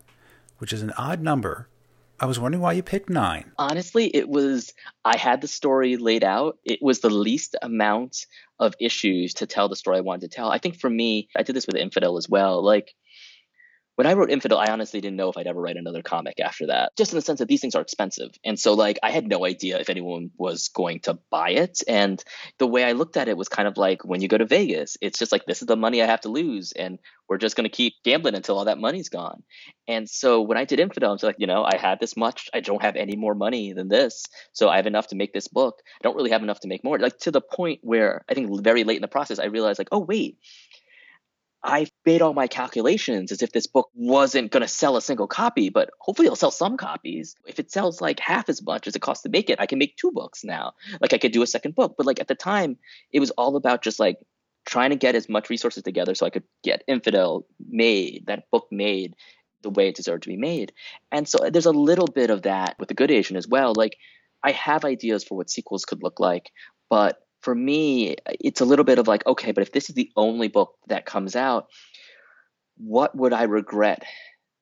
which 0.58 0.74
is 0.74 0.82
an 0.82 0.92
odd 0.98 1.22
number. 1.22 1.68
I 2.20 2.26
was 2.26 2.40
wondering 2.40 2.62
why 2.62 2.74
you 2.74 2.82
picked 2.82 3.10
nine. 3.10 3.52
Honestly, 3.60 4.08
it 4.08 4.28
was, 4.28 4.74
I 5.06 5.18
had 5.18 5.42
the 5.42 5.48
story 5.48 5.98
laid 5.98 6.24
out. 6.24 6.58
It 6.66 6.80
was 6.82 7.02
the 7.02 7.12
least 7.12 7.56
amount 7.62 8.26
of 8.60 8.74
issues 8.80 9.36
to 9.36 9.46
tell 9.46 9.70
the 9.70 9.76
story 9.76 9.98
I 9.98 10.02
wanted 10.02 10.32
to 10.32 10.36
tell. 10.36 10.50
I 10.50 10.58
think 10.58 10.80
for 10.80 10.90
me, 10.90 11.28
I 11.36 11.44
did 11.44 11.56
this 11.56 11.68
with 11.68 11.76
Infidel 11.76 12.18
as 12.18 12.28
well. 12.28 12.64
Like, 12.64 12.96
when 13.96 14.08
I 14.08 14.14
wrote 14.14 14.32
Infidel, 14.32 14.58
I 14.58 14.72
honestly 14.72 15.02
didn't 15.02 15.18
know 15.18 15.30
if 15.30 15.38
I'd 15.38 15.46
ever 15.46 15.62
write 15.62 15.78
another 15.78 16.02
comic 16.02 16.40
after 16.40 16.68
that, 16.68 16.96
just 16.98 17.12
in 17.12 17.18
the 17.18 17.22
sense 17.22 17.40
that 17.40 17.48
these 17.48 17.62
things 17.62 17.76
are 17.76 17.82
expensive. 17.82 18.32
And 18.44 18.60
so, 18.60 18.74
like, 18.74 18.98
I 19.04 19.12
had 19.12 19.28
no 19.28 19.46
idea 19.46 19.80
if 19.80 19.90
anyone 19.90 20.32
was 20.38 20.70
going 20.70 21.02
to 21.02 21.20
buy 21.30 21.52
it. 21.52 21.80
And 21.88 22.24
the 22.58 22.66
way 22.66 22.84
I 22.84 22.94
looked 22.94 23.18
at 23.18 23.28
it 23.28 23.38
was 23.38 23.50
kind 23.50 23.68
of 23.68 23.78
like 23.78 24.04
when 24.04 24.22
you 24.22 24.28
go 24.28 24.38
to 24.38 24.46
Vegas, 24.46 24.98
it's 25.00 25.20
just 25.20 25.32
like, 25.32 25.46
this 25.46 25.62
is 25.62 25.68
the 25.68 25.76
money 25.76 26.02
I 26.02 26.08
have 26.08 26.22
to 26.22 26.30
lose. 26.30 26.72
And 26.72 26.98
we're 27.30 27.38
just 27.38 27.56
going 27.56 27.70
to 27.70 27.76
keep 27.76 27.94
gambling 28.04 28.36
until 28.36 28.58
all 28.58 28.66
that 28.66 28.80
money's 28.80 29.10
gone. 29.10 29.44
And 29.88 30.10
so, 30.10 30.42
when 30.42 30.58
I 30.58 30.66
did 30.66 30.80
Infidel, 30.80 31.12
I 31.12 31.14
was 31.14 31.24
like, 31.24 31.36
you 31.38 31.48
know, 31.48 31.64
I 31.64 31.78
had 31.78 32.00
this 32.00 32.18
much. 32.18 32.50
I 32.54 32.62
don't 32.62 32.82
have 32.82 32.96
any 32.96 33.16
more 33.16 33.36
money 33.36 33.74
than 33.74 33.90
this. 33.90 34.26
So, 34.54 34.70
I 34.70 34.78
have 34.78 34.88
enough 34.88 35.08
to 35.08 35.16
make 35.16 35.34
this 35.34 35.48
book. 35.48 35.82
I 36.02 36.04
don't 36.04 36.16
really 36.16 36.32
have 36.32 36.44
enough 36.44 36.62
to 36.62 36.68
make 36.68 36.84
more. 36.84 36.98
Like, 36.98 37.20
to 37.20 37.32
the 37.32 37.42
point 37.42 37.82
where 37.84 38.26
I 38.28 38.34
think 38.34 38.64
very 38.64 38.86
late 38.86 38.98
in 38.98 39.02
the 39.04 39.08
process, 39.08 39.38
I 39.38 39.46
realized, 39.46 39.80
like, 39.80 39.90
oh, 39.92 40.00
wait 40.00 40.40
I 41.64 41.88
made 42.06 42.22
all 42.22 42.34
my 42.34 42.48
calculations 42.48 43.32
as 43.32 43.42
if 43.42 43.52
this 43.52 43.68
book 43.68 43.90
wasn't 43.94 44.52
going 44.52 44.62
to 44.62 44.68
sell 44.68 44.98
a 44.98 45.02
single 45.02 45.28
copy, 45.28 45.70
but 45.70 45.92
hopefully 46.00 46.26
it'll 46.26 46.36
sell 46.36 46.52
some 46.52 46.76
copies. 46.76 47.36
If 47.46 47.58
it 47.58 47.72
sells 47.72 48.02
like 48.02 48.20
half 48.20 48.50
as 48.50 48.62
much 48.62 48.86
as 48.86 48.96
it 48.96 49.02
costs 49.02 49.24
to 49.24 49.30
make 49.30 49.50
it, 49.50 49.62
I 49.62 49.66
can 49.66 49.80
make 49.80 49.96
two 49.96 50.12
books 50.12 50.44
now. 50.44 50.74
Like 51.00 51.14
I 51.14 51.18
could 51.18 51.32
do 51.32 51.42
a 51.42 51.48
second 51.48 51.76
book. 51.76 51.96
But 51.98 52.06
like 52.06 52.20
at 52.20 52.28
the 52.28 52.36
time, 52.36 52.78
it 53.12 53.22
was 53.22 53.32
all 53.32 53.56
about 53.56 53.82
just 53.82 53.98
like 53.98 54.18
trying 54.66 54.90
to 54.90 54.98
get 54.98 55.16
as 55.16 55.30
much 55.30 55.50
resources 55.50 55.84
together 55.84 56.16
so 56.16 56.26
I 56.26 56.32
could 56.32 56.44
get 56.64 56.84
Infidel 56.88 57.46
made, 57.70 58.26
that 58.28 58.50
book 58.52 58.68
made 58.70 59.16
the 59.62 59.70
way 59.70 59.88
it 59.88 59.96
deserved 59.96 60.24
to 60.24 60.30
be 60.30 60.38
made. 60.38 60.74
And 61.12 61.28
so 61.28 61.46
uh, 61.46 61.50
there's 61.50 61.66
a 61.66 61.72
little 61.72 62.08
bit 62.08 62.30
of 62.30 62.44
that 62.44 62.76
with 62.78 62.90
the 62.90 62.94
Good 62.94 63.12
Asian 63.12 63.38
as 63.38 63.48
well. 63.48 63.74
Like 63.76 63.98
I 64.44 64.52
have 64.52 64.84
ideas 64.84 65.24
for 65.24 65.36
what 65.36 65.50
sequels 65.50 65.86
could 65.86 66.04
look 66.04 66.20
like, 66.20 66.52
but 66.90 67.18
for 67.44 67.54
me, 67.54 68.16
it's 68.26 68.62
a 68.62 68.66
little 68.66 68.86
bit 68.86 69.00
of 69.00 69.08
like, 69.08 69.28
okay, 69.28 69.52
but 69.52 69.62
if 69.62 69.72
this 69.72 69.90
is 69.90 69.96
the 69.96 70.10
only 70.16 70.48
book 70.48 70.76
that 70.88 71.06
comes 71.06 71.36
out, 71.36 71.68
what 72.78 73.16
would 73.16 73.34
I 73.34 73.44
regret? 73.44 74.04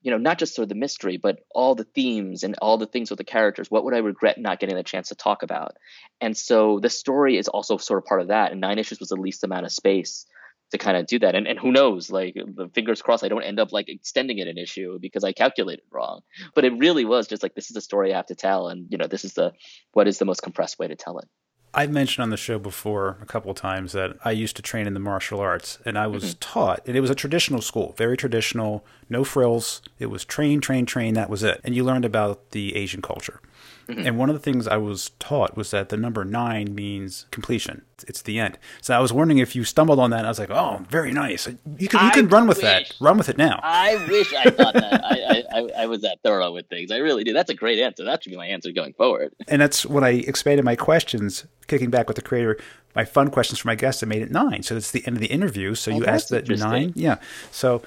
You 0.02 0.10
know, 0.10 0.18
not 0.18 0.40
just 0.40 0.56
sort 0.56 0.64
of 0.64 0.70
the 0.70 0.76
mystery, 0.76 1.18
but 1.18 1.42
all 1.54 1.76
the 1.76 1.84
themes 1.84 2.44
and 2.44 2.56
all 2.60 2.80
the 2.80 2.88
things 2.88 3.12
with 3.12 3.18
the 3.18 3.24
characters. 3.24 3.70
What 3.70 3.86
would 3.86 3.94
I 3.94 4.00
regret 4.00 4.40
not 4.40 4.60
getting 4.60 4.76
the 4.76 4.84
chance 4.84 5.10
to 5.10 5.16
talk 5.16 5.44
about? 5.44 5.78
And 6.20 6.36
so 6.36 6.80
the 6.80 6.90
story 6.90 7.38
is 7.38 7.48
also 7.48 7.78
sort 7.78 8.00
of 8.00 8.06
part 8.06 8.22
of 8.22 8.30
that. 8.30 8.52
And 8.52 8.60
nine 8.60 8.80
issues 8.80 9.00
was 9.00 9.10
the 9.10 9.16
least 9.16 9.44
amount 9.44 9.68
of 9.68 9.72
space 9.72 10.26
to 10.72 10.80
kind 10.80 10.98
of 10.98 11.06
do 11.06 11.20
that. 11.20 11.36
And, 11.36 11.48
and 11.48 11.60
who 11.60 11.72
knows, 11.72 12.10
like 12.10 12.34
the 12.34 12.68
fingers 12.74 13.04
crossed, 13.04 13.24
I 13.24 13.28
don't 13.28 13.44
end 13.44 13.60
up 13.60 13.72
like 13.72 13.90
extending 13.90 14.40
it 14.40 14.48
an 14.48 14.58
issue 14.58 14.98
because 15.00 15.24
I 15.24 15.34
calculated 15.34 15.84
wrong. 15.92 16.22
But 16.56 16.66
it 16.66 16.80
really 16.80 17.06
was 17.06 17.28
just 17.28 17.44
like, 17.44 17.54
this 17.54 17.70
is 17.70 17.78
a 17.78 17.82
story 17.82 18.12
I 18.12 18.18
have 18.18 18.28
to 18.28 18.36
tell. 18.36 18.70
And, 18.70 18.88
you 18.90 18.98
know, 18.98 19.08
this 19.08 19.24
is 19.24 19.34
the, 19.34 19.54
what 19.92 20.08
is 20.08 20.18
the 20.18 20.26
most 20.26 20.42
compressed 20.42 20.80
way 20.80 20.88
to 20.88 20.96
tell 20.96 21.20
it. 21.20 21.30
I've 21.74 21.92
mentioned 21.92 22.24
on 22.24 22.30
the 22.30 22.38
show 22.38 22.60
before 22.60 23.18
a 23.22 23.26
couple 23.26 23.50
of 23.52 23.58
times 23.58 23.94
that 23.94 24.18
I 24.26 24.32
used 24.32 24.56
to 24.58 24.62
train 24.62 24.88
in 24.88 24.94
the 24.94 25.00
martial 25.00 25.40
arts 25.40 25.80
and 25.86 25.98
I 25.98 26.08
was 26.08 26.24
mm-hmm. 26.24 26.40
taught, 26.40 26.82
and 26.86 26.98
it 26.98 27.02
was 27.02 27.10
a 27.10 27.16
traditional 27.16 27.62
school, 27.62 27.94
very 27.98 28.18
traditional, 28.18 28.86
no 29.10 29.24
frills. 29.24 29.82
It 29.98 30.08
was 30.08 30.26
train, 30.26 30.60
train, 30.60 30.86
train, 30.86 31.14
that 31.14 31.30
was 31.30 31.44
it. 31.44 31.62
And 31.64 31.74
you 31.74 31.84
learned 31.84 32.06
about 32.06 32.52
the 32.52 32.76
Asian 32.76 33.02
culture. 33.02 33.40
Mm-hmm. 33.88 34.08
And 34.08 34.18
one 34.18 34.30
of 34.30 34.36
the 34.36 34.40
things 34.40 34.68
I 34.68 34.78
was 34.78 35.12
taught 35.20 35.58
was 35.58 35.72
that 35.72 35.90
the 35.90 35.98
number 35.98 36.24
nine 36.24 36.74
means 36.76 37.26
completion. 37.32 37.84
It's 38.08 38.22
the 38.22 38.40
end. 38.40 38.58
So 38.82 38.96
I 38.96 39.00
was 39.00 39.12
wondering 39.12 39.40
if 39.40 39.56
you 39.56 39.64
stumbled 39.64 40.00
on 40.00 40.12
that. 40.12 40.20
And 40.20 40.28
I 40.28 40.30
was 40.30 40.40
like, 40.40 40.50
oh, 40.50 40.86
very 40.90 41.12
nice. 41.12 41.48
You 41.78 41.88
can 41.88 42.06
you 42.06 42.12
can 42.12 42.28
run 42.30 42.48
with 42.48 42.62
that. 42.62 42.94
Run 43.00 43.18
with 43.18 43.30
it 43.30 43.38
now. 43.38 43.60
I 43.64 43.96
wish 44.08 44.34
I 44.34 44.50
thought 44.50 44.74
that. 44.74 45.02
I, 45.04 45.18
I, 45.30 45.41
I 45.82 45.88
was 45.88 46.02
that 46.02 46.20
thorough 46.24 46.52
with 46.52 46.68
things. 46.68 46.92
I 46.92 46.98
really 46.98 47.24
do. 47.24 47.34
That's 47.34 47.50
a 47.50 47.56
great 47.56 47.80
answer. 47.80 48.04
That 48.04 48.24
should 48.24 48.30
be 48.30 48.38
my 48.38 48.46
answer 48.46 48.72
going 48.72 48.94
forward. 48.94 49.34
And 49.48 49.60
that's 49.60 49.84
when 49.84 50.04
I 50.04 50.12
expanded 50.12 50.64
my 50.64 50.76
questions, 50.76 51.48
kicking 51.66 51.90
back 51.90 52.08
with 52.08 52.18
the 52.18 52.22
creator. 52.22 52.60
My 52.96 53.04
fun 53.04 53.32
questions 53.32 53.58
for 53.60 53.68
my 53.68 53.74
guests, 53.74 54.04
I 54.04 54.06
made 54.06 54.22
it 54.22 54.30
nine. 54.30 54.62
So 54.62 54.76
it's 54.78 54.92
the 54.92 55.04
end 55.08 55.18
of 55.18 55.22
the 55.22 55.28
interview. 55.28 55.74
So 55.74 55.92
oh, 55.92 55.96
you 55.96 56.06
asked 56.06 56.30
that 56.30 56.48
nine. 56.48 56.94
Yeah. 56.96 57.16
So 57.50 57.82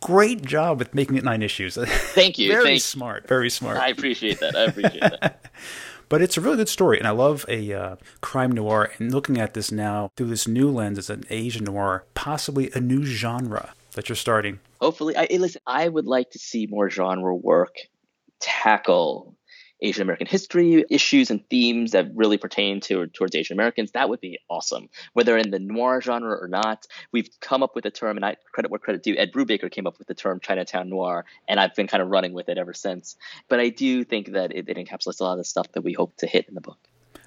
great 0.00 0.42
job 0.42 0.80
with 0.80 0.92
making 0.92 1.16
it 1.16 1.22
nine 1.22 1.40
issues. 1.40 1.76
Thank 1.86 2.36
you. 2.36 2.50
very 2.50 2.64
Thank 2.64 2.82
smart. 2.82 3.28
Very 3.28 3.48
smart. 3.50 3.76
I 3.76 3.88
appreciate 3.88 4.40
that. 4.40 4.56
I 4.56 4.64
appreciate 4.64 5.00
that. 5.00 5.44
but 6.08 6.20
it's 6.20 6.36
a 6.36 6.40
really 6.40 6.56
good 6.56 6.68
story, 6.68 6.98
and 6.98 7.06
I 7.06 7.12
love 7.12 7.44
a 7.48 7.72
uh, 7.72 7.96
crime 8.22 8.50
noir. 8.50 8.90
And 8.98 9.12
looking 9.12 9.38
at 9.38 9.54
this 9.54 9.70
now 9.70 10.10
through 10.16 10.28
this 10.28 10.48
new 10.48 10.68
lens 10.68 10.98
as 10.98 11.10
an 11.10 11.22
Asian 11.30 11.64
noir, 11.64 12.04
possibly 12.14 12.72
a 12.74 12.80
new 12.80 13.04
genre 13.04 13.72
that 13.92 14.08
you're 14.08 14.16
starting. 14.16 14.58
Hopefully, 14.80 15.16
I 15.16 15.24
eh, 15.30 15.38
listen. 15.38 15.62
I 15.66 15.88
would 15.88 16.06
like 16.06 16.30
to 16.30 16.38
see 16.38 16.66
more 16.66 16.90
genre 16.90 17.34
work 17.34 17.76
tackle 18.40 19.36
Asian 19.80 20.02
American 20.02 20.26
history 20.26 20.84
issues 20.88 21.30
and 21.30 21.46
themes 21.48 21.92
that 21.92 22.06
really 22.14 22.38
pertain 22.38 22.80
to 22.80 23.06
towards 23.08 23.34
Asian 23.36 23.56
Americans, 23.56 23.92
that 23.92 24.08
would 24.08 24.20
be 24.20 24.38
awesome. 24.48 24.88
Whether 25.12 25.36
in 25.36 25.50
the 25.50 25.58
noir 25.58 26.00
genre 26.00 26.34
or 26.34 26.48
not, 26.48 26.86
we've 27.12 27.28
come 27.40 27.62
up 27.62 27.74
with 27.74 27.84
a 27.84 27.90
term, 27.90 28.16
and 28.16 28.24
I 28.24 28.36
credit 28.52 28.70
where 28.70 28.78
credit 28.78 29.02
due. 29.02 29.16
Ed 29.16 29.32
Brubaker 29.32 29.70
came 29.70 29.86
up 29.86 29.98
with 29.98 30.08
the 30.08 30.14
term 30.14 30.40
Chinatown 30.40 30.88
noir, 30.88 31.24
and 31.48 31.60
I've 31.60 31.74
been 31.74 31.86
kind 31.86 32.02
of 32.02 32.08
running 32.08 32.32
with 32.32 32.48
it 32.48 32.58
ever 32.58 32.72
since. 32.72 33.16
But 33.48 33.60
I 33.60 33.68
do 33.68 34.04
think 34.04 34.32
that 34.32 34.52
it, 34.52 34.68
it 34.68 34.76
encapsulates 34.76 35.20
a 35.20 35.24
lot 35.24 35.32
of 35.32 35.38
the 35.38 35.44
stuff 35.44 35.70
that 35.72 35.82
we 35.82 35.92
hope 35.92 36.16
to 36.18 36.26
hit 36.26 36.48
in 36.48 36.54
the 36.54 36.60
book. 36.60 36.78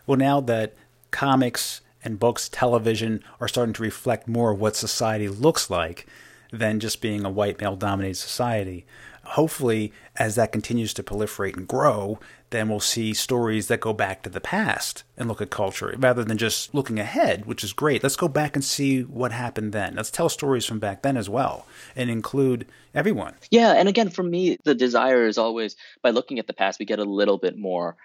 Well, 0.07 0.17
now 0.17 0.41
that 0.41 0.73
comics 1.11 1.81
and 2.03 2.19
books, 2.19 2.49
television 2.49 3.23
are 3.39 3.47
starting 3.47 3.73
to 3.73 3.83
reflect 3.83 4.27
more 4.27 4.51
of 4.51 4.59
what 4.59 4.75
society 4.75 5.27
looks 5.27 5.69
like 5.69 6.07
than 6.51 6.79
just 6.79 7.01
being 7.01 7.25
a 7.25 7.29
white 7.29 7.59
male 7.59 7.75
dominated 7.75 8.15
society 8.15 8.85
hopefully, 9.29 9.93
as 10.15 10.35
that 10.35 10.51
continues 10.51 10.93
to 10.93 11.03
proliferate 11.03 11.55
and 11.55 11.67
grow, 11.67 12.19
then 12.49 12.67
we'll 12.67 12.79
see 12.79 13.13
stories 13.13 13.67
that 13.67 13.79
go 13.79 13.93
back 13.93 14.23
to 14.23 14.29
the 14.29 14.41
past 14.41 15.03
and 15.15 15.27
look 15.29 15.39
at 15.39 15.51
culture 15.51 15.93
rather 15.99 16.23
than 16.23 16.37
just 16.37 16.73
looking 16.73 16.99
ahead, 16.99 17.45
which 17.45 17.63
is 17.63 17.71
great. 17.71 18.01
Let's 18.01 18.15
go 18.15 18.27
back 18.27 18.55
and 18.55 18.65
see 18.65 19.01
what 19.03 19.31
happened 19.31 19.71
then. 19.71 19.95
Let's 19.95 20.09
tell 20.09 20.29
stories 20.29 20.65
from 20.65 20.79
back 20.79 21.03
then 21.03 21.15
as 21.15 21.29
well 21.29 21.67
and 21.95 22.09
include 22.09 22.65
everyone. 22.95 23.35
Yeah. 23.51 23.73
And 23.73 23.87
again, 23.87 24.09
for 24.09 24.23
me, 24.23 24.57
the 24.63 24.73
desire 24.73 25.27
is 25.27 25.37
always 25.37 25.75
by 26.01 26.09
looking 26.09 26.39
at 26.39 26.47
the 26.47 26.53
past, 26.53 26.79
we 26.79 26.85
get 26.85 26.99
a 26.99 27.03
little 27.03 27.37
bit 27.37 27.55
more 27.55 27.97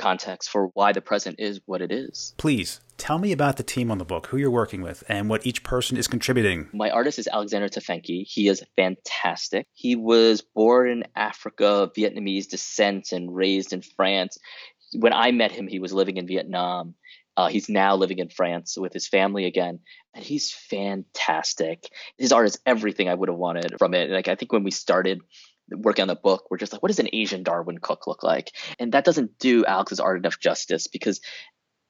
context 0.00 0.50
for 0.50 0.66
why 0.74 0.92
the 0.92 1.00
present 1.00 1.36
is 1.38 1.60
what 1.66 1.82
it 1.82 1.92
is. 1.92 2.34
Please 2.38 2.80
tell 2.96 3.18
me 3.18 3.32
about 3.32 3.56
the 3.56 3.62
team 3.62 3.90
on 3.90 3.98
the 3.98 4.04
book, 4.04 4.26
who 4.26 4.36
you're 4.36 4.50
working 4.50 4.82
with, 4.82 5.04
and 5.08 5.28
what 5.28 5.46
each 5.46 5.62
person 5.62 5.96
is 5.96 6.08
contributing. 6.08 6.68
My 6.72 6.90
artist 6.90 7.18
is 7.18 7.28
Alexander 7.28 7.68
Tefenkgi. 7.68 8.24
He 8.26 8.48
is 8.48 8.62
fantastic. 8.76 9.66
He 9.72 9.96
was 9.96 10.42
born 10.42 10.88
in 10.90 11.04
Africa, 11.14 11.90
Vietnamese 11.96 12.48
descent, 12.48 13.12
and 13.12 13.34
raised 13.34 13.72
in 13.72 13.82
France. 13.82 14.38
When 14.94 15.12
I 15.12 15.30
met 15.30 15.52
him, 15.52 15.68
he 15.68 15.78
was 15.78 15.92
living 15.92 16.16
in 16.16 16.26
Vietnam. 16.26 16.94
Uh, 17.36 17.48
he's 17.48 17.68
now 17.68 17.96
living 17.96 18.18
in 18.18 18.28
France 18.28 18.76
with 18.76 18.92
his 18.92 19.06
family 19.06 19.46
again, 19.46 19.78
and 20.14 20.24
he's 20.24 20.50
fantastic. 20.50 21.88
His 22.18 22.32
art 22.32 22.46
is 22.46 22.58
everything 22.66 23.08
I 23.08 23.14
would 23.14 23.28
have 23.28 23.38
wanted 23.38 23.76
from 23.78 23.94
it. 23.94 24.10
Like 24.10 24.28
I 24.28 24.34
think 24.34 24.52
when 24.52 24.64
we 24.64 24.72
started 24.72 25.20
working 25.70 26.02
on 26.02 26.08
the 26.08 26.16
book, 26.16 26.46
we're 26.50 26.58
just 26.58 26.72
like, 26.72 26.82
what 26.82 26.88
does 26.88 26.98
an 26.98 27.08
Asian 27.12 27.42
Darwyn 27.42 27.80
Cooke 27.80 28.06
look 28.06 28.22
like? 28.22 28.52
And 28.78 28.92
that 28.92 29.04
doesn't 29.04 29.38
do 29.38 29.64
Alex's 29.64 30.00
art 30.00 30.18
enough 30.18 30.38
justice 30.38 30.86
because 30.86 31.20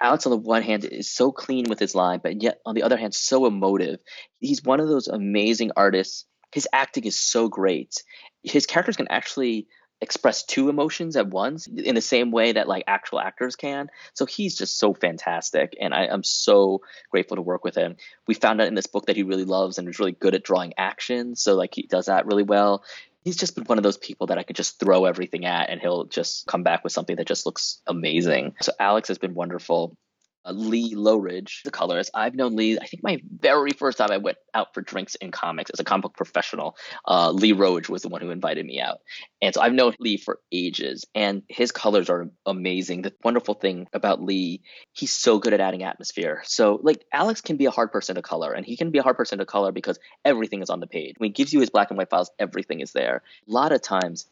Alex, 0.01 0.27
on 0.27 0.31
the 0.31 0.37
one 0.37 0.63
hand, 0.63 0.85
is 0.85 1.11
so 1.11 1.31
clean 1.31 1.67
with 1.69 1.79
his 1.79 1.95
line, 1.95 2.21
but 2.23 2.43
yet 2.43 2.61
on 2.65 2.75
the 2.75 2.83
other 2.83 2.97
hand, 2.97 3.15
so 3.15 3.47
emotive. 3.47 4.01
He's 4.39 4.63
one 4.63 4.81
of 4.81 4.89
those 4.89 5.09
amazing 5.09 5.73
artists. 5.77 6.25
His 6.53 6.67
acting 6.73 7.05
is 7.05 7.19
so 7.19 7.49
great. 7.49 8.03
His 8.43 8.67
characters 8.67 8.97
can 8.97 9.09
actually 9.09 9.69
express 10.01 10.45
two 10.45 10.69
emotions 10.69 11.17
at 11.17 11.29
once 11.29 11.67
in 11.67 11.95
the 11.95 12.01
same 12.01 12.31
way 12.31 12.53
that 12.53 12.69
like 12.69 12.85
actual 12.87 13.21
actors 13.21 13.57
can. 13.57 13.89
So 14.15 14.25
he's 14.25 14.57
just 14.57 14.79
so 14.79 14.95
fantastic, 14.95 15.77
and 15.81 15.93
I, 15.93 16.07
am 16.07 16.25
so 16.25 16.81
grateful 17.11 17.37
to 17.37 17.43
work 17.43 17.65
with 17.65 17.75
him. 17.75 17.97
We 18.27 18.35
found 18.35 18.61
out 18.61 18.69
in 18.69 18.75
this 18.75 18.87
book 18.87 19.07
that 19.07 19.17
he 19.17 19.23
really 19.23 19.45
loves 19.45 19.79
and 19.79 19.89
is 19.89 19.99
really 19.99 20.13
good 20.13 20.35
at 20.35 20.43
drawing 20.43 20.73
action, 20.79 21.37
so 21.37 21.55
like 21.55 21.75
he 21.75 21.83
does 21.83 22.07
that 22.07 22.27
really 22.27 22.43
well. 22.43 22.83
He's 23.23 23.37
just 23.37 23.55
been 23.55 23.65
one 23.65 23.79
of 23.79 23.85
those 23.85 23.99
people 23.99 24.29
that 24.29 24.39
I 24.39 24.43
could 24.43 24.57
just 24.57 24.81
throw 24.81 25.05
everything 25.05 25.45
at, 25.45 25.69
and 25.69 25.81
he'll 25.81 26.05
just 26.05 26.47
come 26.47 26.63
back 26.63 26.83
with 26.85 26.93
something 26.93 27.17
that 27.17 27.27
just 27.27 27.47
looks 27.47 27.83
amazing. 27.87 28.55
So 28.63 28.73
Alex 28.81 29.09
has 29.09 29.19
been 29.19 29.35
wonderful 29.35 29.97
uh, 30.45 30.53
Lee 30.53 30.95
Loughridge, 30.95 31.63
the 31.65 31.71
colorist. 31.71 32.11
I've 32.15 32.35
known 32.35 32.57
Lee, 32.57 32.79
I 32.79 32.87
think 32.87 33.03
my 33.03 33.21
very 33.39 33.73
first 33.73 33.99
time 33.99 34.11
I 34.11 34.19
went 34.19 34.39
out 34.55 34.75
for 34.75 34.81
drinks 34.81 35.15
in 35.17 35.31
comics 35.31 35.71
as 35.71 35.81
a 35.81 35.85
comic 35.85 36.03
book 36.03 36.17
professional, 36.17 36.77
uh, 37.07 37.31
Lee 37.31 37.53
Loughridge 37.53 37.89
was 37.89 38.03
the 38.03 38.09
one 38.09 38.21
who 38.21 38.31
invited 38.31 38.65
me 38.65 38.81
out. 38.81 38.99
And 39.43 39.55
so 39.55 39.61
I've 39.61 39.73
known 39.73 39.95
Lee 39.99 40.17
for 40.17 40.39
ages, 40.53 41.05
and 41.15 41.43
his 41.49 41.73
colors 41.73 42.11
are 42.11 42.31
amazing. 42.47 43.03
The 43.03 43.13
wonderful 43.23 43.55
thing 43.55 43.87
about 43.93 44.23
Lee, 44.23 44.63
he's 44.93 45.13
so 45.13 45.39
good 45.39 45.53
at 45.53 45.61
adding 45.61 45.83
atmosphere. 45.83 46.43
So, 46.45 46.79
like, 46.83 47.05
Alex 47.13 47.41
can 47.41 47.57
be 47.57 47.67
a 47.67 47.71
hard 47.71 47.93
person 47.93 48.17
to 48.17 48.23
color, 48.23 48.53
and 48.53 48.65
he 48.65 48.77
can 48.77 48.91
be 48.91 48.99
a 48.99 49.03
hard 49.03 49.17
person 49.17 49.39
to 49.39 49.47
color 49.47 49.73
because 49.73 49.99
everything 50.25 50.63
is 50.63 50.71
on 50.71 50.81
the 50.81 50.87
page. 50.87 51.15
When 51.19 51.29
he 51.29 51.33
gives 51.33 51.53
you 51.53 51.61
his 51.61 51.71
black 51.71 51.91
and 51.91 51.99
white 51.99 52.11
files, 52.11 52.31
everything 52.39 52.81
is 52.81 52.93
there. 52.93 53.23
A 53.49 53.53
lot 53.53 53.73
of 53.73 53.83
times, 53.83 54.27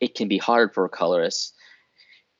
it 0.00 0.14
can 0.14 0.28
be 0.28 0.38
hard 0.38 0.74
for 0.74 0.84
a 0.84 0.90
colorist 0.90 1.54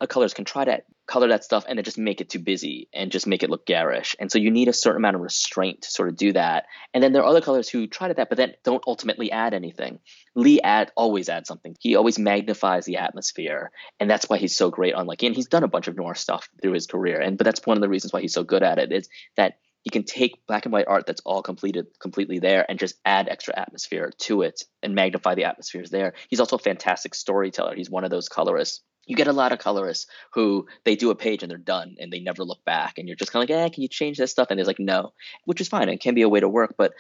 a 0.01 0.07
colorist 0.07 0.35
can 0.35 0.45
try 0.45 0.65
to 0.65 0.83
color 1.07 1.29
that 1.29 1.45
stuff 1.45 1.65
and 1.69 1.79
then 1.79 1.85
just 1.85 1.99
make 1.99 2.21
it 2.21 2.31
too 2.31 2.39
busy 2.39 2.89
and 2.93 3.13
just 3.13 3.27
make 3.27 3.43
it 3.43 3.51
look 3.51 3.67
garish. 3.67 4.17
And 4.19 4.31
so 4.31 4.39
you 4.39 4.51
need 4.51 4.69
a 4.69 4.73
certain 4.73 4.99
amount 4.99 5.17
of 5.17 5.23
restraint 5.23 5.83
to 5.83 5.91
sort 5.91 6.09
of 6.09 6.17
do 6.17 6.33
that. 6.33 6.65
And 6.93 7.03
then 7.03 7.13
there 7.13 7.23
are 7.23 7.29
other 7.29 7.41
colors 7.41 7.69
who 7.69 7.87
try 7.87 8.09
to 8.09 8.15
that, 8.15 8.29
but 8.29 8.39
then 8.39 8.55
don't 8.65 8.83
ultimately 8.87 9.31
add 9.31 9.55
anything. 9.55 10.01
Lee 10.35 10.61
add 10.61 10.91
always 10.97 11.29
adds 11.29 11.49
something. 11.49 11.77
He 11.79 11.97
always 11.97 12.19
magnifies 12.19 12.87
the 12.87 12.97
atmosphere, 12.97 13.71
and 14.01 14.11
that's 14.11 14.29
why 14.29 14.39
he's 14.39 14.57
so 14.57 14.71
great 14.71 14.95
on 14.95 15.07
like. 15.07 15.23
And 15.23 15.35
he's 15.35 15.49
done 15.49 15.65
a 15.65 15.69
bunch 15.69 15.89
of 15.89 15.97
noir 15.97 16.15
stuff 16.15 16.49
through 16.61 16.73
his 16.73 16.87
career, 16.87 17.21
and 17.21 17.39
but 17.39 17.45
that's 17.45 17.65
one 17.65 17.77
of 17.77 17.83
the 17.83 17.89
reasons 17.89 18.13
why 18.13 18.21
he's 18.21 18.35
so 18.35 18.45
good 18.45 18.63
at 18.63 18.79
it 18.79 18.93
is 18.93 19.09
that 19.37 19.59
he 19.83 19.91
can 19.91 20.03
take 20.03 20.47
black 20.47 20.65
and 20.65 20.73
white 20.73 20.89
art 20.89 21.07
that's 21.07 21.21
all 21.27 21.43
completed 21.43 21.87
completely 22.01 22.39
there 22.39 22.65
and 22.69 22.79
just 22.79 22.97
add 23.05 23.29
extra 23.29 23.57
atmosphere 23.57 24.11
to 24.19 24.41
it 24.41 24.65
and 24.83 24.95
magnify 24.95 25.35
the 25.35 25.45
atmospheres 25.45 25.91
there. 25.91 26.15
He's 26.31 26.41
also 26.41 26.57
a 26.57 26.59
fantastic 26.59 27.15
storyteller. 27.15 27.75
He's 27.77 27.91
one 27.91 28.03
of 28.03 28.11
those 28.11 28.31
colorists 28.31 28.81
you 29.07 29.17
get 29.17 29.27
a 29.27 29.33
lot 29.33 29.53
of 29.53 29.59
colorists 29.59 30.07
who 30.33 30.67
they 30.85 30.97
do 30.97 31.11
a 31.11 31.15
page 31.15 31.43
and 31.43 31.51
they're 31.51 31.59
done 31.59 31.97
and 31.99 32.13
they 32.13 32.21
never 32.21 32.45
look 32.45 32.65
back 32.65 32.99
and 32.99 33.09
you're 33.09 33.17
just 33.17 33.33
kind 33.33 33.43
of 33.43 33.49
like 33.49 33.59
eh, 33.59 33.69
can 33.69 33.83
you 33.83 33.89
change 33.89 34.19
this 34.19 34.31
stuff? 34.31 34.49
And 34.51 34.61
it's 34.61 34.67
like 34.67 34.79
no 34.79 35.13
which 35.45 35.61
is 35.61 35.69
fine 35.69 35.89
it 35.89 36.01
can 36.01 36.15
be 36.15 36.23
a 36.23 36.29
way 36.29 36.41
to 36.41 36.49
work 36.49 36.75
but 36.77 36.93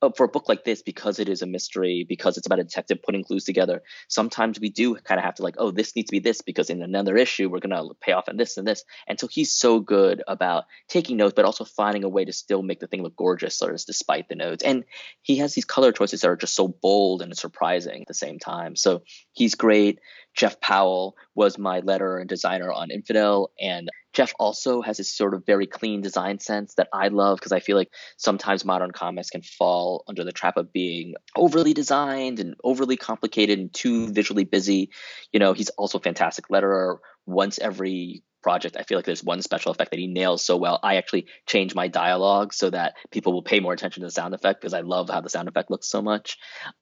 Uh, 0.00 0.10
for 0.16 0.26
a 0.26 0.28
book 0.28 0.48
like 0.48 0.62
this, 0.62 0.80
because 0.80 1.18
it 1.18 1.28
is 1.28 1.42
a 1.42 1.46
mystery, 1.46 2.06
because 2.08 2.36
it's 2.36 2.46
about 2.46 2.60
a 2.60 2.64
detective 2.64 3.02
putting 3.02 3.24
clues 3.24 3.44
together, 3.44 3.82
sometimes 4.06 4.60
we 4.60 4.70
do 4.70 4.94
kind 4.94 5.18
of 5.18 5.24
have 5.24 5.34
to 5.34 5.42
like, 5.42 5.56
oh, 5.58 5.72
this 5.72 5.96
needs 5.96 6.08
to 6.08 6.12
be 6.12 6.20
this 6.20 6.40
because 6.40 6.70
in 6.70 6.82
another 6.82 7.16
issue 7.16 7.48
we're 7.48 7.58
gonna 7.58 7.82
pay 8.00 8.12
off 8.12 8.28
on 8.28 8.36
this 8.36 8.56
and 8.56 8.66
this. 8.66 8.84
And 9.08 9.18
so 9.18 9.26
he's 9.26 9.52
so 9.52 9.80
good 9.80 10.22
about 10.28 10.64
taking 10.88 11.16
notes, 11.16 11.32
but 11.34 11.44
also 11.44 11.64
finding 11.64 12.04
a 12.04 12.08
way 12.08 12.24
to 12.24 12.32
still 12.32 12.62
make 12.62 12.78
the 12.78 12.86
thing 12.86 13.02
look 13.02 13.16
gorgeous, 13.16 13.58
sort 13.58 13.74
of 13.74 13.84
despite 13.84 14.28
the 14.28 14.36
notes. 14.36 14.62
And 14.62 14.84
he 15.22 15.38
has 15.38 15.54
these 15.54 15.64
color 15.64 15.90
choices 15.90 16.20
that 16.20 16.28
are 16.28 16.36
just 16.36 16.54
so 16.54 16.68
bold 16.68 17.20
and 17.20 17.36
surprising 17.36 18.02
at 18.02 18.06
the 18.06 18.14
same 18.14 18.38
time. 18.38 18.76
So 18.76 19.02
he's 19.32 19.56
great. 19.56 19.98
Jeff 20.34 20.60
Powell 20.60 21.16
was 21.34 21.58
my 21.58 21.80
letterer 21.80 22.20
and 22.20 22.28
designer 22.28 22.70
on 22.70 22.92
Infidel, 22.92 23.50
and 23.60 23.88
Jeff 24.18 24.34
also 24.40 24.82
has 24.82 24.96
this 24.96 25.14
sort 25.14 25.32
of 25.32 25.46
very 25.46 25.68
clean 25.68 26.00
design 26.00 26.40
sense 26.40 26.74
that 26.74 26.88
I 26.92 27.06
love 27.06 27.38
because 27.38 27.52
I 27.52 27.60
feel 27.60 27.76
like 27.76 27.92
sometimes 28.16 28.64
modern 28.64 28.90
comics 28.90 29.30
can 29.30 29.42
fall 29.42 30.02
under 30.08 30.24
the 30.24 30.32
trap 30.32 30.56
of 30.56 30.72
being 30.72 31.14
overly 31.36 31.72
designed 31.72 32.40
and 32.40 32.56
overly 32.64 32.96
complicated 32.96 33.60
and 33.60 33.72
too 33.72 34.12
visually 34.12 34.42
busy. 34.42 34.90
You 35.32 35.38
know, 35.38 35.52
he's 35.52 35.68
also 35.68 35.98
a 35.98 36.00
fantastic 36.00 36.48
letterer. 36.48 36.96
Once 37.26 37.60
every 37.60 38.24
project, 38.42 38.76
I 38.76 38.82
feel 38.82 38.98
like 38.98 39.04
there's 39.04 39.22
one 39.22 39.40
special 39.40 39.70
effect 39.70 39.92
that 39.92 40.00
he 40.00 40.08
nails 40.08 40.44
so 40.44 40.56
well. 40.56 40.80
I 40.82 40.96
actually 40.96 41.26
change 41.46 41.76
my 41.76 41.86
dialogue 41.86 42.52
so 42.52 42.70
that 42.70 42.94
people 43.12 43.32
will 43.32 43.42
pay 43.42 43.60
more 43.60 43.72
attention 43.72 44.00
to 44.00 44.08
the 44.08 44.10
sound 44.10 44.34
effect 44.34 44.60
because 44.60 44.74
I 44.74 44.80
love 44.80 45.08
how 45.08 45.20
the 45.20 45.30
sound 45.30 45.46
effect 45.46 45.70
looks 45.70 45.88
so 45.88 46.02
much. 46.02 46.38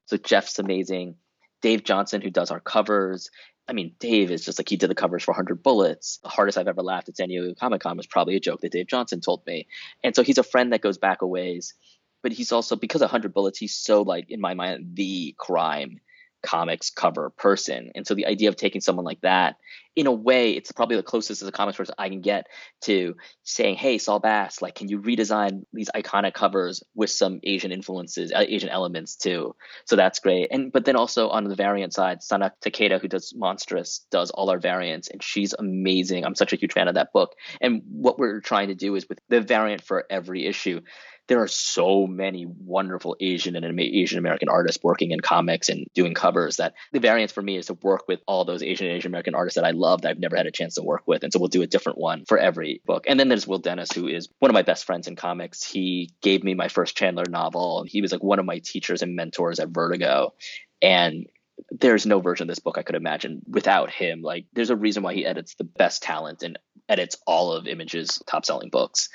So 0.07 0.16
Jeff's 0.16 0.59
amazing. 0.59 1.16
Dave 1.62 1.85
Johnson, 1.85 2.21
who 2.21 2.31
does 2.31 2.51
our 2.51 2.61
covers, 2.61 3.31
I 3.69 3.73
mean, 3.73 3.95
Dave 3.99 4.31
is 4.31 4.45
just 4.45 4.59
like 4.59 4.69
he 4.69 4.77
did 4.77 4.90
the 4.90 4.95
covers 4.95 5.25
for 5.25 5.33
100 5.33 5.62
Bullets. 5.62 6.19
The 6.23 6.29
hardest 6.29 6.57
I've 6.57 6.69
ever 6.69 6.83
laughed 6.83 7.09
at 7.09 7.16
San 7.16 7.29
Diego 7.29 7.53
Comic 7.55 7.81
Con 7.81 7.97
was 7.97 8.07
probably 8.07 8.37
a 8.37 8.40
joke 8.40 8.61
that 8.61 8.73
Dave 8.73 8.87
Johnson 8.87 9.21
told 9.21 9.45
me. 9.47 9.66
And 10.05 10.14
so 10.14 10.23
he's 10.23 10.38
a 10.38 10.45
friend 10.45 10.73
that 10.73 10.83
goes 10.83 10.99
back 10.99 11.23
a 11.23 11.27
ways, 11.27 11.75
but 12.23 12.33
he's 12.33 12.53
also, 12.53 12.77
because 12.77 13.03
of 13.03 13.07
100 13.07 13.35
Bullets, 13.35 13.59
he's 13.59 13.75
so, 13.75 14.03
like, 14.03 14.31
in 14.31 14.40
my 14.40 14.55
mind, 14.55 14.95
the 14.95 15.35
crime 15.37 16.01
comics 16.46 16.90
cover 16.90 17.30
person. 17.30 17.90
And 17.94 18.06
so 18.06 18.14
the 18.14 18.26
idea 18.26 18.48
of 18.48 18.56
taking 18.56 18.80
someone 18.80 19.04
like 19.04 19.20
that, 19.22 19.56
in 19.96 20.06
a 20.06 20.12
way, 20.12 20.52
it's 20.52 20.72
probably 20.72 20.96
the 20.96 21.02
closest 21.02 21.42
as 21.42 21.48
a 21.48 21.52
comics 21.52 21.78
person 21.78 21.94
I 21.98 22.11
can 22.11 22.20
get 22.20 22.46
to 22.82 23.16
saying, 23.42 23.76
"Hey, 23.76 23.96
Saul 23.96 24.20
Bass, 24.20 24.61
like, 24.61 24.74
can 24.74 24.88
you 24.88 25.00
redesign 25.00 25.64
these 25.72 25.90
iconic 25.94 26.35
covers 26.35 26.82
with 26.94 27.11
some 27.11 27.40
Asian 27.42 27.72
influences, 27.72 28.30
uh, 28.30 28.44
Asian 28.46 28.68
elements 28.68 29.16
too?" 29.16 29.56
So 29.87 29.96
that's 29.96 30.18
great. 30.18 30.48
And 30.50 30.70
but 30.70 30.85
then 30.85 30.96
also 30.96 31.30
on 31.30 31.44
the 31.44 31.54
variant 31.54 31.94
side, 31.94 32.22
Sana 32.22 32.52
Takeda, 32.62 33.00
who 33.00 33.09
does 33.09 33.32
Monstress, 33.35 34.00
does 34.11 34.30
all 34.30 34.50
our 34.50 34.59
variants, 34.59 35.09
and 35.09 35.22
she's 35.22 35.54
amazing. 35.59 36.24
I'm 36.24 36.35
such 36.35 36.52
a 36.52 36.56
huge 36.56 36.74
fan 36.74 36.88
of 36.88 36.94
that 36.94 37.12
book. 37.12 37.35
And 37.62 37.82
what 37.90 38.18
we're 38.18 38.40
trying 38.40 38.68
to 38.68 38.74
do 38.74 38.94
is 38.96 39.09
with 39.09 39.18
the 39.30 39.40
variant 39.40 39.82
for 39.82 40.04
every 40.11 40.44
issue 40.46 40.82
there 41.29 41.43
are 41.43 41.49
so 41.49 42.07
many 42.07 42.47
wonderful 42.47 43.17
Asian 43.21 43.57
and 43.57 43.81
Asian 43.81 44.19
American 44.19 44.49
artists 44.49 44.83
working 44.83 45.11
in 45.11 45.21
comics 45.21 45.69
and 45.69 45.87
doing 45.95 46.15
covers 46.15 46.57
that 46.57 46.75
the 46.93 47.01
variance 47.01 47.33
for 47.33 47.43
me 47.43 47.57
is 47.57 47.67
to 47.67 47.75
work 47.75 48.07
with 48.07 48.21
all 48.27 48.45
those 48.45 48.62
Asian 48.62 48.87
and 48.87 48.97
Asian 48.97 49.11
American 49.11 49.35
artists 49.35 49.57
that 49.57 49.65
I 49.65 49.73
love 49.73 50.03
that 50.03 50.11
I've 50.11 50.19
never 50.19 50.37
had 50.37 50.47
a 50.47 50.53
chance 50.53 50.75
to 50.77 50.83
work 50.83 51.03
with. 51.07 51.25
And 51.25 51.33
so 51.33 51.39
we'll 51.39 51.49
do 51.49 51.62
a 51.62 51.67
different 51.67 51.99
one 51.99 52.25
for 52.27 52.39
every 52.39 52.81
book. 52.87 53.05
And 53.09 53.19
then 53.19 53.29
there's 53.29 53.47
Will 53.47 53.59
Dennis, 53.59 53.93
who 53.93 54.07
is 54.07 54.29
one 54.39 54.51
of 54.51 54.55
my 54.55 54.62
best 54.62 54.85
friends 54.85 55.09
in 55.09 55.17
comics. 55.17 55.65
He 55.65 56.11
gave 56.23 56.45
me 56.45 56.55
my 56.55 56.69
first 56.69 56.97
Chandler 56.97 57.25
novel. 57.29 57.85
He 57.87 58.01
was 58.01 58.12
like 58.12 58.23
one 58.23 58.39
of 58.39 58.47
my 58.47 58.59
teachers 58.59 59.03
and 59.03 59.17
mentors 59.17 59.59
at 59.59 59.71
Vertigo. 59.71 60.35
And 60.83 61.27
there's 61.71 62.07
no 62.07 62.21
version 62.21 62.45
of 62.45 62.49
this 62.49 62.59
book 62.59 62.79
I 62.79 62.83
could 62.83 62.95
imagine 62.95 63.42
without 63.49 63.90
him. 63.90 64.23
Like, 64.23 64.47
there's 64.53 64.71
a 64.71 64.77
reason 64.77 65.03
why 65.03 65.14
he 65.14 65.27
edits 65.27 65.55
the 65.55 65.64
best 65.64 66.03
talent 66.03 66.42
and 66.42 66.59
edits 66.88 67.16
all 67.27 67.53
of 67.53 67.66
Image's 67.66 68.23
top 68.27 68.45
selling 68.45 68.71
books. 68.71 69.09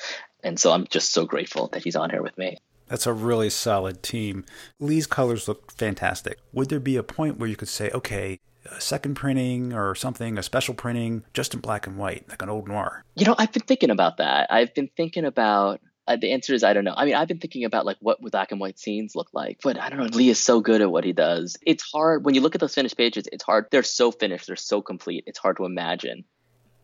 And 0.44 0.60
so 0.60 0.72
I'm 0.72 0.86
just 0.88 1.14
so 1.14 1.26
grateful 1.26 1.68
that 1.70 1.84
he's 1.84 1.96
on 1.96 2.10
here 2.10 2.22
with 2.22 2.38
me. 2.38 2.58
That's 2.88 3.08
a 3.08 3.14
really 3.14 3.50
solid 3.50 4.04
team. 4.04 4.44
Lee's 4.80 5.08
colors 5.08 5.48
look 5.48 5.72
fantastic. 5.72 6.40
Would 6.52 6.70
there 6.70 6.80
be 6.80 6.98
a 6.98 7.04
point 7.04 7.38
where 7.38 7.48
you 7.48 7.56
could 7.56 7.70
say, 7.70 7.90
okay, 7.92 8.38
a 8.70 8.82
second 8.82 9.16
printing 9.16 9.72
or 9.74 9.96
something, 9.96 10.38
a 10.38 10.44
special 10.44 10.74
printing, 10.74 11.24
just 11.34 11.54
in 11.54 11.62
black 11.62 11.88
and 11.88 11.98
white, 11.98 12.28
like 12.28 12.42
an 12.42 12.50
old 12.50 12.68
noir? 12.68 13.06
You 13.16 13.26
know, 13.26 13.36
I've 13.38 13.54
been 13.54 13.64
thinking 13.64 13.92
about 13.92 14.18
that. 14.18 14.52
I've 14.52 14.74
been 14.74 14.90
thinking 14.98 15.24
about 15.26 15.80
uh, 16.12 16.18
the 16.18 16.32
answer 16.32 16.54
is 16.54 16.64
I 16.64 16.74
don't 16.74 16.84
know. 16.84 16.94
I 16.96 17.06
mean, 17.06 17.16
I've 17.16 17.28
been 17.28 17.40
thinking 17.40 17.66
about 17.66 17.86
like 17.86 17.98
what 18.00 18.20
black 18.22 18.52
and 18.52 18.60
white 18.60 18.80
scenes 18.80 19.16
look 19.16 19.30
like, 19.34 19.60
but 19.64 19.80
I 19.80 19.90
don't 19.90 20.00
know. 20.00 20.06
Lee 20.06 20.30
is 20.30 20.44
so 20.44 20.62
good 20.62 20.82
at 20.82 20.92
what 20.92 21.04
he 21.04 21.14
does. 21.14 21.58
It's 21.66 21.84
hard 21.84 22.26
when 22.26 22.36
you 22.36 22.42
look 22.42 22.56
at 22.56 22.62
those 22.62 22.76
finished 22.76 22.98
pages. 22.98 23.26
It's 23.32 23.44
hard. 23.44 23.66
They're 23.72 23.84
so 23.84 24.12
finished. 24.12 24.48
They're 24.48 24.56
so 24.56 24.82
complete. 24.82 25.24
It's 25.28 25.40
hard 25.40 25.58
to 25.58 25.66
imagine 25.66 26.26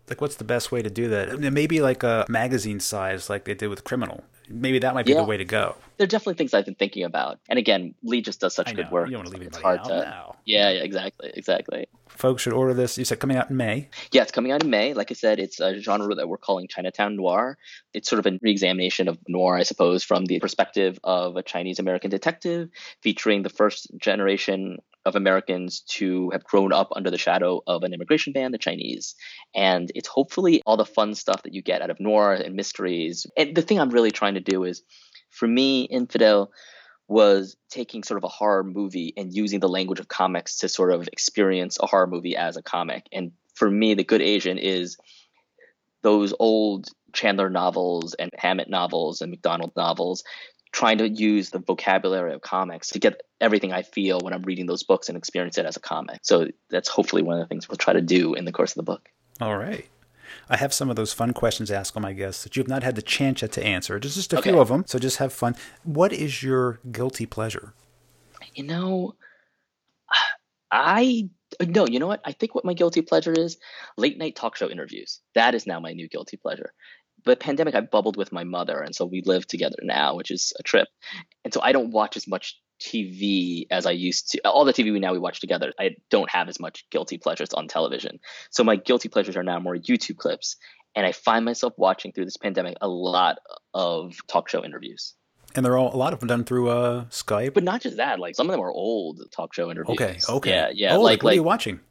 like 0.10 0.22
what's 0.22 0.36
the 0.36 0.43
best 0.43 0.72
way 0.72 0.82
to 0.82 0.89
do 0.89 1.10
that? 1.10 1.39
Maybe 1.39 1.82
like 1.82 2.04
a 2.04 2.26
magazine 2.30 2.80
size 2.80 3.30
like 3.30 3.46
they 3.46 3.54
did 3.54 3.67
with 3.67 3.84
criminal. 3.84 4.24
Maybe 4.50 4.80
that 4.80 4.93
might 4.93 5.06
be 5.06 5.12
yeah. 5.12 5.17
the 5.17 5.26
way 5.26 5.36
to 5.36 5.43
go. 5.43 5.76
There 5.98 6.06
are 6.06 6.08
definitely 6.08 6.36
things 6.36 6.54
i've 6.54 6.65
been 6.65 6.76
thinking 6.76 7.04
about. 7.04 7.39
And 7.50 7.60
again 7.60 7.96
lee 8.04 8.22
just 8.22 8.39
does 8.39 8.56
such 8.56 8.74
good 8.76 8.89
work. 8.91 9.08
You 9.08 9.13
don't 9.13 9.26
want 9.26 9.34
to 9.34 9.39
leave 9.39 9.48
it's 9.48 9.58
hard 9.58 9.84
to 9.86 9.89
now. 9.89 10.36
Yeah, 10.46 10.70
yeah 10.70 10.84
exactly 10.84 11.32
exactly. 11.34 11.88
Folks 12.08 12.43
should 12.43 12.54
order 12.54 12.74
this. 12.74 12.98
You 12.98 13.04
said 13.04 13.20
coming 13.20 13.36
out 13.36 13.50
in 13.50 13.58
may? 13.58 13.89
Yeah 14.12 14.22
it's 14.22 14.32
coming 14.32 14.52
out 14.52 14.63
in 14.63 14.70
may. 14.70 14.93
Like 14.93 15.12
i 15.12 15.15
said 15.15 15.39
it's 15.39 15.60
a 15.60 15.80
genre 15.80 16.15
that 16.15 16.30
we're 16.30 16.38
calling 16.38 16.67
chinatown 16.67 17.17
noir. 17.17 17.58
It's 17.93 18.10
sort 18.10 18.26
of 18.26 18.34
a 18.34 18.39
re-examination 18.41 19.08
of 19.08 19.17
noir 19.28 19.58
i 19.58 19.63
suppose 19.63 20.04
from 20.04 20.26
the 20.26 20.39
perspective 20.39 21.00
of 21.04 21.36
a 21.36 21.43
chinese 21.43 21.80
american 21.80 22.12
detective 22.12 22.70
featuring 23.02 23.41
the 23.41 23.50
first 23.50 23.88
generation 23.98 24.78
of 25.08 25.15
Americans 25.15 25.79
to 25.87 26.29
have 26.31 26.43
grown 26.43 26.73
up 26.73 26.89
under 26.95 27.10
the 27.10 27.17
shadow 27.17 27.62
of 27.65 27.83
an 27.83 27.93
immigration 27.93 28.33
ban, 28.33 28.51
the 28.51 28.58
Chinese. 28.58 29.15
And 29.55 29.89
it's 29.95 30.10
hopefully 30.10 30.62
all 30.65 30.75
the 30.75 30.85
fun 30.85 31.15
stuff 31.15 31.43
that 31.43 31.53
you 31.53 31.62
get 31.62 31.81
out 31.81 31.89
of 31.89 31.99
noir 31.99 32.33
and 32.33 32.55
mysteries. 32.55 33.25
And 33.37 33.55
the 33.55 33.62
thing 33.62 33.79
I'm 33.79 33.89
really 33.89 34.12
trying 34.12 34.33
to 34.33 34.41
do 34.41 34.65
is, 34.65 34.83
for 35.29 35.47
me, 35.47 35.83
Infidel 35.83 36.51
was 37.08 37.55
taking 37.69 38.03
sort 38.03 38.17
of 38.17 38.25
a 38.25 38.27
horror 38.27 38.65
movie 38.65 39.13
and 39.15 39.33
using 39.33 39.62
the 39.62 39.69
language 39.69 40.01
of 40.01 40.10
comics 40.10 40.58
to 40.58 40.67
sort 40.67 40.91
of 40.91 41.08
experience 41.08 41.77
a 41.79 41.87
horror 41.87 42.08
movie 42.08 42.35
as 42.35 42.58
a 42.58 42.62
comic. 42.62 43.08
And 43.13 43.31
for 43.55 43.71
me, 43.71 43.93
The 43.93 44.03
Good 44.03 44.21
Asian 44.21 44.58
is 44.58 44.97
those 46.01 46.33
old 46.37 46.89
Chandler 47.13 47.49
novels 47.49 48.13
and 48.13 48.29
Hammett 48.37 48.69
novels 48.69 49.21
and 49.21 49.31
McDonald 49.31 49.71
novels 49.77 50.25
trying 50.78 51.00
to 51.00 51.10
use 51.10 51.50
the 51.50 51.58
vocabulary 51.58 52.34
of 52.34 52.42
comics 52.42 52.90
to 52.90 53.00
get 53.00 53.23
everything 53.42 53.73
I 53.73 53.82
feel 53.82 54.19
when 54.19 54.32
I'm 54.32 54.44
reading 54.44 54.67
those 54.67 54.84
books 54.84 55.10
and 55.10 55.17
experience 55.17 55.58
it 55.58 55.65
as 55.65 55.75
a 55.75 55.80
comic. 55.80 56.19
So 56.21 56.50
that's 56.69 56.88
hopefully 56.88 57.23
one 57.23 57.34
of 57.34 57.40
the 57.40 57.48
things 57.48 57.67
we'll 57.67 57.78
try 57.78 57.94
to 57.94 58.02
do 58.02 58.36
in 58.36 58.46
the 58.46 58.52
course 58.52 58.73
of 58.73 58.75
the 58.75 58.84
book. 58.84 59.10
All 59.42 59.58
right. 59.58 59.88
I 60.48 60.58
have 60.58 60.75
some 60.75 60.92
of 60.92 60.96
those 60.96 61.13
fun 61.13 61.34
questions 61.34 61.69
to 61.69 61.75
ask 61.75 61.98
all 61.98 62.04
my 62.04 62.13
guests 62.13 62.44
that 62.44 62.56
you 62.56 62.62
have 62.62 62.67
not 62.67 62.84
had 62.84 62.94
the 62.96 63.02
chance 63.02 63.42
yet 63.42 63.54
to 63.54 63.65
answer. 63.65 64.00
Just, 64.00 64.17
just 64.17 64.34
a 64.34 64.38
okay. 64.38 64.52
few 64.52 64.60
of 64.60 64.67
them. 64.67 64.84
So 64.86 65.00
just 65.00 65.17
have 65.17 65.34
fun. 65.34 65.56
What 65.82 66.13
is 66.13 66.44
your 66.44 66.80
guilty 66.92 67.25
pleasure? 67.25 67.73
You 68.54 68.65
know, 68.65 69.15
I 70.71 71.28
no, 71.60 71.88
you 71.88 71.98
know 71.98 72.06
what? 72.06 72.21
I 72.23 72.34
think 72.34 72.54
what 72.54 72.65
my 72.65 72.73
guilty 72.73 73.02
pleasure 73.02 73.34
is 73.34 73.58
late 73.98 74.19
night 74.19 74.36
talk 74.36 74.56
show 74.56 74.69
interviews. 74.69 75.21
That 75.34 75.56
is 75.56 75.65
now 75.65 75.80
my 75.80 75.94
new 75.94 76.08
guilty 76.08 76.38
pleasure. 76.38 76.71
But 77.28 77.42
pandemic, 77.42 77.75
I 77.75 77.82
bubbled 77.82 78.15
with 78.15 78.32
my 78.32 78.46
mother, 78.46 78.80
and 78.80 78.96
so 78.96 79.06
we 79.06 79.21
live 79.25 79.46
together 79.46 79.75
now, 79.84 80.15
which 80.15 80.32
is 80.32 80.54
a 80.58 80.63
trip. 80.63 80.88
And 81.44 81.54
so 81.54 81.60
I 81.62 81.73
don't 81.73 81.92
watch 81.92 82.15
as 82.15 82.25
much 82.25 82.58
TV 82.82 83.67
as 83.69 83.86
I 83.86 83.92
used 83.92 84.32
to. 84.32 84.48
All 84.48 84.63
the 84.63 84.71
TV 84.71 84.94
we 84.94 85.02
now 85.02 85.12
we 85.12 85.19
watch 85.19 85.42
together, 85.42 85.73
I 85.78 85.98
don't 86.10 86.30
have 86.30 86.48
as 86.48 86.58
much 86.58 86.86
guilty 86.90 87.17
pleasures 87.17 87.54
on 87.54 87.67
television. 87.67 88.19
So 88.50 88.63
my 88.63 88.78
guilty 88.78 89.10
pleasures 89.10 89.36
are 89.36 89.44
now 89.44 89.60
more 89.60 89.75
YouTube 89.75 90.15
clips, 90.15 90.56
and 90.96 91.06
I 91.06 91.12
find 91.12 91.44
myself 91.44 91.73
watching 91.75 92.13
through 92.13 92.25
this 92.25 92.38
pandemic 92.38 92.78
a 92.80 92.88
lot 92.88 93.40
of 93.73 94.15
talk 94.28 94.48
show 94.48 94.63
interviews. 94.63 95.13
And 95.54 95.65
they're 95.65 95.78
all 95.78 95.94
a 95.94 95.98
lot 95.98 96.13
of 96.13 96.21
them 96.21 96.28
done 96.28 96.46
through 96.46 96.69
uh, 96.69 97.06
Skype. 97.06 97.54
But 97.56 97.63
not 97.63 97.82
just 97.82 97.98
that, 97.98 98.21
like 98.21 98.36
some 98.36 98.48
of 98.48 98.52
them 98.52 98.62
are 98.62 98.71
old 98.71 99.19
talk 99.34 99.54
show 99.54 99.69
interviews. 99.69 100.00
Okay, 100.00 100.17
okay, 100.30 100.50
yeah, 100.50 100.69
yeah. 100.73 100.96
Oh, 100.96 101.02
like, 101.02 101.23
what 101.23 101.25
like 101.25 101.34
are 101.34 101.36
you 101.36 101.44
watching? 101.44 101.82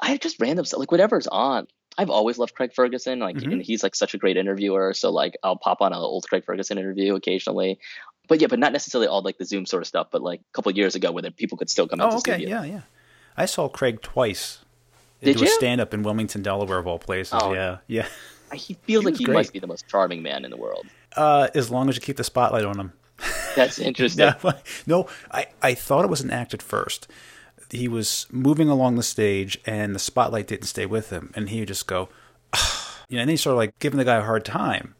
I 0.00 0.16
just 0.16 0.40
random 0.40 0.64
stuff, 0.64 0.80
like 0.80 0.90
whatever's 0.90 1.28
on. 1.28 1.68
I've 1.98 2.10
always 2.10 2.38
loved 2.38 2.54
Craig 2.54 2.72
Ferguson. 2.74 3.18
Like, 3.18 3.36
Mhm. 3.36 3.52
and 3.52 3.62
he's 3.62 3.82
like 3.82 3.94
such 3.94 4.14
a 4.14 4.18
great 4.18 4.36
interviewer. 4.36 4.94
So 4.94 5.10
like, 5.10 5.36
I'll 5.42 5.56
pop 5.56 5.80
on 5.82 5.92
an 5.92 5.98
old 5.98 6.26
Craig 6.28 6.44
Ferguson 6.44 6.78
interview 6.78 7.14
occasionally. 7.14 7.78
But 8.28 8.40
yeah, 8.40 8.46
but 8.46 8.58
not 8.58 8.72
necessarily 8.72 9.08
all 9.08 9.20
like 9.22 9.38
the 9.38 9.44
Zoom 9.44 9.66
sort 9.66 9.82
of 9.82 9.86
stuff. 9.86 10.08
But 10.10 10.22
like 10.22 10.40
a 10.40 10.52
couple 10.54 10.70
of 10.70 10.76
years 10.76 10.94
ago, 10.94 11.12
where 11.12 11.22
people 11.30 11.58
could 11.58 11.68
still 11.70 11.86
come 11.88 12.00
out 12.00 12.12
Oh, 12.12 12.16
okay, 12.18 12.34
studio. 12.38 12.48
yeah, 12.62 12.64
yeah. 12.64 12.80
I 13.36 13.46
saw 13.46 13.68
Craig 13.68 14.00
twice. 14.02 14.58
Did 15.22 15.36
do 15.36 15.42
a 15.44 15.46
you? 15.46 15.52
stand 15.52 15.80
up 15.80 15.92
in 15.94 16.02
Wilmington, 16.02 16.42
Delaware, 16.42 16.78
of 16.78 16.86
all 16.86 16.98
places. 16.98 17.34
Oh. 17.40 17.52
Yeah, 17.52 17.78
yeah. 17.86 18.06
He 18.54 18.74
feels 18.82 19.02
He 19.04 19.10
like 19.10 19.18
he 19.18 19.24
great. 19.24 19.34
must 19.34 19.52
be 19.52 19.58
the 19.60 19.66
most 19.66 19.86
charming 19.88 20.22
man 20.22 20.44
in 20.44 20.50
the 20.50 20.56
world. 20.56 20.86
Uh, 21.16 21.48
as 21.54 21.70
long 21.70 21.88
as 21.88 21.94
you 21.96 22.00
keep 22.02 22.16
the 22.16 22.24
spotlight 22.24 22.64
on 22.64 22.78
him. 22.78 22.92
That's 23.56 23.78
interesting. 23.88 24.24
Yeah, 24.26 24.52
no, 24.86 25.08
I, 25.30 25.46
I 25.62 25.74
thought 25.74 26.04
it 26.04 26.10
was 26.10 26.20
an 26.22 26.30
act 26.30 26.52
at 26.54 26.60
first. 26.62 27.06
He 27.72 27.88
was 27.88 28.26
moving 28.30 28.68
along 28.68 28.94
the 28.96 29.02
stage, 29.02 29.58
and 29.66 29.94
the 29.94 29.98
spotlight 29.98 30.46
didn't 30.46 30.66
stay 30.66 30.86
with 30.86 31.10
him, 31.10 31.32
and 31.34 31.48
he 31.48 31.58
would 31.60 31.68
just 31.68 31.86
go, 31.88 32.08
you 33.08 33.16
know, 33.16 33.22
and 33.22 33.30
he 33.30 33.36
started 33.36 33.56
like 33.56 33.78
giving 33.80 33.98
the 33.98 34.04
guy 34.04 34.16
a 34.16 34.22
hard 34.22 34.44
time, 34.44 34.94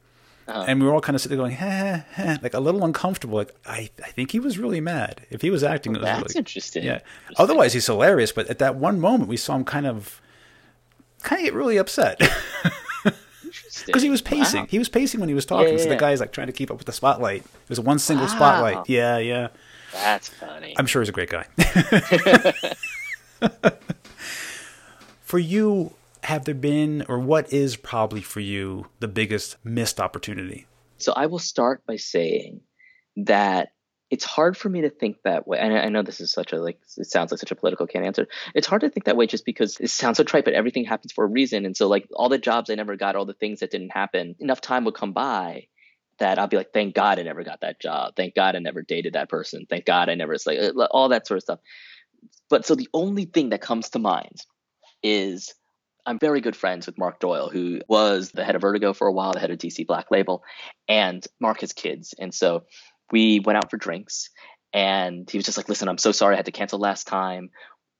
Uh-huh. 0.48 0.64
and 0.66 0.80
we 0.80 0.86
were 0.86 0.94
all 0.94 1.00
kind 1.02 1.14
of 1.14 1.20
sitting 1.20 1.36
there 1.38 1.44
going, 1.46 1.56
ha, 1.56 2.04
ha, 2.16 2.38
like 2.42 2.54
a 2.54 2.60
little 2.60 2.84
uncomfortable. 2.84 3.36
Like 3.38 3.54
I, 3.66 3.90
I 4.02 4.08
think 4.10 4.32
he 4.32 4.40
was 4.40 4.58
really 4.58 4.80
mad. 4.80 5.26
If 5.30 5.42
he 5.42 5.50
was 5.50 5.62
acting, 5.62 5.94
it 5.94 5.98
was 6.00 6.06
That's 6.06 6.22
really 6.34 6.38
interesting. 6.38 6.82
yeah. 6.84 7.00
Interesting. 7.28 7.36
Otherwise, 7.38 7.72
he's 7.74 7.86
hilarious. 7.86 8.32
But 8.32 8.48
at 8.48 8.58
that 8.58 8.74
one 8.76 8.98
moment, 9.00 9.28
we 9.28 9.36
saw 9.36 9.54
him 9.54 9.64
kind 9.64 9.86
of, 9.86 10.20
kind 11.22 11.40
of 11.40 11.44
get 11.44 11.54
really 11.54 11.76
upset 11.76 12.18
because 13.86 14.02
he 14.02 14.10
was 14.10 14.22
pacing. 14.22 14.60
Wow. 14.62 14.66
He 14.68 14.78
was 14.78 14.88
pacing 14.88 15.20
when 15.20 15.28
he 15.28 15.34
was 15.34 15.44
talking. 15.46 15.72
Yeah, 15.72 15.78
so 15.78 15.84
yeah, 15.84 15.90
the 15.90 15.96
guy's 16.00 16.20
like 16.20 16.32
trying 16.32 16.46
to 16.48 16.52
keep 16.52 16.70
up 16.70 16.78
with 16.78 16.86
the 16.86 16.92
spotlight. 16.92 17.42
It 17.42 17.68
was 17.68 17.80
one 17.80 17.98
single 17.98 18.26
Wow. 18.26 18.32
spotlight. 18.34 18.88
Yeah, 18.88 19.18
yeah. 19.18 19.48
That's 19.92 20.28
funny. 20.28 20.74
I'm 20.78 20.86
sure 20.86 21.02
he's 21.02 21.08
a 21.08 21.12
great 21.12 21.30
guy. 21.30 21.46
for 25.22 25.38
you, 25.38 25.94
have 26.24 26.44
there 26.44 26.54
been, 26.54 27.04
or 27.08 27.18
what 27.18 27.52
is 27.52 27.76
probably 27.76 28.20
for 28.20 28.40
you 28.40 28.86
the 29.00 29.08
biggest 29.08 29.56
missed 29.64 30.00
opportunity? 30.00 30.66
So 30.98 31.12
I 31.12 31.26
will 31.26 31.38
start 31.38 31.84
by 31.86 31.96
saying 31.96 32.60
that 33.16 33.72
it's 34.12 34.24
hard 34.24 34.58
for 34.58 34.68
me 34.68 34.82
to 34.82 34.90
think 34.90 35.16
that 35.24 35.48
way. 35.48 35.58
And 35.58 35.72
I 35.72 35.88
know 35.88 36.02
this 36.02 36.20
is 36.20 36.30
such 36.30 36.52
a 36.52 36.60
like 36.60 36.78
it 36.98 37.06
sounds 37.06 37.32
like 37.32 37.40
such 37.40 37.50
a 37.50 37.56
political 37.56 37.86
can't 37.86 38.04
answer. 38.04 38.28
It's 38.54 38.66
hard 38.66 38.82
to 38.82 38.90
think 38.90 39.04
that 39.04 39.16
way 39.16 39.26
just 39.26 39.46
because 39.46 39.78
it 39.80 39.88
sounds 39.88 40.18
so 40.18 40.24
trite, 40.24 40.44
but 40.44 40.52
everything 40.52 40.84
happens 40.84 41.12
for 41.12 41.24
a 41.24 41.28
reason. 41.28 41.64
And 41.64 41.74
so 41.74 41.88
like 41.88 42.06
all 42.14 42.28
the 42.28 42.36
jobs 42.36 42.68
I 42.68 42.74
never 42.74 42.94
got, 42.96 43.16
all 43.16 43.24
the 43.24 43.32
things 43.32 43.60
that 43.60 43.70
didn't 43.70 43.90
happen, 43.90 44.36
enough 44.38 44.60
time 44.60 44.84
would 44.84 44.94
come 44.94 45.12
by 45.12 45.66
that 46.22 46.38
I'll 46.38 46.46
be 46.46 46.56
like, 46.56 46.72
thank 46.72 46.94
God 46.94 47.18
I 47.18 47.22
never 47.22 47.42
got 47.42 47.62
that 47.62 47.80
job. 47.80 48.14
Thank 48.14 48.36
God 48.36 48.54
I 48.54 48.60
never 48.60 48.80
dated 48.80 49.14
that 49.14 49.28
person. 49.28 49.66
Thank 49.68 49.84
God 49.84 50.08
I 50.08 50.14
never 50.14 50.36
like 50.46 50.58
uh, 50.60 50.86
all 50.92 51.08
that 51.08 51.26
sort 51.26 51.38
of 51.38 51.42
stuff. 51.42 51.58
But 52.48 52.64
so 52.64 52.76
the 52.76 52.88
only 52.94 53.24
thing 53.24 53.48
that 53.48 53.60
comes 53.60 53.90
to 53.90 53.98
mind 53.98 54.40
is 55.02 55.52
I'm 56.06 56.20
very 56.20 56.40
good 56.40 56.54
friends 56.54 56.86
with 56.86 56.96
Mark 56.96 57.18
Doyle, 57.18 57.48
who 57.48 57.80
was 57.88 58.30
the 58.30 58.44
head 58.44 58.54
of 58.54 58.62
Vertigo 58.62 58.92
for 58.92 59.08
a 59.08 59.12
while, 59.12 59.32
the 59.32 59.40
head 59.40 59.50
of 59.50 59.58
DC 59.58 59.84
Black 59.84 60.12
Label, 60.12 60.44
and 60.88 61.26
Mark 61.40 61.60
has 61.60 61.72
kids. 61.72 62.14
And 62.16 62.32
so 62.32 62.64
we 63.10 63.40
went 63.40 63.56
out 63.56 63.68
for 63.68 63.76
drinks, 63.76 64.30
and 64.72 65.28
he 65.28 65.38
was 65.38 65.44
just 65.44 65.58
like, 65.58 65.68
Listen, 65.68 65.88
I'm 65.88 65.98
so 65.98 66.12
sorry 66.12 66.34
I 66.34 66.36
had 66.36 66.46
to 66.46 66.52
cancel 66.52 66.78
last 66.78 67.08
time, 67.08 67.50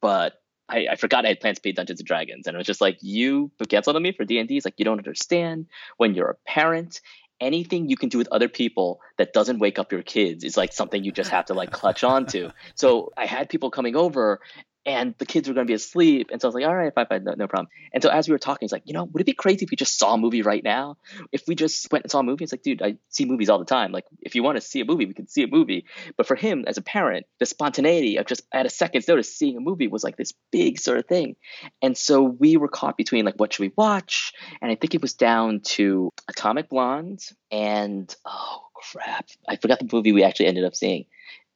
but 0.01 0.35
I, 0.69 0.87
I 0.93 0.97
forgot 0.97 1.25
I 1.25 1.29
had 1.29 1.41
plans 1.41 1.59
to 1.59 1.63
play 1.63 1.73
Dungeons 1.73 2.01
and 2.01 2.07
Dragons. 2.07 2.47
And 2.47 2.55
it 2.55 2.59
was 2.59 2.67
just 2.67 2.81
like, 2.81 2.99
You 3.01 3.51
canceled 3.69 3.97
on 3.97 4.03
me 4.03 4.13
for 4.13 4.25
D&D? 4.25 4.57
It's 4.57 4.65
like, 4.65 4.79
you 4.79 4.85
don't 4.85 4.99
understand. 4.99 5.67
When 5.97 6.15
you're 6.15 6.31
a 6.31 6.51
parent, 6.51 7.01
anything 7.43 7.91
you 7.91 7.97
can 7.97 8.09
do 8.09 8.19
with 8.19 8.29
other 8.31 8.49
people 8.49 9.01
that 9.19 9.33
doesn't 9.33 9.59
wake 9.59 9.79
up 9.79 9.93
your 9.93 10.03
kids 10.03 10.45
is 10.45 10.57
like 10.57 10.73
something 10.73 11.05
you 11.05 11.13
just 11.13 11.31
have 11.31 11.47
to 11.47 11.55
like 11.55 11.71
clutch 11.71 12.05
onto. 12.05 12.51
So 12.75 13.13
I 13.17 13.27
had 13.27 13.49
people 13.49 13.71
coming 13.71 13.97
over 13.97 14.41
and 14.85 15.15
the 15.19 15.27
kids 15.27 15.49
were 15.49 15.55
going 15.55 15.67
to 15.67 15.71
be 15.71 15.75
asleep. 15.75 16.31
And 16.33 16.41
so 16.41 16.47
I 16.47 16.49
was 16.49 16.55
like, 16.55 16.65
all 16.65 16.75
right, 16.75 16.93
fine, 16.95 17.07
fine, 17.07 17.25
no, 17.25 17.35
no 17.37 17.47
problem. 17.47 17.69
And 17.93 18.03
so 18.03 18.09
as 18.09 18.29
we 18.29 18.33
were 18.33 18.39
talking, 18.39 18.59
he's 18.63 18.73
like, 18.73 18.83
you 18.85 18.95
know, 18.95 19.05
would 19.05 19.21
it 19.21 19.27
be 19.27 19.33
crazy 19.33 19.65
if 19.65 19.71
we 19.71 19.77
just 19.77 19.99
saw 19.99 20.15
a 20.15 20.19
movie 20.19 20.43
right 20.43 20.63
now? 20.63 20.97
If 21.31 21.45
we 21.47 21.55
just 21.55 21.91
went 21.93 22.05
and 22.05 22.11
saw 22.11 22.21
a 22.21 22.23
movie, 22.23 22.45
it's 22.45 22.53
like, 22.53 22.63
dude, 22.63 22.83
I 22.83 22.97
see 23.09 23.25
movies 23.25 23.49
all 23.49 23.59
the 23.59 23.65
time. 23.65 23.93
Like, 23.93 24.05
if 24.21 24.35
you 24.35 24.43
want 24.43 24.57
to 24.57 24.61
see 24.61 24.81
a 24.81 24.85
movie, 24.85 25.07
we 25.07 25.15
can 25.15 25.29
see 25.29 25.45
a 25.45 25.47
movie. 25.47 25.87
But 26.17 26.27
for 26.27 26.35
him, 26.35 26.65
as 26.67 26.79
a 26.79 26.83
parent, 26.83 27.27
the 27.39 27.47
spontaneity 27.47 28.17
of 28.17 28.27
just 28.27 28.43
at 28.53 28.67
a 28.67 28.71
second's 28.71 29.07
notice 29.07 29.35
seeing 29.35 29.57
a 29.57 29.61
movie 29.61 29.89
was 29.89 30.03
like 30.03 30.17
this 30.17 30.33
big 30.51 30.81
sort 30.81 30.99
of 30.99 31.07
thing. 31.07 31.37
And 31.81 31.97
so 31.97 32.23
we 32.23 32.57
were 32.57 32.69
caught 32.69 32.97
between 32.97 33.25
like, 33.25 33.37
what 33.37 33.53
should 33.53 33.63
we 33.63 33.73
watch? 33.77 34.33
And 34.61 34.71
I 34.71 34.75
think 34.75 34.95
it 34.95 35.03
was 35.03 35.15
down 35.15 35.61
to 35.61 36.11
Atomic 36.29 36.69
Blonde 36.69 37.21
and, 37.51 38.15
oh, 38.27 38.63
crap. 38.75 39.27
I 39.49 39.57
forgot 39.57 39.79
the 39.79 39.89
movie 39.93 40.13
we 40.13 40.25
actually 40.25 40.47
ended 40.47 40.65
up 40.65 40.75
seeing 40.75 41.05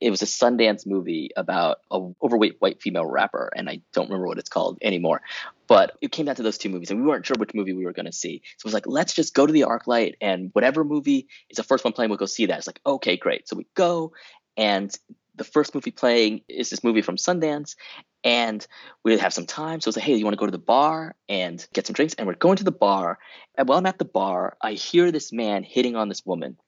it 0.01 0.11
was 0.11 0.23
a 0.23 0.27
Sundance 0.27 0.87
movie 0.87 1.31
about 1.37 1.79
a 1.91 1.99
overweight 2.23 2.57
white 2.59 2.83
female 2.83 3.07
rapper, 3.07 3.51
and 3.57 3.69
I 3.69 3.81
don't 3.93 4.09
remember 4.09 4.27
what 4.27 4.39
it's 4.39 4.51
called 4.51 4.79
anymore. 4.83 5.23
But 5.69 5.97
it 6.01 6.13
came 6.13 6.27
down 6.27 6.37
to 6.37 6.43
those 6.43 6.59
two 6.59 6.69
movies, 6.69 6.91
and 6.91 7.01
we 7.01 7.07
weren't 7.07 7.25
sure 7.25 7.37
which 7.39 7.55
movie 7.55 7.73
we 7.73 7.85
were 7.85 7.93
going 7.93 8.07
to 8.07 8.13
see. 8.13 8.43
So 8.59 8.67
it 8.67 8.69
was 8.69 8.75
like, 8.75 8.87
let's 8.87 9.15
just 9.15 9.35
go 9.35 9.47
to 9.47 9.53
the 9.53 9.63
ArcLight, 9.63 10.15
and 10.21 10.51
whatever 10.53 10.85
movie 10.85 11.29
is 11.49 11.57
the 11.57 11.63
first 11.63 11.85
one 11.85 11.93
playing, 11.93 12.11
we'll 12.11 12.19
go 12.19 12.27
see 12.27 12.47
that. 12.47 12.59
It's 12.59 12.67
like, 12.67 12.81
okay, 12.85 13.17
great. 13.17 13.49
So 13.49 13.57
we 13.57 13.67
go, 13.75 14.13
and 14.57 14.95
the 15.35 15.45
first 15.45 15.75
movie 15.75 15.91
playing 15.91 16.43
is 16.49 16.71
this 16.71 16.85
movie 16.85 17.03
from 17.03 17.17
Sundance, 17.17 17.75
and 18.23 18.67
we 19.03 19.17
have 19.19 19.33
some 19.33 19.47
time. 19.47 19.81
So 19.81 19.89
it's 19.89 19.97
like, 19.97 20.05
hey, 20.05 20.15
you 20.15 20.25
want 20.25 20.35
to 20.35 20.41
go 20.41 20.47
to 20.47 20.53
the 20.53 20.59
bar 20.59 21.15
and 21.29 21.67
get 21.73 21.87
some 21.87 21.95
drinks? 21.95 22.15
And 22.15 22.27
we're 22.27 22.35
going 22.35 22.57
to 22.57 22.65
the 22.65 22.71
bar, 22.71 23.19
and 23.57 23.67
while 23.67 23.79
I'm 23.79 23.87
at 23.87 23.99
the 23.99 24.05
bar, 24.05 24.57
I 24.61 24.73
hear 24.73 25.11
this 25.11 25.33
man 25.33 25.63
hitting 25.63 25.97
on 25.97 26.09
this 26.11 26.25
woman 26.27 26.59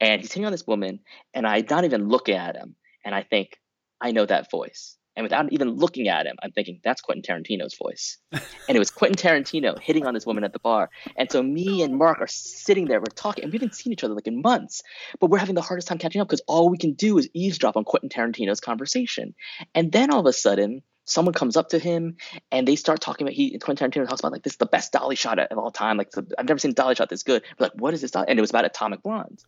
and 0.00 0.20
he's 0.20 0.32
hitting 0.32 0.46
on 0.46 0.52
this 0.52 0.66
woman, 0.66 1.00
and 1.34 1.46
I'm 1.46 1.66
not 1.68 1.84
even 1.84 2.08
looking 2.08 2.36
at 2.36 2.56
him, 2.56 2.76
and 3.04 3.14
I 3.14 3.22
think 3.22 3.58
I 4.00 4.12
know 4.12 4.26
that 4.26 4.50
voice. 4.50 4.96
And 5.16 5.24
without 5.24 5.52
even 5.52 5.70
looking 5.70 6.08
at 6.08 6.26
him, 6.26 6.36
I'm 6.42 6.52
thinking 6.52 6.80
that's 6.82 7.02
Quentin 7.02 7.22
Tarantino's 7.22 7.76
voice. 7.76 8.18
and 8.32 8.42
it 8.68 8.78
was 8.78 8.90
Quentin 8.90 9.16
Tarantino 9.16 9.78
hitting 9.78 10.06
on 10.06 10.14
this 10.14 10.24
woman 10.24 10.44
at 10.44 10.52
the 10.52 10.60
bar. 10.60 10.88
And 11.16 11.30
so 11.30 11.42
me 11.42 11.82
and 11.82 11.98
Mark 11.98 12.20
are 12.20 12.28
sitting 12.28 12.86
there, 12.86 13.00
we're 13.00 13.06
talking, 13.14 13.44
and 13.44 13.52
we 13.52 13.58
haven't 13.58 13.74
seen 13.74 13.92
each 13.92 14.04
other 14.04 14.14
like 14.14 14.28
in 14.28 14.40
months, 14.40 14.82
but 15.18 15.28
we're 15.28 15.38
having 15.38 15.56
the 15.56 15.62
hardest 15.62 15.88
time 15.88 15.98
catching 15.98 16.20
up 16.20 16.28
because 16.28 16.42
all 16.46 16.70
we 16.70 16.78
can 16.78 16.92
do 16.92 17.18
is 17.18 17.28
eavesdrop 17.34 17.76
on 17.76 17.84
Quentin 17.84 18.08
Tarantino's 18.08 18.60
conversation. 18.60 19.34
And 19.74 19.90
then 19.90 20.10
all 20.10 20.20
of 20.20 20.26
a 20.26 20.32
sudden, 20.32 20.82
someone 21.10 21.34
comes 21.34 21.56
up 21.56 21.70
to 21.70 21.78
him 21.78 22.16
and 22.52 22.66
they 22.66 22.76
start 22.76 23.00
talking 23.00 23.26
about 23.26 23.34
he 23.34 23.58
Quentin 23.58 23.90
Tarantino 23.90 24.08
talks 24.08 24.20
about 24.20 24.32
like 24.32 24.42
this 24.42 24.54
is 24.54 24.58
the 24.58 24.66
best 24.66 24.92
dolly 24.92 25.16
shot 25.16 25.38
of 25.38 25.58
all 25.58 25.70
time. 25.70 25.96
Like 25.96 26.10
I've 26.38 26.46
never 26.48 26.58
seen 26.58 26.70
a 26.70 26.74
dolly 26.74 26.94
shot 26.94 27.08
this 27.08 27.22
good. 27.22 27.42
We're 27.58 27.66
like, 27.66 27.72
what 27.74 27.94
is 27.94 28.00
this 28.00 28.10
dolly? 28.12 28.26
And 28.28 28.38
it 28.38 28.42
was 28.42 28.50
about 28.50 28.64
Atomic 28.64 29.02
Blonde. 29.02 29.42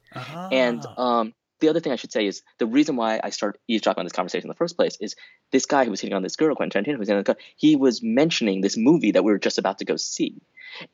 And 0.50 0.84
Ah. 0.84 1.20
um, 1.20 1.34
the 1.60 1.68
other 1.68 1.78
thing 1.78 1.92
I 1.92 1.96
should 1.96 2.10
say 2.10 2.26
is 2.26 2.42
the 2.58 2.66
reason 2.66 2.96
why 2.96 3.20
I 3.22 3.30
started 3.30 3.60
eavesdropping 3.68 4.00
on 4.00 4.04
this 4.04 4.12
conversation 4.12 4.46
in 4.46 4.48
the 4.48 4.56
first 4.56 4.76
place 4.76 4.96
is 5.00 5.14
this 5.52 5.64
guy 5.64 5.84
who 5.84 5.92
was 5.92 6.00
hitting 6.00 6.16
on 6.16 6.22
this 6.22 6.34
girl, 6.34 6.56
Quentin 6.56 6.82
Tarantino, 6.82 6.94
who 6.94 6.98
was 6.98 7.08
on 7.10 7.22
the 7.22 7.36
he 7.56 7.76
was 7.76 8.02
mentioning 8.02 8.62
this 8.62 8.76
movie 8.76 9.12
that 9.12 9.22
we 9.22 9.30
were 9.30 9.38
just 9.38 9.58
about 9.58 9.78
to 9.78 9.84
go 9.84 9.94
see. 9.96 10.42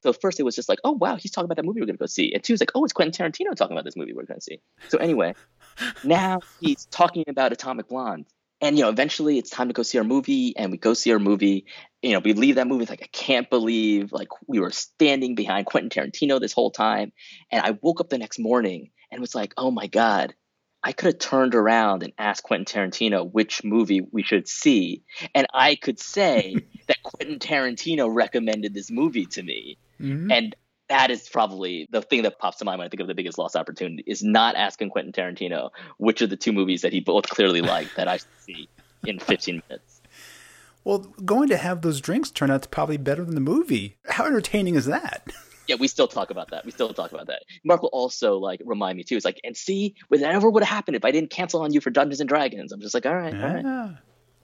So 0.03 0.13
first 0.13 0.39
it 0.39 0.43
was 0.43 0.55
just 0.55 0.69
like, 0.69 0.81
oh 0.85 0.93
wow, 0.93 1.17
he's 1.17 1.31
talking 1.31 1.47
about 1.47 1.57
that 1.57 1.65
movie 1.65 1.81
we're 1.81 1.87
gonna 1.87 1.97
go 1.97 2.05
see. 2.07 2.35
And 2.35 2.45
two 2.45 2.53
was 2.53 2.61
like, 2.61 2.73
oh, 2.75 2.85
it's 2.85 2.93
Quentin 2.93 3.15
Tarantino 3.17 3.55
talking 3.55 3.75
about 3.75 3.87
this 3.87 3.97
movie 3.97 4.13
we're 4.13 4.25
gonna 4.25 4.43
see. 4.43 4.61
So 4.89 4.99
anyway, 4.99 5.35
now 6.05 6.41
he's 6.61 6.85
talking 6.87 7.25
about 7.29 7.53
Atomic 7.53 7.89
Blonde. 7.89 8.27
And 8.61 8.77
you 8.77 8.85
know, 8.85 8.91
eventually 8.91 9.39
it's 9.39 9.51
time 9.51 9.69
to 9.69 9.75
go 9.75 9.83
see 9.83 9.99
our 9.99 10.05
movie, 10.05 10.57
and 10.57 10.73
we 10.73 10.79
go 10.79 10.95
see 10.95 11.13
our 11.13 11.19
movie. 11.19 11.67
You 12.03 12.13
know, 12.13 12.19
we 12.21 12.33
leave 12.33 12.57
that 12.57 12.67
movie 12.67 12.87
like 12.87 13.03
I 13.03 13.09
can't 13.13 13.49
believe 13.49 14.13
like 14.13 14.29
we 14.47 14.59
were 14.61 14.71
standing 14.71 15.35
behind 15.35 15.67
Quentin 15.67 15.91
Tarantino 15.91 16.41
this 16.41 16.53
whole 16.53 16.71
time. 16.71 17.13
And 17.53 17.65
I 17.65 17.79
woke 17.81 18.01
up 18.01 18.09
the 18.09 18.19
next 18.19 18.39
morning 18.39 18.91
and 19.11 19.21
was 19.21 19.35
like, 19.35 19.55
oh 19.57 19.71
my 19.71 19.87
god, 19.87 20.35
I 20.83 20.93
could 20.93 21.07
have 21.07 21.19
turned 21.19 21.55
around 21.55 22.03
and 22.03 22.13
asked 22.19 22.43
Quentin 22.43 22.65
Tarantino 22.67 23.31
which 23.31 23.63
movie 23.65 24.01
we 24.01 24.23
should 24.23 24.49
see, 24.49 25.03
and 25.35 25.47
I 25.53 25.75
could 25.77 25.99
say 26.01 26.57
that 26.89 27.03
Quentin 27.03 27.39
Tarantino 27.39 28.13
recommended 28.13 28.75
this 28.75 28.91
movie 28.91 29.27
to 29.27 29.43
me, 29.43 29.79
Mhm. 30.01 30.33
and 30.33 30.57
that 30.89 31.11
is 31.11 31.29
probably 31.29 31.89
the 31.91 32.03
thing 32.03 32.23
that 32.23 32.39
pops 32.39 32.59
to 32.59 32.65
mind 32.65 32.79
when 32.79 32.87
I 32.87 32.89
think 32.89 33.01
of 33.01 33.07
the 33.07 33.15
biggest 33.15 33.39
lost 33.39 33.57
opportunity 33.57 34.03
is 34.07 34.23
not 34.23 34.57
asking 34.57 34.91
Quentin 34.91 35.13
Tarantino 35.13 35.71
which 35.99 36.23
of 36.23 36.31
the 36.31 36.37
two 36.37 36.53
movies 36.53 36.83
that 36.83 36.93
he 36.93 37.01
both 37.01 37.29
clearly 37.29 37.61
liked 37.61 37.97
that 37.97 38.09
I 38.09 38.19
see 38.41 38.69
in 39.07 39.19
15 39.21 39.63
minutes. 39.69 40.01
Well, 40.85 40.99
going 41.25 41.49
to 41.51 41.57
have 41.57 41.83
those 41.83 42.01
drinks 42.01 42.31
turn 42.31 42.51
out 42.51 42.63
to 42.63 42.69
probably 42.69 42.97
better 42.97 43.25
than 43.25 43.35
the 43.35 43.41
movie. 43.41 43.99
How 44.09 44.27
entertaining 44.27 44.75
is 44.75 44.87
that? 44.87 45.31
Yeah, 45.67 45.77
we 45.79 45.87
still 45.87 46.09
talk 46.09 46.31
about 46.31 46.51
that. 46.53 46.65
We 46.65 46.71
still 46.71 46.95
talk 46.95 47.13
about 47.13 47.27
that. 47.27 47.43
Mark 47.63 47.83
will 47.83 47.91
also 47.91 48.39
like 48.39 48.63
remind 48.65 48.97
me 48.97 49.05
too. 49.05 49.17
It's 49.17 49.25
like, 49.25 49.39
and 49.45 49.55
see, 49.55 49.95
whatever 50.09 50.49
would 50.49 50.63
have 50.63 50.75
happened 50.75 50.97
if 50.97 51.05
I 51.05 51.11
didn't 51.11 51.29
cancel 51.29 51.61
on 51.61 51.75
you 51.75 51.83
for 51.83 51.91
Dungeons 51.91 52.21
and 52.21 52.29
Dragons. 52.29 52.73
I'm 52.73 52.81
just 52.81 52.95
like, 52.95 53.05
all 53.05 53.15
right, 53.15 53.35
all 53.35 53.41
right. 53.41 53.65
Yeah. 53.65 53.91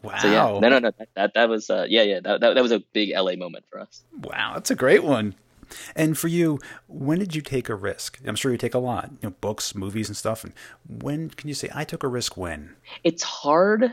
Wow. 0.02 0.18
So 0.18 0.28
yeah, 0.28 0.58
no, 0.60 0.68
no, 0.68 0.78
no. 0.80 0.90
That 0.98 1.08
that, 1.14 1.34
that 1.34 1.48
was 1.48 1.70
uh, 1.70 1.86
yeah, 1.88 2.02
yeah. 2.02 2.20
That, 2.20 2.42
that 2.42 2.54
that 2.54 2.62
was 2.62 2.72
a 2.72 2.80
big 2.92 3.10
LA 3.16 3.36
moment 3.36 3.64
for 3.70 3.80
us. 3.80 4.04
Wow, 4.20 4.52
that's 4.52 4.70
a 4.70 4.74
great 4.74 5.02
one. 5.02 5.34
And 5.94 6.16
for 6.16 6.28
you, 6.28 6.58
when 6.86 7.18
did 7.18 7.34
you 7.34 7.42
take 7.42 7.68
a 7.68 7.74
risk? 7.74 8.20
I'm 8.26 8.36
sure 8.36 8.52
you 8.52 8.58
take 8.58 8.74
a 8.74 8.78
lot, 8.78 9.10
you 9.22 9.28
know, 9.28 9.34
books, 9.40 9.74
movies, 9.74 10.08
and 10.08 10.16
stuff. 10.16 10.44
And 10.44 10.52
when 10.86 11.30
can 11.30 11.48
you 11.48 11.54
say 11.54 11.70
I 11.74 11.84
took 11.84 12.02
a 12.02 12.08
risk? 12.08 12.36
When? 12.36 12.76
It's 13.02 13.22
hard. 13.22 13.92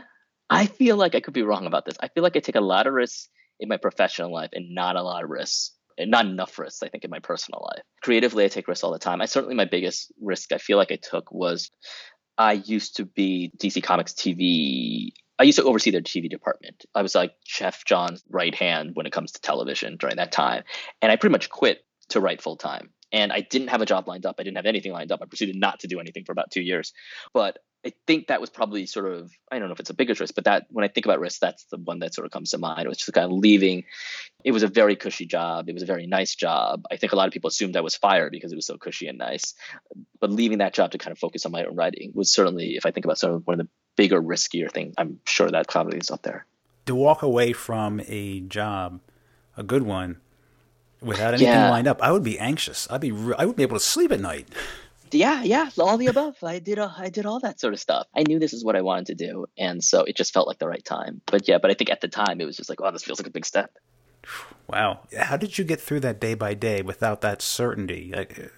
I 0.50 0.66
feel 0.66 0.96
like 0.96 1.14
I 1.14 1.20
could 1.20 1.34
be 1.34 1.42
wrong 1.42 1.66
about 1.66 1.84
this. 1.84 1.96
I 2.00 2.08
feel 2.08 2.22
like 2.22 2.36
I 2.36 2.40
take 2.40 2.56
a 2.56 2.60
lot 2.60 2.86
of 2.86 2.92
risks 2.92 3.28
in 3.60 3.68
my 3.68 3.76
professional 3.76 4.32
life 4.32 4.50
and 4.52 4.74
not 4.74 4.96
a 4.96 5.02
lot 5.02 5.24
of 5.24 5.30
risks 5.30 5.72
and 5.98 6.10
not 6.10 6.26
enough 6.26 6.58
risks, 6.58 6.82
I 6.82 6.88
think, 6.88 7.04
in 7.04 7.10
my 7.10 7.20
personal 7.20 7.68
life. 7.74 7.82
Creatively, 8.02 8.44
I 8.44 8.48
take 8.48 8.68
risks 8.68 8.84
all 8.84 8.92
the 8.92 8.98
time. 8.98 9.20
I 9.20 9.26
certainly 9.26 9.54
my 9.54 9.64
biggest 9.64 10.12
risk 10.20 10.52
I 10.52 10.58
feel 10.58 10.76
like 10.76 10.92
I 10.92 10.98
took 11.02 11.30
was 11.32 11.70
I 12.38 12.52
used 12.52 12.96
to 12.96 13.04
be 13.04 13.52
DC 13.58 13.82
Comics 13.82 14.12
TV. 14.12 15.12
I 15.42 15.44
used 15.44 15.58
to 15.58 15.64
oversee 15.64 15.90
their 15.90 16.02
TV 16.02 16.30
department. 16.30 16.84
I 16.94 17.02
was 17.02 17.16
like 17.16 17.34
Geoff 17.44 17.84
Johns' 17.84 18.22
right 18.30 18.54
hand 18.54 18.92
when 18.94 19.06
it 19.06 19.12
comes 19.12 19.32
to 19.32 19.40
television 19.40 19.96
during 19.96 20.16
that 20.16 20.30
time. 20.30 20.62
And 21.02 21.10
I 21.10 21.16
pretty 21.16 21.32
much 21.32 21.50
quit 21.50 21.84
to 22.10 22.20
write 22.20 22.40
full 22.40 22.56
time. 22.56 22.90
And 23.10 23.32
I 23.32 23.40
didn't 23.40 23.68
have 23.68 23.82
a 23.82 23.86
job 23.86 24.06
lined 24.06 24.24
up. 24.24 24.36
I 24.38 24.44
didn't 24.44 24.58
have 24.58 24.66
anything 24.66 24.92
lined 24.92 25.10
up. 25.10 25.18
I 25.20 25.26
proceeded 25.26 25.56
not 25.56 25.80
to 25.80 25.88
do 25.88 25.98
anything 25.98 26.24
for 26.24 26.30
about 26.30 26.52
two 26.52 26.62
years. 26.62 26.92
But 27.34 27.58
I 27.84 27.92
think 28.06 28.28
that 28.28 28.40
was 28.40 28.50
probably 28.50 28.86
sort 28.86 29.12
of 29.12 29.32
I 29.50 29.58
don't 29.58 29.66
know 29.66 29.74
if 29.74 29.80
it's 29.80 29.90
a 29.90 29.94
biggest 29.94 30.20
risk, 30.20 30.36
but 30.36 30.44
that 30.44 30.66
when 30.70 30.84
I 30.84 30.88
think 30.88 31.06
about 31.06 31.18
risk, 31.18 31.40
that's 31.40 31.64
the 31.72 31.78
one 31.78 31.98
that 31.98 32.14
sort 32.14 32.24
of 32.24 32.30
comes 32.30 32.50
to 32.50 32.58
mind. 32.58 32.86
It 32.86 32.88
was 32.88 32.98
just 32.98 33.12
kind 33.12 33.26
of 33.26 33.32
leaving. 33.32 33.82
It 34.44 34.52
was 34.52 34.62
a 34.62 34.68
very 34.68 34.94
cushy 34.94 35.26
job. 35.26 35.68
It 35.68 35.74
was 35.74 35.82
a 35.82 35.86
very 35.86 36.06
nice 36.06 36.36
job. 36.36 36.84
I 36.88 36.98
think 36.98 37.12
a 37.12 37.16
lot 37.16 37.26
of 37.26 37.32
people 37.32 37.48
assumed 37.48 37.76
I 37.76 37.80
was 37.80 37.96
fired 37.96 38.30
because 38.30 38.52
it 38.52 38.56
was 38.56 38.66
so 38.66 38.78
cushy 38.78 39.08
and 39.08 39.18
nice. 39.18 39.54
But 40.20 40.30
leaving 40.30 40.58
that 40.58 40.72
job 40.72 40.92
to 40.92 40.98
kind 40.98 41.10
of 41.10 41.18
focus 41.18 41.44
on 41.44 41.50
my 41.50 41.64
own 41.64 41.74
writing 41.74 42.12
was 42.14 42.32
certainly, 42.32 42.76
if 42.76 42.86
I 42.86 42.92
think 42.92 43.06
about 43.06 43.18
sort 43.18 43.34
of 43.34 43.44
one 43.44 43.58
of 43.58 43.66
the 43.66 43.70
bigger, 43.96 44.20
riskier 44.20 44.70
thing. 44.70 44.94
I'm 44.98 45.20
sure 45.26 45.50
that 45.50 45.68
probably 45.68 45.98
is 45.98 46.10
up 46.10 46.22
there. 46.22 46.46
To 46.86 46.94
walk 46.94 47.22
away 47.22 47.52
from 47.52 48.00
a 48.06 48.40
job, 48.40 49.00
a 49.56 49.62
good 49.62 49.82
one, 49.82 50.20
without 51.00 51.34
anything 51.34 51.48
yeah. 51.48 51.70
lined 51.70 51.86
up, 51.86 52.02
I 52.02 52.12
would 52.12 52.24
be 52.24 52.38
anxious. 52.38 52.88
I'd 52.90 53.00
be 53.00 53.12
I 53.38 53.44
would 53.44 53.56
be 53.56 53.62
able 53.62 53.76
to 53.76 53.84
sleep 53.84 54.12
at 54.12 54.20
night 54.20 54.48
yeah, 55.14 55.42
yeah, 55.42 55.68
all 55.78 55.98
the 55.98 56.06
above. 56.06 56.36
I 56.42 56.58
did, 56.58 56.78
uh, 56.78 56.90
I 56.96 57.10
did 57.10 57.26
all 57.26 57.40
that 57.40 57.60
sort 57.60 57.74
of 57.74 57.80
stuff. 57.80 58.06
I 58.16 58.22
knew 58.22 58.38
this 58.38 58.52
is 58.52 58.64
what 58.64 58.76
I 58.76 58.82
wanted 58.82 59.06
to 59.06 59.26
do, 59.26 59.46
and 59.58 59.82
so 59.82 60.04
it 60.04 60.16
just 60.16 60.32
felt 60.32 60.48
like 60.48 60.58
the 60.58 60.68
right 60.68 60.84
time. 60.84 61.20
But 61.26 61.48
yeah, 61.48 61.58
but 61.58 61.70
I 61.70 61.74
think 61.74 61.90
at 61.90 62.00
the 62.00 62.08
time 62.08 62.40
it 62.40 62.44
was 62.44 62.56
just 62.56 62.68
like, 62.68 62.80
oh, 62.80 62.90
this 62.90 63.04
feels 63.04 63.20
like 63.20 63.26
a 63.26 63.32
big 63.32 63.46
step. 63.46 63.76
Wow, 64.68 65.00
how 65.18 65.36
did 65.36 65.58
you 65.58 65.64
get 65.64 65.80
through 65.80 66.00
that 66.00 66.20
day 66.20 66.34
by 66.34 66.54
day 66.54 66.82
without 66.82 67.20
that 67.22 67.42
certainty? 67.42 68.12
Like, 68.14 68.52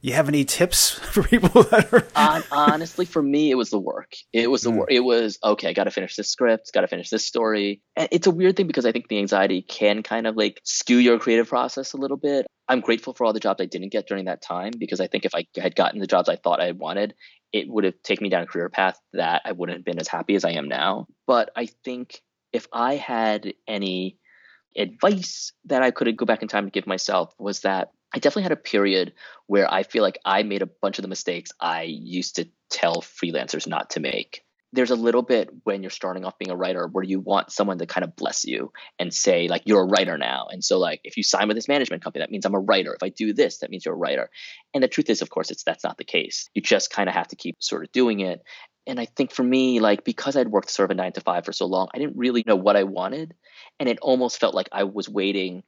you 0.00 0.14
have 0.14 0.28
any 0.28 0.44
tips 0.44 0.90
for 1.12 1.22
people 1.22 1.62
that 1.64 1.92
are 1.92 2.06
uh, 2.14 2.42
honestly 2.50 3.04
for 3.04 3.22
me 3.22 3.50
it 3.50 3.54
was 3.54 3.70
the 3.70 3.78
work. 3.78 4.14
It 4.32 4.50
was 4.50 4.62
the 4.62 4.70
mm. 4.70 4.78
work 4.78 4.88
it 4.90 5.00
was 5.00 5.38
okay 5.42 5.68
i 5.68 5.72
gotta 5.72 5.90
finish 5.90 6.16
this 6.16 6.28
script 6.28 6.70
gotta 6.72 6.88
finish 6.88 7.10
this 7.10 7.24
story. 7.24 7.82
And 7.96 8.08
it's 8.10 8.26
a 8.26 8.30
weird 8.30 8.56
thing 8.56 8.66
because 8.66 8.86
i 8.86 8.92
think 8.92 9.08
the 9.08 9.18
anxiety 9.18 9.62
can 9.62 10.02
kind 10.02 10.26
of 10.26 10.36
like 10.36 10.60
skew 10.64 10.98
your 10.98 11.18
creative 11.18 11.48
process 11.48 11.92
a 11.92 11.96
little 11.96 12.16
bit. 12.16 12.46
I'm 12.68 12.80
grateful 12.80 13.14
for 13.14 13.24
all 13.24 13.32
the 13.32 13.40
jobs 13.40 13.60
i 13.60 13.66
didn't 13.66 13.92
get 13.92 14.06
during 14.06 14.26
that 14.26 14.42
time 14.42 14.72
because 14.78 15.00
i 15.00 15.06
think 15.06 15.24
if 15.24 15.34
i 15.34 15.46
had 15.56 15.74
gotten 15.74 16.00
the 16.00 16.06
jobs 16.06 16.28
i 16.28 16.36
thought 16.36 16.60
i 16.60 16.72
wanted 16.72 17.14
it 17.52 17.68
would 17.68 17.84
have 17.84 18.00
taken 18.04 18.22
me 18.22 18.30
down 18.30 18.42
a 18.42 18.46
career 18.46 18.68
path 18.68 18.98
that 19.12 19.42
i 19.44 19.52
wouldn't 19.52 19.78
have 19.78 19.84
been 19.84 20.00
as 20.00 20.08
happy 20.08 20.34
as 20.34 20.44
i 20.44 20.52
am 20.52 20.68
now. 20.68 21.06
But 21.26 21.50
i 21.56 21.66
think 21.84 22.20
if 22.52 22.66
i 22.72 22.96
had 22.96 23.54
any 23.66 24.18
advice 24.76 25.52
that 25.64 25.82
i 25.82 25.90
could 25.90 26.16
go 26.16 26.24
back 26.24 26.42
in 26.42 26.48
time 26.48 26.66
to 26.66 26.70
give 26.70 26.86
myself 26.86 27.34
was 27.38 27.60
that 27.60 27.90
I 28.12 28.18
definitely 28.18 28.44
had 28.44 28.52
a 28.52 28.56
period 28.56 29.14
where 29.46 29.72
I 29.72 29.82
feel 29.82 30.02
like 30.02 30.18
I 30.24 30.42
made 30.42 30.62
a 30.62 30.66
bunch 30.66 30.98
of 30.98 31.02
the 31.02 31.08
mistakes 31.08 31.52
I 31.60 31.82
used 31.82 32.36
to 32.36 32.48
tell 32.70 32.96
freelancers 32.96 33.66
not 33.66 33.90
to 33.90 34.00
make. 34.00 34.42
There's 34.72 34.92
a 34.92 34.96
little 34.96 35.22
bit 35.22 35.50
when 35.64 35.82
you're 35.82 35.90
starting 35.90 36.24
off 36.24 36.38
being 36.38 36.52
a 36.52 36.56
writer 36.56 36.86
where 36.86 37.02
you 37.02 37.18
want 37.18 37.50
someone 37.50 37.78
to 37.78 37.86
kind 37.86 38.04
of 38.04 38.14
bless 38.14 38.44
you 38.44 38.72
and 39.00 39.12
say, 39.12 39.48
like, 39.48 39.62
you're 39.64 39.82
a 39.82 39.86
writer 39.86 40.16
now. 40.16 40.46
And 40.48 40.62
so, 40.62 40.78
like, 40.78 41.00
if 41.02 41.16
you 41.16 41.24
sign 41.24 41.48
with 41.48 41.56
this 41.56 41.66
management 41.66 42.04
company, 42.04 42.22
that 42.22 42.30
means 42.30 42.46
I'm 42.46 42.54
a 42.54 42.60
writer. 42.60 42.94
If 42.94 43.02
I 43.02 43.08
do 43.08 43.32
this, 43.32 43.58
that 43.58 43.70
means 43.70 43.84
you're 43.84 43.94
a 43.94 43.98
writer. 43.98 44.30
And 44.72 44.80
the 44.80 44.88
truth 44.88 45.10
is, 45.10 45.22
of 45.22 45.30
course, 45.30 45.50
it's 45.50 45.64
that's 45.64 45.82
not 45.82 45.98
the 45.98 46.04
case. 46.04 46.48
You 46.54 46.62
just 46.62 46.92
kind 46.92 47.08
of 47.08 47.16
have 47.16 47.26
to 47.28 47.36
keep 47.36 47.56
sort 47.60 47.82
of 47.82 47.90
doing 47.90 48.20
it. 48.20 48.42
And 48.86 49.00
I 49.00 49.06
think 49.06 49.32
for 49.32 49.42
me, 49.42 49.80
like, 49.80 50.04
because 50.04 50.36
I'd 50.36 50.48
worked 50.48 50.70
sort 50.70 50.88
of 50.90 50.96
a 50.96 51.00
nine 51.00 51.12
to 51.14 51.20
five 51.20 51.44
for 51.44 51.52
so 51.52 51.66
long, 51.66 51.88
I 51.92 51.98
didn't 51.98 52.16
really 52.16 52.44
know 52.46 52.56
what 52.56 52.76
I 52.76 52.84
wanted. 52.84 53.34
And 53.80 53.88
it 53.88 53.98
almost 54.00 54.38
felt 54.38 54.54
like 54.54 54.68
I 54.70 54.84
was 54.84 55.08
waiting 55.08 55.64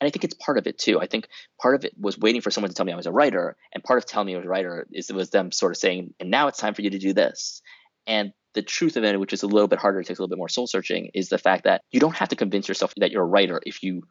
and 0.00 0.06
I 0.06 0.10
think 0.10 0.24
it's 0.24 0.34
part 0.34 0.58
of 0.58 0.66
it 0.66 0.78
too. 0.78 1.00
I 1.00 1.06
think 1.06 1.28
part 1.60 1.74
of 1.74 1.84
it 1.84 1.92
was 1.98 2.18
waiting 2.18 2.40
for 2.40 2.50
someone 2.50 2.70
to 2.70 2.74
tell 2.74 2.84
me 2.84 2.92
I 2.92 2.96
was 2.96 3.06
a 3.06 3.12
writer, 3.12 3.56
and 3.72 3.82
part 3.82 3.98
of 3.98 4.06
telling 4.06 4.26
me 4.26 4.34
I 4.34 4.38
was 4.38 4.46
a 4.46 4.48
writer 4.48 4.86
is 4.92 5.12
was 5.12 5.30
them 5.30 5.52
sort 5.52 5.72
of 5.72 5.78
saying, 5.78 6.14
"And 6.20 6.30
now 6.30 6.48
it's 6.48 6.58
time 6.58 6.74
for 6.74 6.82
you 6.82 6.90
to 6.90 6.98
do 6.98 7.12
this." 7.12 7.62
And 8.06 8.32
the 8.54 8.62
truth 8.62 8.96
of 8.96 9.04
it, 9.04 9.18
which 9.18 9.32
is 9.32 9.42
a 9.42 9.48
little 9.48 9.68
bit 9.68 9.78
harder, 9.78 10.00
it 10.00 10.06
takes 10.06 10.18
a 10.18 10.22
little 10.22 10.34
bit 10.34 10.38
more 10.38 10.48
soul 10.48 10.66
searching, 10.66 11.10
is 11.14 11.28
the 11.28 11.38
fact 11.38 11.64
that 11.64 11.82
you 11.90 12.00
don't 12.00 12.16
have 12.16 12.28
to 12.28 12.36
convince 12.36 12.68
yourself 12.68 12.92
that 12.96 13.10
you're 13.10 13.24
a 13.24 13.26
writer 13.26 13.60
if 13.64 13.82
you 13.82 14.02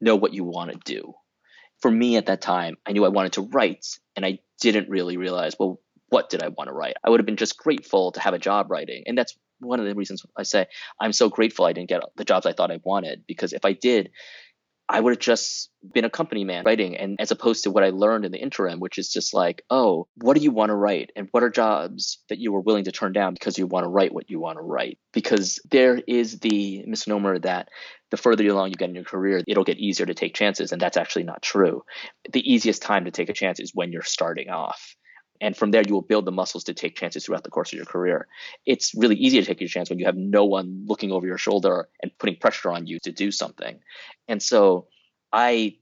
know 0.00 0.16
what 0.16 0.34
you 0.34 0.44
want 0.44 0.72
to 0.72 0.78
do. 0.84 1.14
For 1.80 1.90
me 1.90 2.16
at 2.16 2.26
that 2.26 2.40
time, 2.40 2.76
I 2.86 2.92
knew 2.92 3.04
I 3.04 3.08
wanted 3.08 3.34
to 3.34 3.42
write, 3.42 3.86
and 4.16 4.24
I 4.24 4.38
didn't 4.60 4.88
really 4.88 5.16
realize, 5.16 5.54
well, 5.58 5.80
what 6.08 6.30
did 6.30 6.42
I 6.42 6.48
want 6.48 6.68
to 6.68 6.74
write? 6.74 6.96
I 7.04 7.10
would 7.10 7.20
have 7.20 7.26
been 7.26 7.36
just 7.36 7.58
grateful 7.58 8.12
to 8.12 8.20
have 8.20 8.34
a 8.34 8.38
job 8.38 8.70
writing, 8.70 9.04
and 9.06 9.16
that's 9.16 9.36
one 9.60 9.80
of 9.80 9.86
the 9.86 9.94
reasons 9.94 10.24
I 10.36 10.42
say 10.42 10.66
I'm 11.00 11.12
so 11.12 11.28
grateful 11.28 11.64
I 11.64 11.72
didn't 11.72 11.88
get 11.88 12.02
the 12.16 12.24
jobs 12.24 12.46
I 12.46 12.52
thought 12.52 12.70
I 12.70 12.80
wanted 12.84 13.24
because 13.26 13.52
if 13.52 13.64
I 13.64 13.72
did, 13.72 14.10
I 14.88 15.00
would 15.00 15.12
have 15.12 15.20
just 15.20 15.70
been 15.94 16.04
a 16.04 16.10
company 16.10 16.44
man 16.44 16.64
writing 16.64 16.96
and 16.96 17.16
as 17.18 17.30
opposed 17.30 17.64
to 17.64 17.70
what 17.70 17.84
I 17.84 17.90
learned 17.90 18.26
in 18.26 18.32
the 18.32 18.40
interim, 18.40 18.80
which 18.80 18.98
is 18.98 19.10
just 19.10 19.32
like, 19.32 19.62
oh, 19.70 20.08
what 20.16 20.36
do 20.36 20.42
you 20.42 20.50
want 20.50 20.70
to 20.70 20.74
write? 20.74 21.10
And 21.16 21.28
what 21.30 21.42
are 21.42 21.50
jobs 21.50 22.18
that 22.28 22.38
you 22.38 22.52
were 22.52 22.60
willing 22.60 22.84
to 22.84 22.92
turn 22.92 23.12
down 23.12 23.32
because 23.32 23.56
you 23.56 23.66
want 23.66 23.84
to 23.84 23.88
write 23.88 24.12
what 24.12 24.28
you 24.28 24.40
want 24.40 24.58
to 24.58 24.62
write? 24.62 24.98
Because 25.12 25.58
there 25.70 26.00
is 26.06 26.38
the 26.40 26.84
misnomer 26.86 27.38
that 27.38 27.68
the 28.10 28.18
further 28.18 28.46
along 28.46 28.70
you 28.70 28.76
get 28.76 28.90
in 28.90 28.94
your 28.94 29.04
career, 29.04 29.42
it'll 29.48 29.64
get 29.64 29.78
easier 29.78 30.06
to 30.06 30.14
take 30.14 30.34
chances. 30.34 30.70
And 30.70 30.80
that's 30.80 30.98
actually 30.98 31.24
not 31.24 31.42
true. 31.42 31.82
The 32.30 32.52
easiest 32.52 32.82
time 32.82 33.06
to 33.06 33.10
take 33.10 33.30
a 33.30 33.34
chance 33.34 33.60
is 33.60 33.72
when 33.74 33.90
you're 33.90 34.02
starting 34.02 34.50
off. 34.50 34.96
And 35.44 35.54
from 35.54 35.72
there, 35.72 35.82
you 35.86 35.92
will 35.92 36.00
build 36.00 36.24
the 36.24 36.32
muscles 36.32 36.64
to 36.64 36.72
take 36.72 36.96
chances 36.96 37.26
throughout 37.26 37.44
the 37.44 37.50
course 37.50 37.70
of 37.70 37.76
your 37.76 37.84
career. 37.84 38.28
It's 38.64 38.94
really 38.94 39.16
easy 39.16 39.38
to 39.38 39.46
take 39.46 39.60
your 39.60 39.68
chance 39.68 39.90
when 39.90 39.98
you 39.98 40.06
have 40.06 40.16
no 40.16 40.46
one 40.46 40.86
looking 40.86 41.12
over 41.12 41.26
your 41.26 41.36
shoulder 41.36 41.90
and 42.02 42.10
putting 42.18 42.36
pressure 42.36 42.70
on 42.70 42.86
you 42.86 42.98
to 43.00 43.12
do 43.12 43.30
something. 43.30 43.78
And 44.26 44.42
so 44.42 44.88
I 45.30 45.76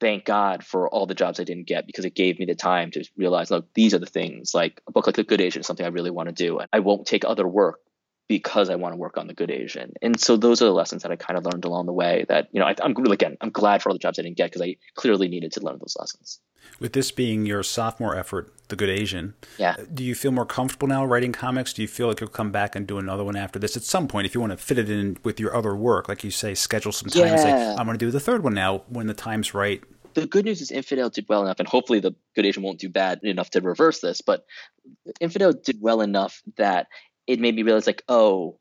thank 0.00 0.24
God 0.24 0.64
for 0.64 0.88
all 0.88 1.04
the 1.04 1.14
jobs 1.14 1.38
I 1.38 1.44
didn't 1.44 1.66
get 1.66 1.86
because 1.86 2.06
it 2.06 2.14
gave 2.14 2.38
me 2.38 2.46
the 2.46 2.54
time 2.54 2.92
to 2.92 3.04
realize, 3.14 3.50
look, 3.50 3.66
these 3.74 3.92
are 3.92 3.98
the 3.98 4.06
things. 4.06 4.54
Like 4.54 4.80
a 4.88 4.92
book 4.92 5.06
like 5.06 5.16
The 5.16 5.22
Good 5.22 5.42
Asian 5.42 5.60
is 5.60 5.66
something 5.66 5.84
I 5.84 5.90
really 5.90 6.10
want 6.10 6.30
to 6.30 6.34
do. 6.34 6.60
And 6.60 6.68
I 6.72 6.80
won't 6.80 7.06
take 7.06 7.26
other 7.26 7.46
work 7.46 7.80
because 8.28 8.70
I 8.70 8.76
want 8.76 8.92
to 8.92 8.96
work 8.96 9.18
on 9.18 9.26
the 9.26 9.34
good 9.34 9.50
Asian. 9.50 9.92
And 10.00 10.18
so 10.18 10.36
those 10.36 10.62
are 10.62 10.64
the 10.64 10.72
lessons 10.72 11.02
that 11.02 11.12
I 11.12 11.16
kind 11.16 11.36
of 11.36 11.44
learned 11.44 11.64
along 11.64 11.86
the 11.86 11.92
way 11.92 12.24
that, 12.28 12.48
you 12.52 12.60
know, 12.60 12.66
I, 12.66 12.74
am 12.82 12.94
really, 12.94 13.14
again, 13.14 13.36
I'm 13.40 13.50
glad 13.50 13.82
for 13.82 13.90
all 13.90 13.94
the 13.94 13.98
jobs 13.98 14.18
I 14.18 14.22
didn't 14.22 14.38
get 14.38 14.50
because 14.50 14.62
I 14.62 14.76
clearly 14.94 15.28
needed 15.28 15.52
to 15.52 15.60
learn 15.60 15.78
those 15.78 15.96
lessons. 15.98 16.40
With 16.80 16.94
this 16.94 17.10
being 17.10 17.44
your 17.44 17.62
sophomore 17.62 18.16
effort, 18.16 18.52
The 18.68 18.76
Good 18.76 18.88
Asian, 18.88 19.34
yeah. 19.58 19.76
Uh, 19.78 19.84
do 19.92 20.02
you 20.02 20.14
feel 20.14 20.32
more 20.32 20.46
comfortable 20.46 20.88
now 20.88 21.04
writing 21.04 21.32
comics? 21.32 21.74
Do 21.74 21.82
you 21.82 21.88
feel 21.88 22.08
like 22.08 22.20
you'll 22.20 22.30
come 22.30 22.50
back 22.50 22.74
and 22.74 22.86
do 22.86 22.96
another 22.98 23.22
one 23.22 23.36
after 23.36 23.58
this 23.58 23.76
at 23.76 23.82
some 23.82 24.08
point 24.08 24.26
if 24.26 24.34
you 24.34 24.40
want 24.40 24.52
to 24.52 24.56
fit 24.56 24.78
it 24.78 24.88
in 24.88 25.18
with 25.22 25.38
your 25.38 25.54
other 25.54 25.76
work? 25.76 26.08
Like 26.08 26.24
you 26.24 26.30
say, 26.30 26.54
schedule 26.54 26.92
some 26.92 27.10
time 27.10 27.26
yeah. 27.26 27.32
and 27.32 27.40
say, 27.40 27.74
I'm 27.78 27.84
going 27.86 27.98
to 27.98 28.04
do 28.04 28.10
the 28.10 28.20
third 28.20 28.42
one 28.42 28.54
now 28.54 28.78
when 28.88 29.06
the 29.06 29.14
time's 29.14 29.52
right. 29.52 29.82
The 30.14 30.26
good 30.26 30.44
news 30.44 30.62
is 30.62 30.70
Infidel 30.70 31.10
did 31.10 31.26
well 31.28 31.42
enough, 31.42 31.58
and 31.58 31.68
hopefully 31.68 32.00
the 32.00 32.14
Good 32.34 32.46
Asian 32.46 32.62
won't 32.62 32.78
do 32.78 32.88
bad 32.88 33.20
enough 33.24 33.50
to 33.50 33.60
reverse 33.60 34.00
this, 34.00 34.20
but 34.20 34.46
Infidel 35.20 35.52
did 35.52 35.80
well 35.80 36.00
enough 36.00 36.40
that 36.56 36.86
it 37.26 37.40
made 37.40 37.54
me 37.54 37.62
realize, 37.62 37.86
like, 37.86 38.02
oh, 38.08 38.58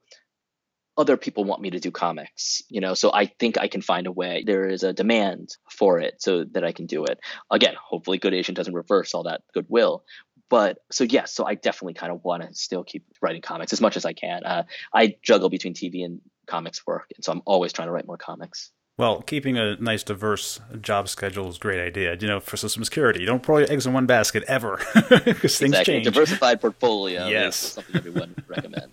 other 0.97 1.17
people 1.17 1.43
want 1.43 1.61
me 1.61 1.71
to 1.71 1.79
do 1.79 1.91
comics, 1.91 2.61
you 2.69 2.79
know, 2.79 2.93
so 2.93 3.11
I 3.11 3.25
think 3.25 3.57
I 3.57 3.67
can 3.67 3.81
find 3.81 4.05
a 4.05 4.11
way. 4.11 4.43
There 4.45 4.67
is 4.67 4.83
a 4.83 4.93
demand 4.93 5.49
for 5.69 5.99
it 5.99 6.21
so 6.21 6.43
that 6.51 6.63
I 6.63 6.71
can 6.71 6.85
do 6.85 7.05
it. 7.05 7.19
Again, 7.49 7.73
hopefully 7.81 8.19
Good 8.19 8.33
Asian 8.33 8.53
doesn't 8.53 8.75
reverse 8.75 9.13
all 9.13 9.23
that 9.23 9.41
goodwill. 9.53 10.03
But 10.49 10.77
so 10.91 11.03
yes, 11.03 11.11
yeah, 11.11 11.25
so 11.25 11.45
I 11.47 11.55
definitely 11.55 11.95
kind 11.95 12.11
of 12.11 12.23
want 12.23 12.43
to 12.43 12.53
still 12.53 12.83
keep 12.83 13.05
writing 13.21 13.41
comics 13.41 13.73
as 13.73 13.81
much 13.81 13.97
as 13.97 14.05
I 14.05 14.13
can. 14.13 14.43
Uh, 14.43 14.63
I 14.93 15.15
juggle 15.23 15.49
between 15.49 15.73
TV 15.73 16.05
and 16.05 16.21
comics 16.45 16.85
work, 16.85 17.07
and 17.15 17.25
so 17.25 17.31
I'm 17.31 17.41
always 17.45 17.73
trying 17.73 17.87
to 17.87 17.91
write 17.91 18.05
more 18.05 18.17
comics. 18.17 18.71
Well, 18.95 19.23
keeping 19.23 19.57
a 19.57 19.75
nice, 19.77 20.03
diverse 20.03 20.59
job 20.79 21.09
schedule 21.09 21.49
is 21.49 21.55
a 21.55 21.59
great 21.59 21.79
idea. 21.79 22.15
You 22.19 22.27
know, 22.27 22.39
for 22.39 22.57
system 22.57 22.83
security, 22.83 23.21
you 23.21 23.25
don't 23.25 23.41
put 23.41 23.53
all 23.53 23.59
your 23.59 23.71
eggs 23.71 23.87
in 23.87 23.93
one 23.93 24.05
basket 24.05 24.43
ever 24.47 24.79
because 24.93 25.57
things 25.57 25.71
exactly. 25.71 25.93
change. 25.95 26.05
Diversified 26.05 26.61
portfolio 26.61 27.27
yes. 27.27 27.63
is 27.63 27.71
something 27.71 27.95
everyone 27.95 28.35
recommend. 28.47 28.91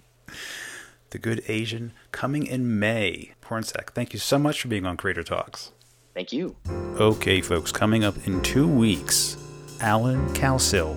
The 1.10 1.18
Good 1.18 1.42
Asian, 1.48 1.92
coming 2.12 2.46
in 2.46 2.78
May. 2.78 3.32
Pornsak, 3.42 3.90
thank 3.90 4.14
you 4.14 4.18
so 4.18 4.38
much 4.38 4.62
for 4.62 4.68
being 4.68 4.86
on 4.86 4.96
Creator 4.96 5.24
Talks. 5.24 5.72
Thank 6.14 6.32
you. 6.32 6.56
Okay, 6.96 7.42
folks, 7.42 7.70
coming 7.70 8.02
up 8.02 8.26
in 8.26 8.40
two 8.42 8.66
weeks, 8.66 9.36
Alan 9.80 10.26
Cowsill. 10.30 10.96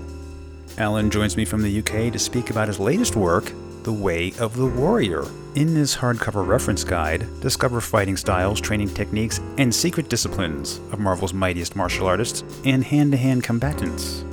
Alan 0.77 1.09
joins 1.09 1.35
me 1.35 1.43
from 1.43 1.61
the 1.61 1.79
UK 1.79 2.11
to 2.13 2.19
speak 2.19 2.49
about 2.51 2.67
his 2.67 2.79
latest 2.79 3.15
work, 3.15 3.51
The 3.83 3.91
Way 3.91 4.31
of 4.39 4.55
the 4.55 4.65
Warrior. 4.65 5.25
In 5.55 5.73
this 5.73 5.93
hardcover 5.93 6.47
reference 6.47 6.85
guide, 6.85 7.27
discover 7.41 7.81
fighting 7.81 8.15
styles, 8.15 8.61
training 8.61 8.93
techniques, 8.93 9.41
and 9.57 9.75
secret 9.75 10.07
disciplines 10.07 10.79
of 10.93 11.01
Marvel's 11.01 11.33
mightiest 11.33 11.75
martial 11.75 12.07
artists 12.07 12.45
and 12.63 12.81
hand 12.81 13.11
to 13.11 13.17
hand 13.17 13.43
combatants. 13.43 14.23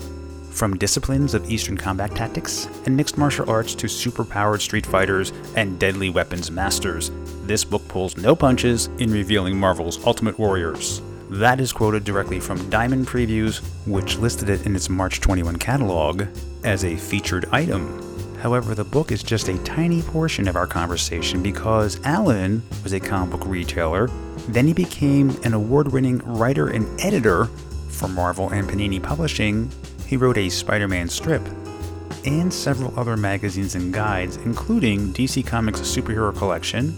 From 0.51 0.77
disciplines 0.77 1.35
of 1.35 1.51
Eastern 1.51 1.77
combat 1.77 2.15
tactics 2.15 2.69
and 2.87 2.97
mixed 2.97 3.19
martial 3.19 3.51
arts 3.51 3.75
to 3.75 3.89
superpowered 3.89 4.61
street 4.61 4.87
fighters 4.87 5.33
and 5.57 5.81
deadly 5.81 6.11
weapons 6.11 6.49
masters, 6.53 7.11
this 7.43 7.65
book 7.65 7.87
pulls 7.89 8.17
no 8.17 8.37
punches 8.37 8.87
in 8.99 9.11
revealing 9.11 9.59
Marvel's 9.59 10.05
Ultimate 10.07 10.39
Warriors. 10.39 11.03
That 11.29 11.61
is 11.61 11.73
quoted 11.73 12.05
directly 12.05 12.39
from 12.39 12.71
Diamond 12.71 13.09
Previews, 13.09 13.59
which 13.85 14.17
listed 14.17 14.49
it 14.49 14.65
in 14.65 14.77
its 14.77 14.89
March 14.89 15.21
21 15.21 15.57
catalog 15.57 16.27
as 16.63 16.85
a 16.85 16.97
featured 16.97 17.47
item. 17.51 18.10
However, 18.41 18.75
the 18.75 18.85
book 18.85 19.13
is 19.13 19.23
just 19.23 19.49
a 19.49 19.59
tiny 19.65 20.01
portion 20.01 20.49
of 20.49 20.57
our 20.57 20.67
conversation 20.67 21.43
because 21.43 22.01
Alan 22.05 22.63
was 22.83 22.95
a 22.95 23.01
comic 23.01 23.31
book 23.31 23.47
retailer, 23.47 24.09
then 24.49 24.67
he 24.67 24.73
became 24.73 25.31
an 25.45 25.53
award 25.53 25.93
winning 25.93 26.19
writer 26.25 26.69
and 26.69 26.89
editor 27.01 27.47
for 27.89 28.09
Marvel 28.09 28.49
and 28.49 28.67
Panini 28.67 29.03
Publishing. 29.03 29.71
He 30.07 30.17
wrote 30.17 30.39
a 30.39 30.49
Spider 30.49 30.89
Man 30.89 31.09
strip 31.09 31.43
and 32.25 32.53
several 32.53 32.99
other 32.99 33.17
magazines 33.17 33.75
and 33.75 33.93
guides, 33.93 34.37
including 34.39 35.13
DC 35.13 35.47
Comics 35.47 35.81
Superhero 35.81 36.35
Collection, 36.37 36.97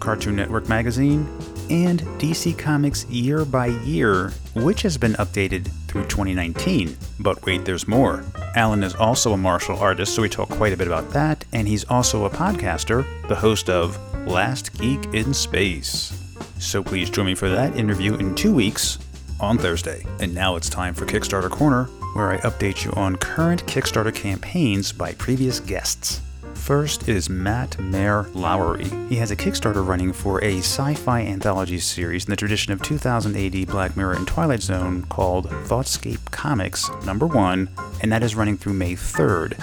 Cartoon 0.00 0.36
Network 0.36 0.68
Magazine, 0.70 1.28
and 1.70 2.00
DC 2.18 2.58
Comics 2.58 3.04
Year 3.06 3.44
by 3.44 3.66
Year, 3.66 4.32
which 4.54 4.82
has 4.82 4.96
been 4.96 5.12
updated 5.14 5.68
through 5.86 6.04
2019. 6.04 6.96
But 7.20 7.44
wait, 7.44 7.64
there's 7.64 7.88
more. 7.88 8.24
Alan 8.54 8.82
is 8.82 8.94
also 8.94 9.32
a 9.32 9.36
martial 9.36 9.78
artist, 9.78 10.14
so 10.14 10.22
we 10.22 10.28
talk 10.28 10.48
quite 10.48 10.72
a 10.72 10.76
bit 10.76 10.86
about 10.86 11.10
that, 11.10 11.44
and 11.52 11.66
he's 11.66 11.84
also 11.84 12.24
a 12.24 12.30
podcaster, 12.30 13.06
the 13.28 13.34
host 13.34 13.70
of 13.70 13.98
Last 14.26 14.78
Geek 14.78 15.04
in 15.14 15.32
Space. 15.32 16.12
So 16.58 16.82
please 16.82 17.10
join 17.10 17.26
me 17.26 17.34
for 17.34 17.48
that 17.48 17.76
interview 17.76 18.14
in 18.16 18.34
two 18.34 18.54
weeks 18.54 18.98
on 19.40 19.58
Thursday. 19.58 20.04
And 20.20 20.34
now 20.34 20.56
it's 20.56 20.68
time 20.68 20.94
for 20.94 21.06
Kickstarter 21.06 21.50
Corner, 21.50 21.84
where 22.14 22.30
I 22.30 22.38
update 22.38 22.84
you 22.84 22.92
on 22.92 23.16
current 23.16 23.64
Kickstarter 23.66 24.14
campaigns 24.14 24.92
by 24.92 25.12
previous 25.14 25.60
guests. 25.60 26.20
First 26.58 27.08
is 27.08 27.30
Matt 27.30 27.78
Mayer 27.78 28.26
Lowery. 28.34 28.88
He 29.08 29.16
has 29.16 29.30
a 29.30 29.36
Kickstarter 29.36 29.86
running 29.86 30.12
for 30.12 30.44
a 30.44 30.58
sci 30.58 30.94
fi 30.94 31.22
anthology 31.22 31.78
series 31.78 32.26
in 32.26 32.30
the 32.30 32.36
tradition 32.36 32.74
of 32.74 32.82
2000 32.82 33.34
AD 33.34 33.66
Black 33.68 33.96
Mirror 33.96 34.14
and 34.14 34.26
Twilight 34.26 34.60
Zone 34.60 35.04
called 35.04 35.46
Thoughtscape 35.46 36.30
Comics 36.30 36.90
number 37.06 37.26
1, 37.26 37.70
and 38.02 38.12
that 38.12 38.22
is 38.22 38.34
running 38.34 38.58
through 38.58 38.74
May 38.74 38.92
3rd. 38.92 39.56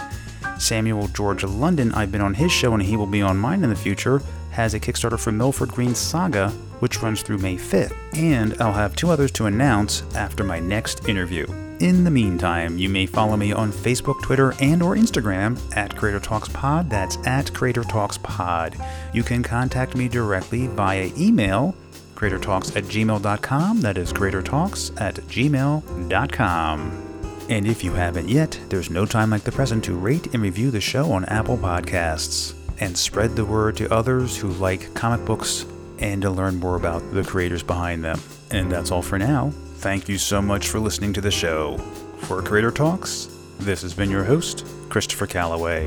Samuel 0.60 1.08
George 1.10 1.44
London, 1.44 1.92
I've 1.94 2.12
been 2.12 2.22
on 2.22 2.34
his 2.34 2.52
show 2.52 2.74
and 2.74 2.82
he 2.82 2.98
will 2.98 3.06
be 3.06 3.22
on 3.22 3.38
mine 3.38 3.64
in 3.64 3.70
the 3.70 3.76
future, 3.76 4.24
has 4.50 4.74
a 4.74 4.80
Kickstarter 4.80 5.20
for 5.20 5.32
Milford 5.32 5.70
Green 5.70 5.94
Saga, 5.94 6.50
which 6.80 7.04
runs 7.04 7.22
through 7.22 7.38
May 7.38 7.58
5th. 7.58 7.94
And 8.16 8.60
I'll 8.60 8.74
have 8.74 8.96
two 8.96 9.12
others 9.12 9.32
to 9.34 9.46
announce 9.46 10.02
after 10.16 10.44
my 10.44 10.60
next 10.60 11.08
interview. 11.08 11.46
In 11.82 12.06
the 12.06 12.12
meantime, 12.12 12.78
you 12.78 12.88
may 12.88 13.06
follow 13.06 13.36
me 13.36 13.52
on 13.52 13.70
Facebook, 13.70 14.22
Twitter, 14.22 14.54
and 14.62 14.82
or 14.82 14.96
Instagram 14.96 15.60
at 15.76 15.96
Creator 15.98 16.22
Talks 16.22 16.48
Pod. 16.48 16.90
That's 16.90 17.18
at 17.28 17.54
Creator 17.54 17.84
Talks 17.84 18.18
Pod. 18.18 18.78
You 19.14 19.24
can 19.24 19.44
contact 19.44 19.94
me 19.94 20.08
directly 20.08 20.68
via 20.68 21.12
email, 21.18 21.76
creatortalks 22.16 22.78
at 22.78 22.86
gmail.com. 22.86 23.82
That 23.82 23.98
is 23.98 24.14
creatortalks 24.14 25.00
at 25.02 25.16
gmail.com. 25.16 27.02
And 27.50 27.68
if 27.68 27.84
you 27.84 27.92
haven't 27.92 28.30
yet, 28.30 28.58
there's 28.70 28.90
no 28.90 29.06
time 29.06 29.30
like 29.30 29.44
the 29.44 29.52
present 29.52 29.84
to 29.84 29.96
rate 29.96 30.34
and 30.34 30.42
review 30.42 30.72
the 30.72 30.80
show 30.80 31.12
on 31.12 31.26
Apple 31.26 31.58
Podcasts 31.58 32.54
and 32.80 32.98
spread 32.98 33.36
the 33.36 33.46
word 33.46 33.76
to 33.78 33.94
others 33.94 34.38
who 34.38 34.48
like 34.54 34.94
comic 34.94 35.26
books 35.26 35.66
and 36.00 36.22
to 36.22 36.30
learn 36.30 36.56
more 36.56 36.78
about 36.78 37.12
the 37.12 37.24
creators 37.24 37.64
behind 37.64 38.02
them. 38.02 38.20
And 38.50 38.72
that's 38.72 38.92
all 38.92 39.02
for 39.02 39.20
now. 39.20 39.52
Thank 39.86 40.10
you 40.10 40.18
so 40.18 40.42
much 40.42 40.70
for 40.70 40.80
listening 40.80 41.14
to 41.14 41.22
the 41.22 41.30
show. 41.30 41.78
For 42.22 42.42
Creator 42.42 42.72
Talks, 42.72 43.30
this 43.60 43.84
has 43.84 43.94
been 43.94 44.10
your 44.10 44.24
host, 44.24 44.66
Christopher 44.90 45.28
Calloway. 45.28 45.86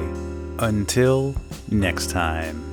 Until 0.60 1.34
next 1.68 2.10
time. 2.10 2.67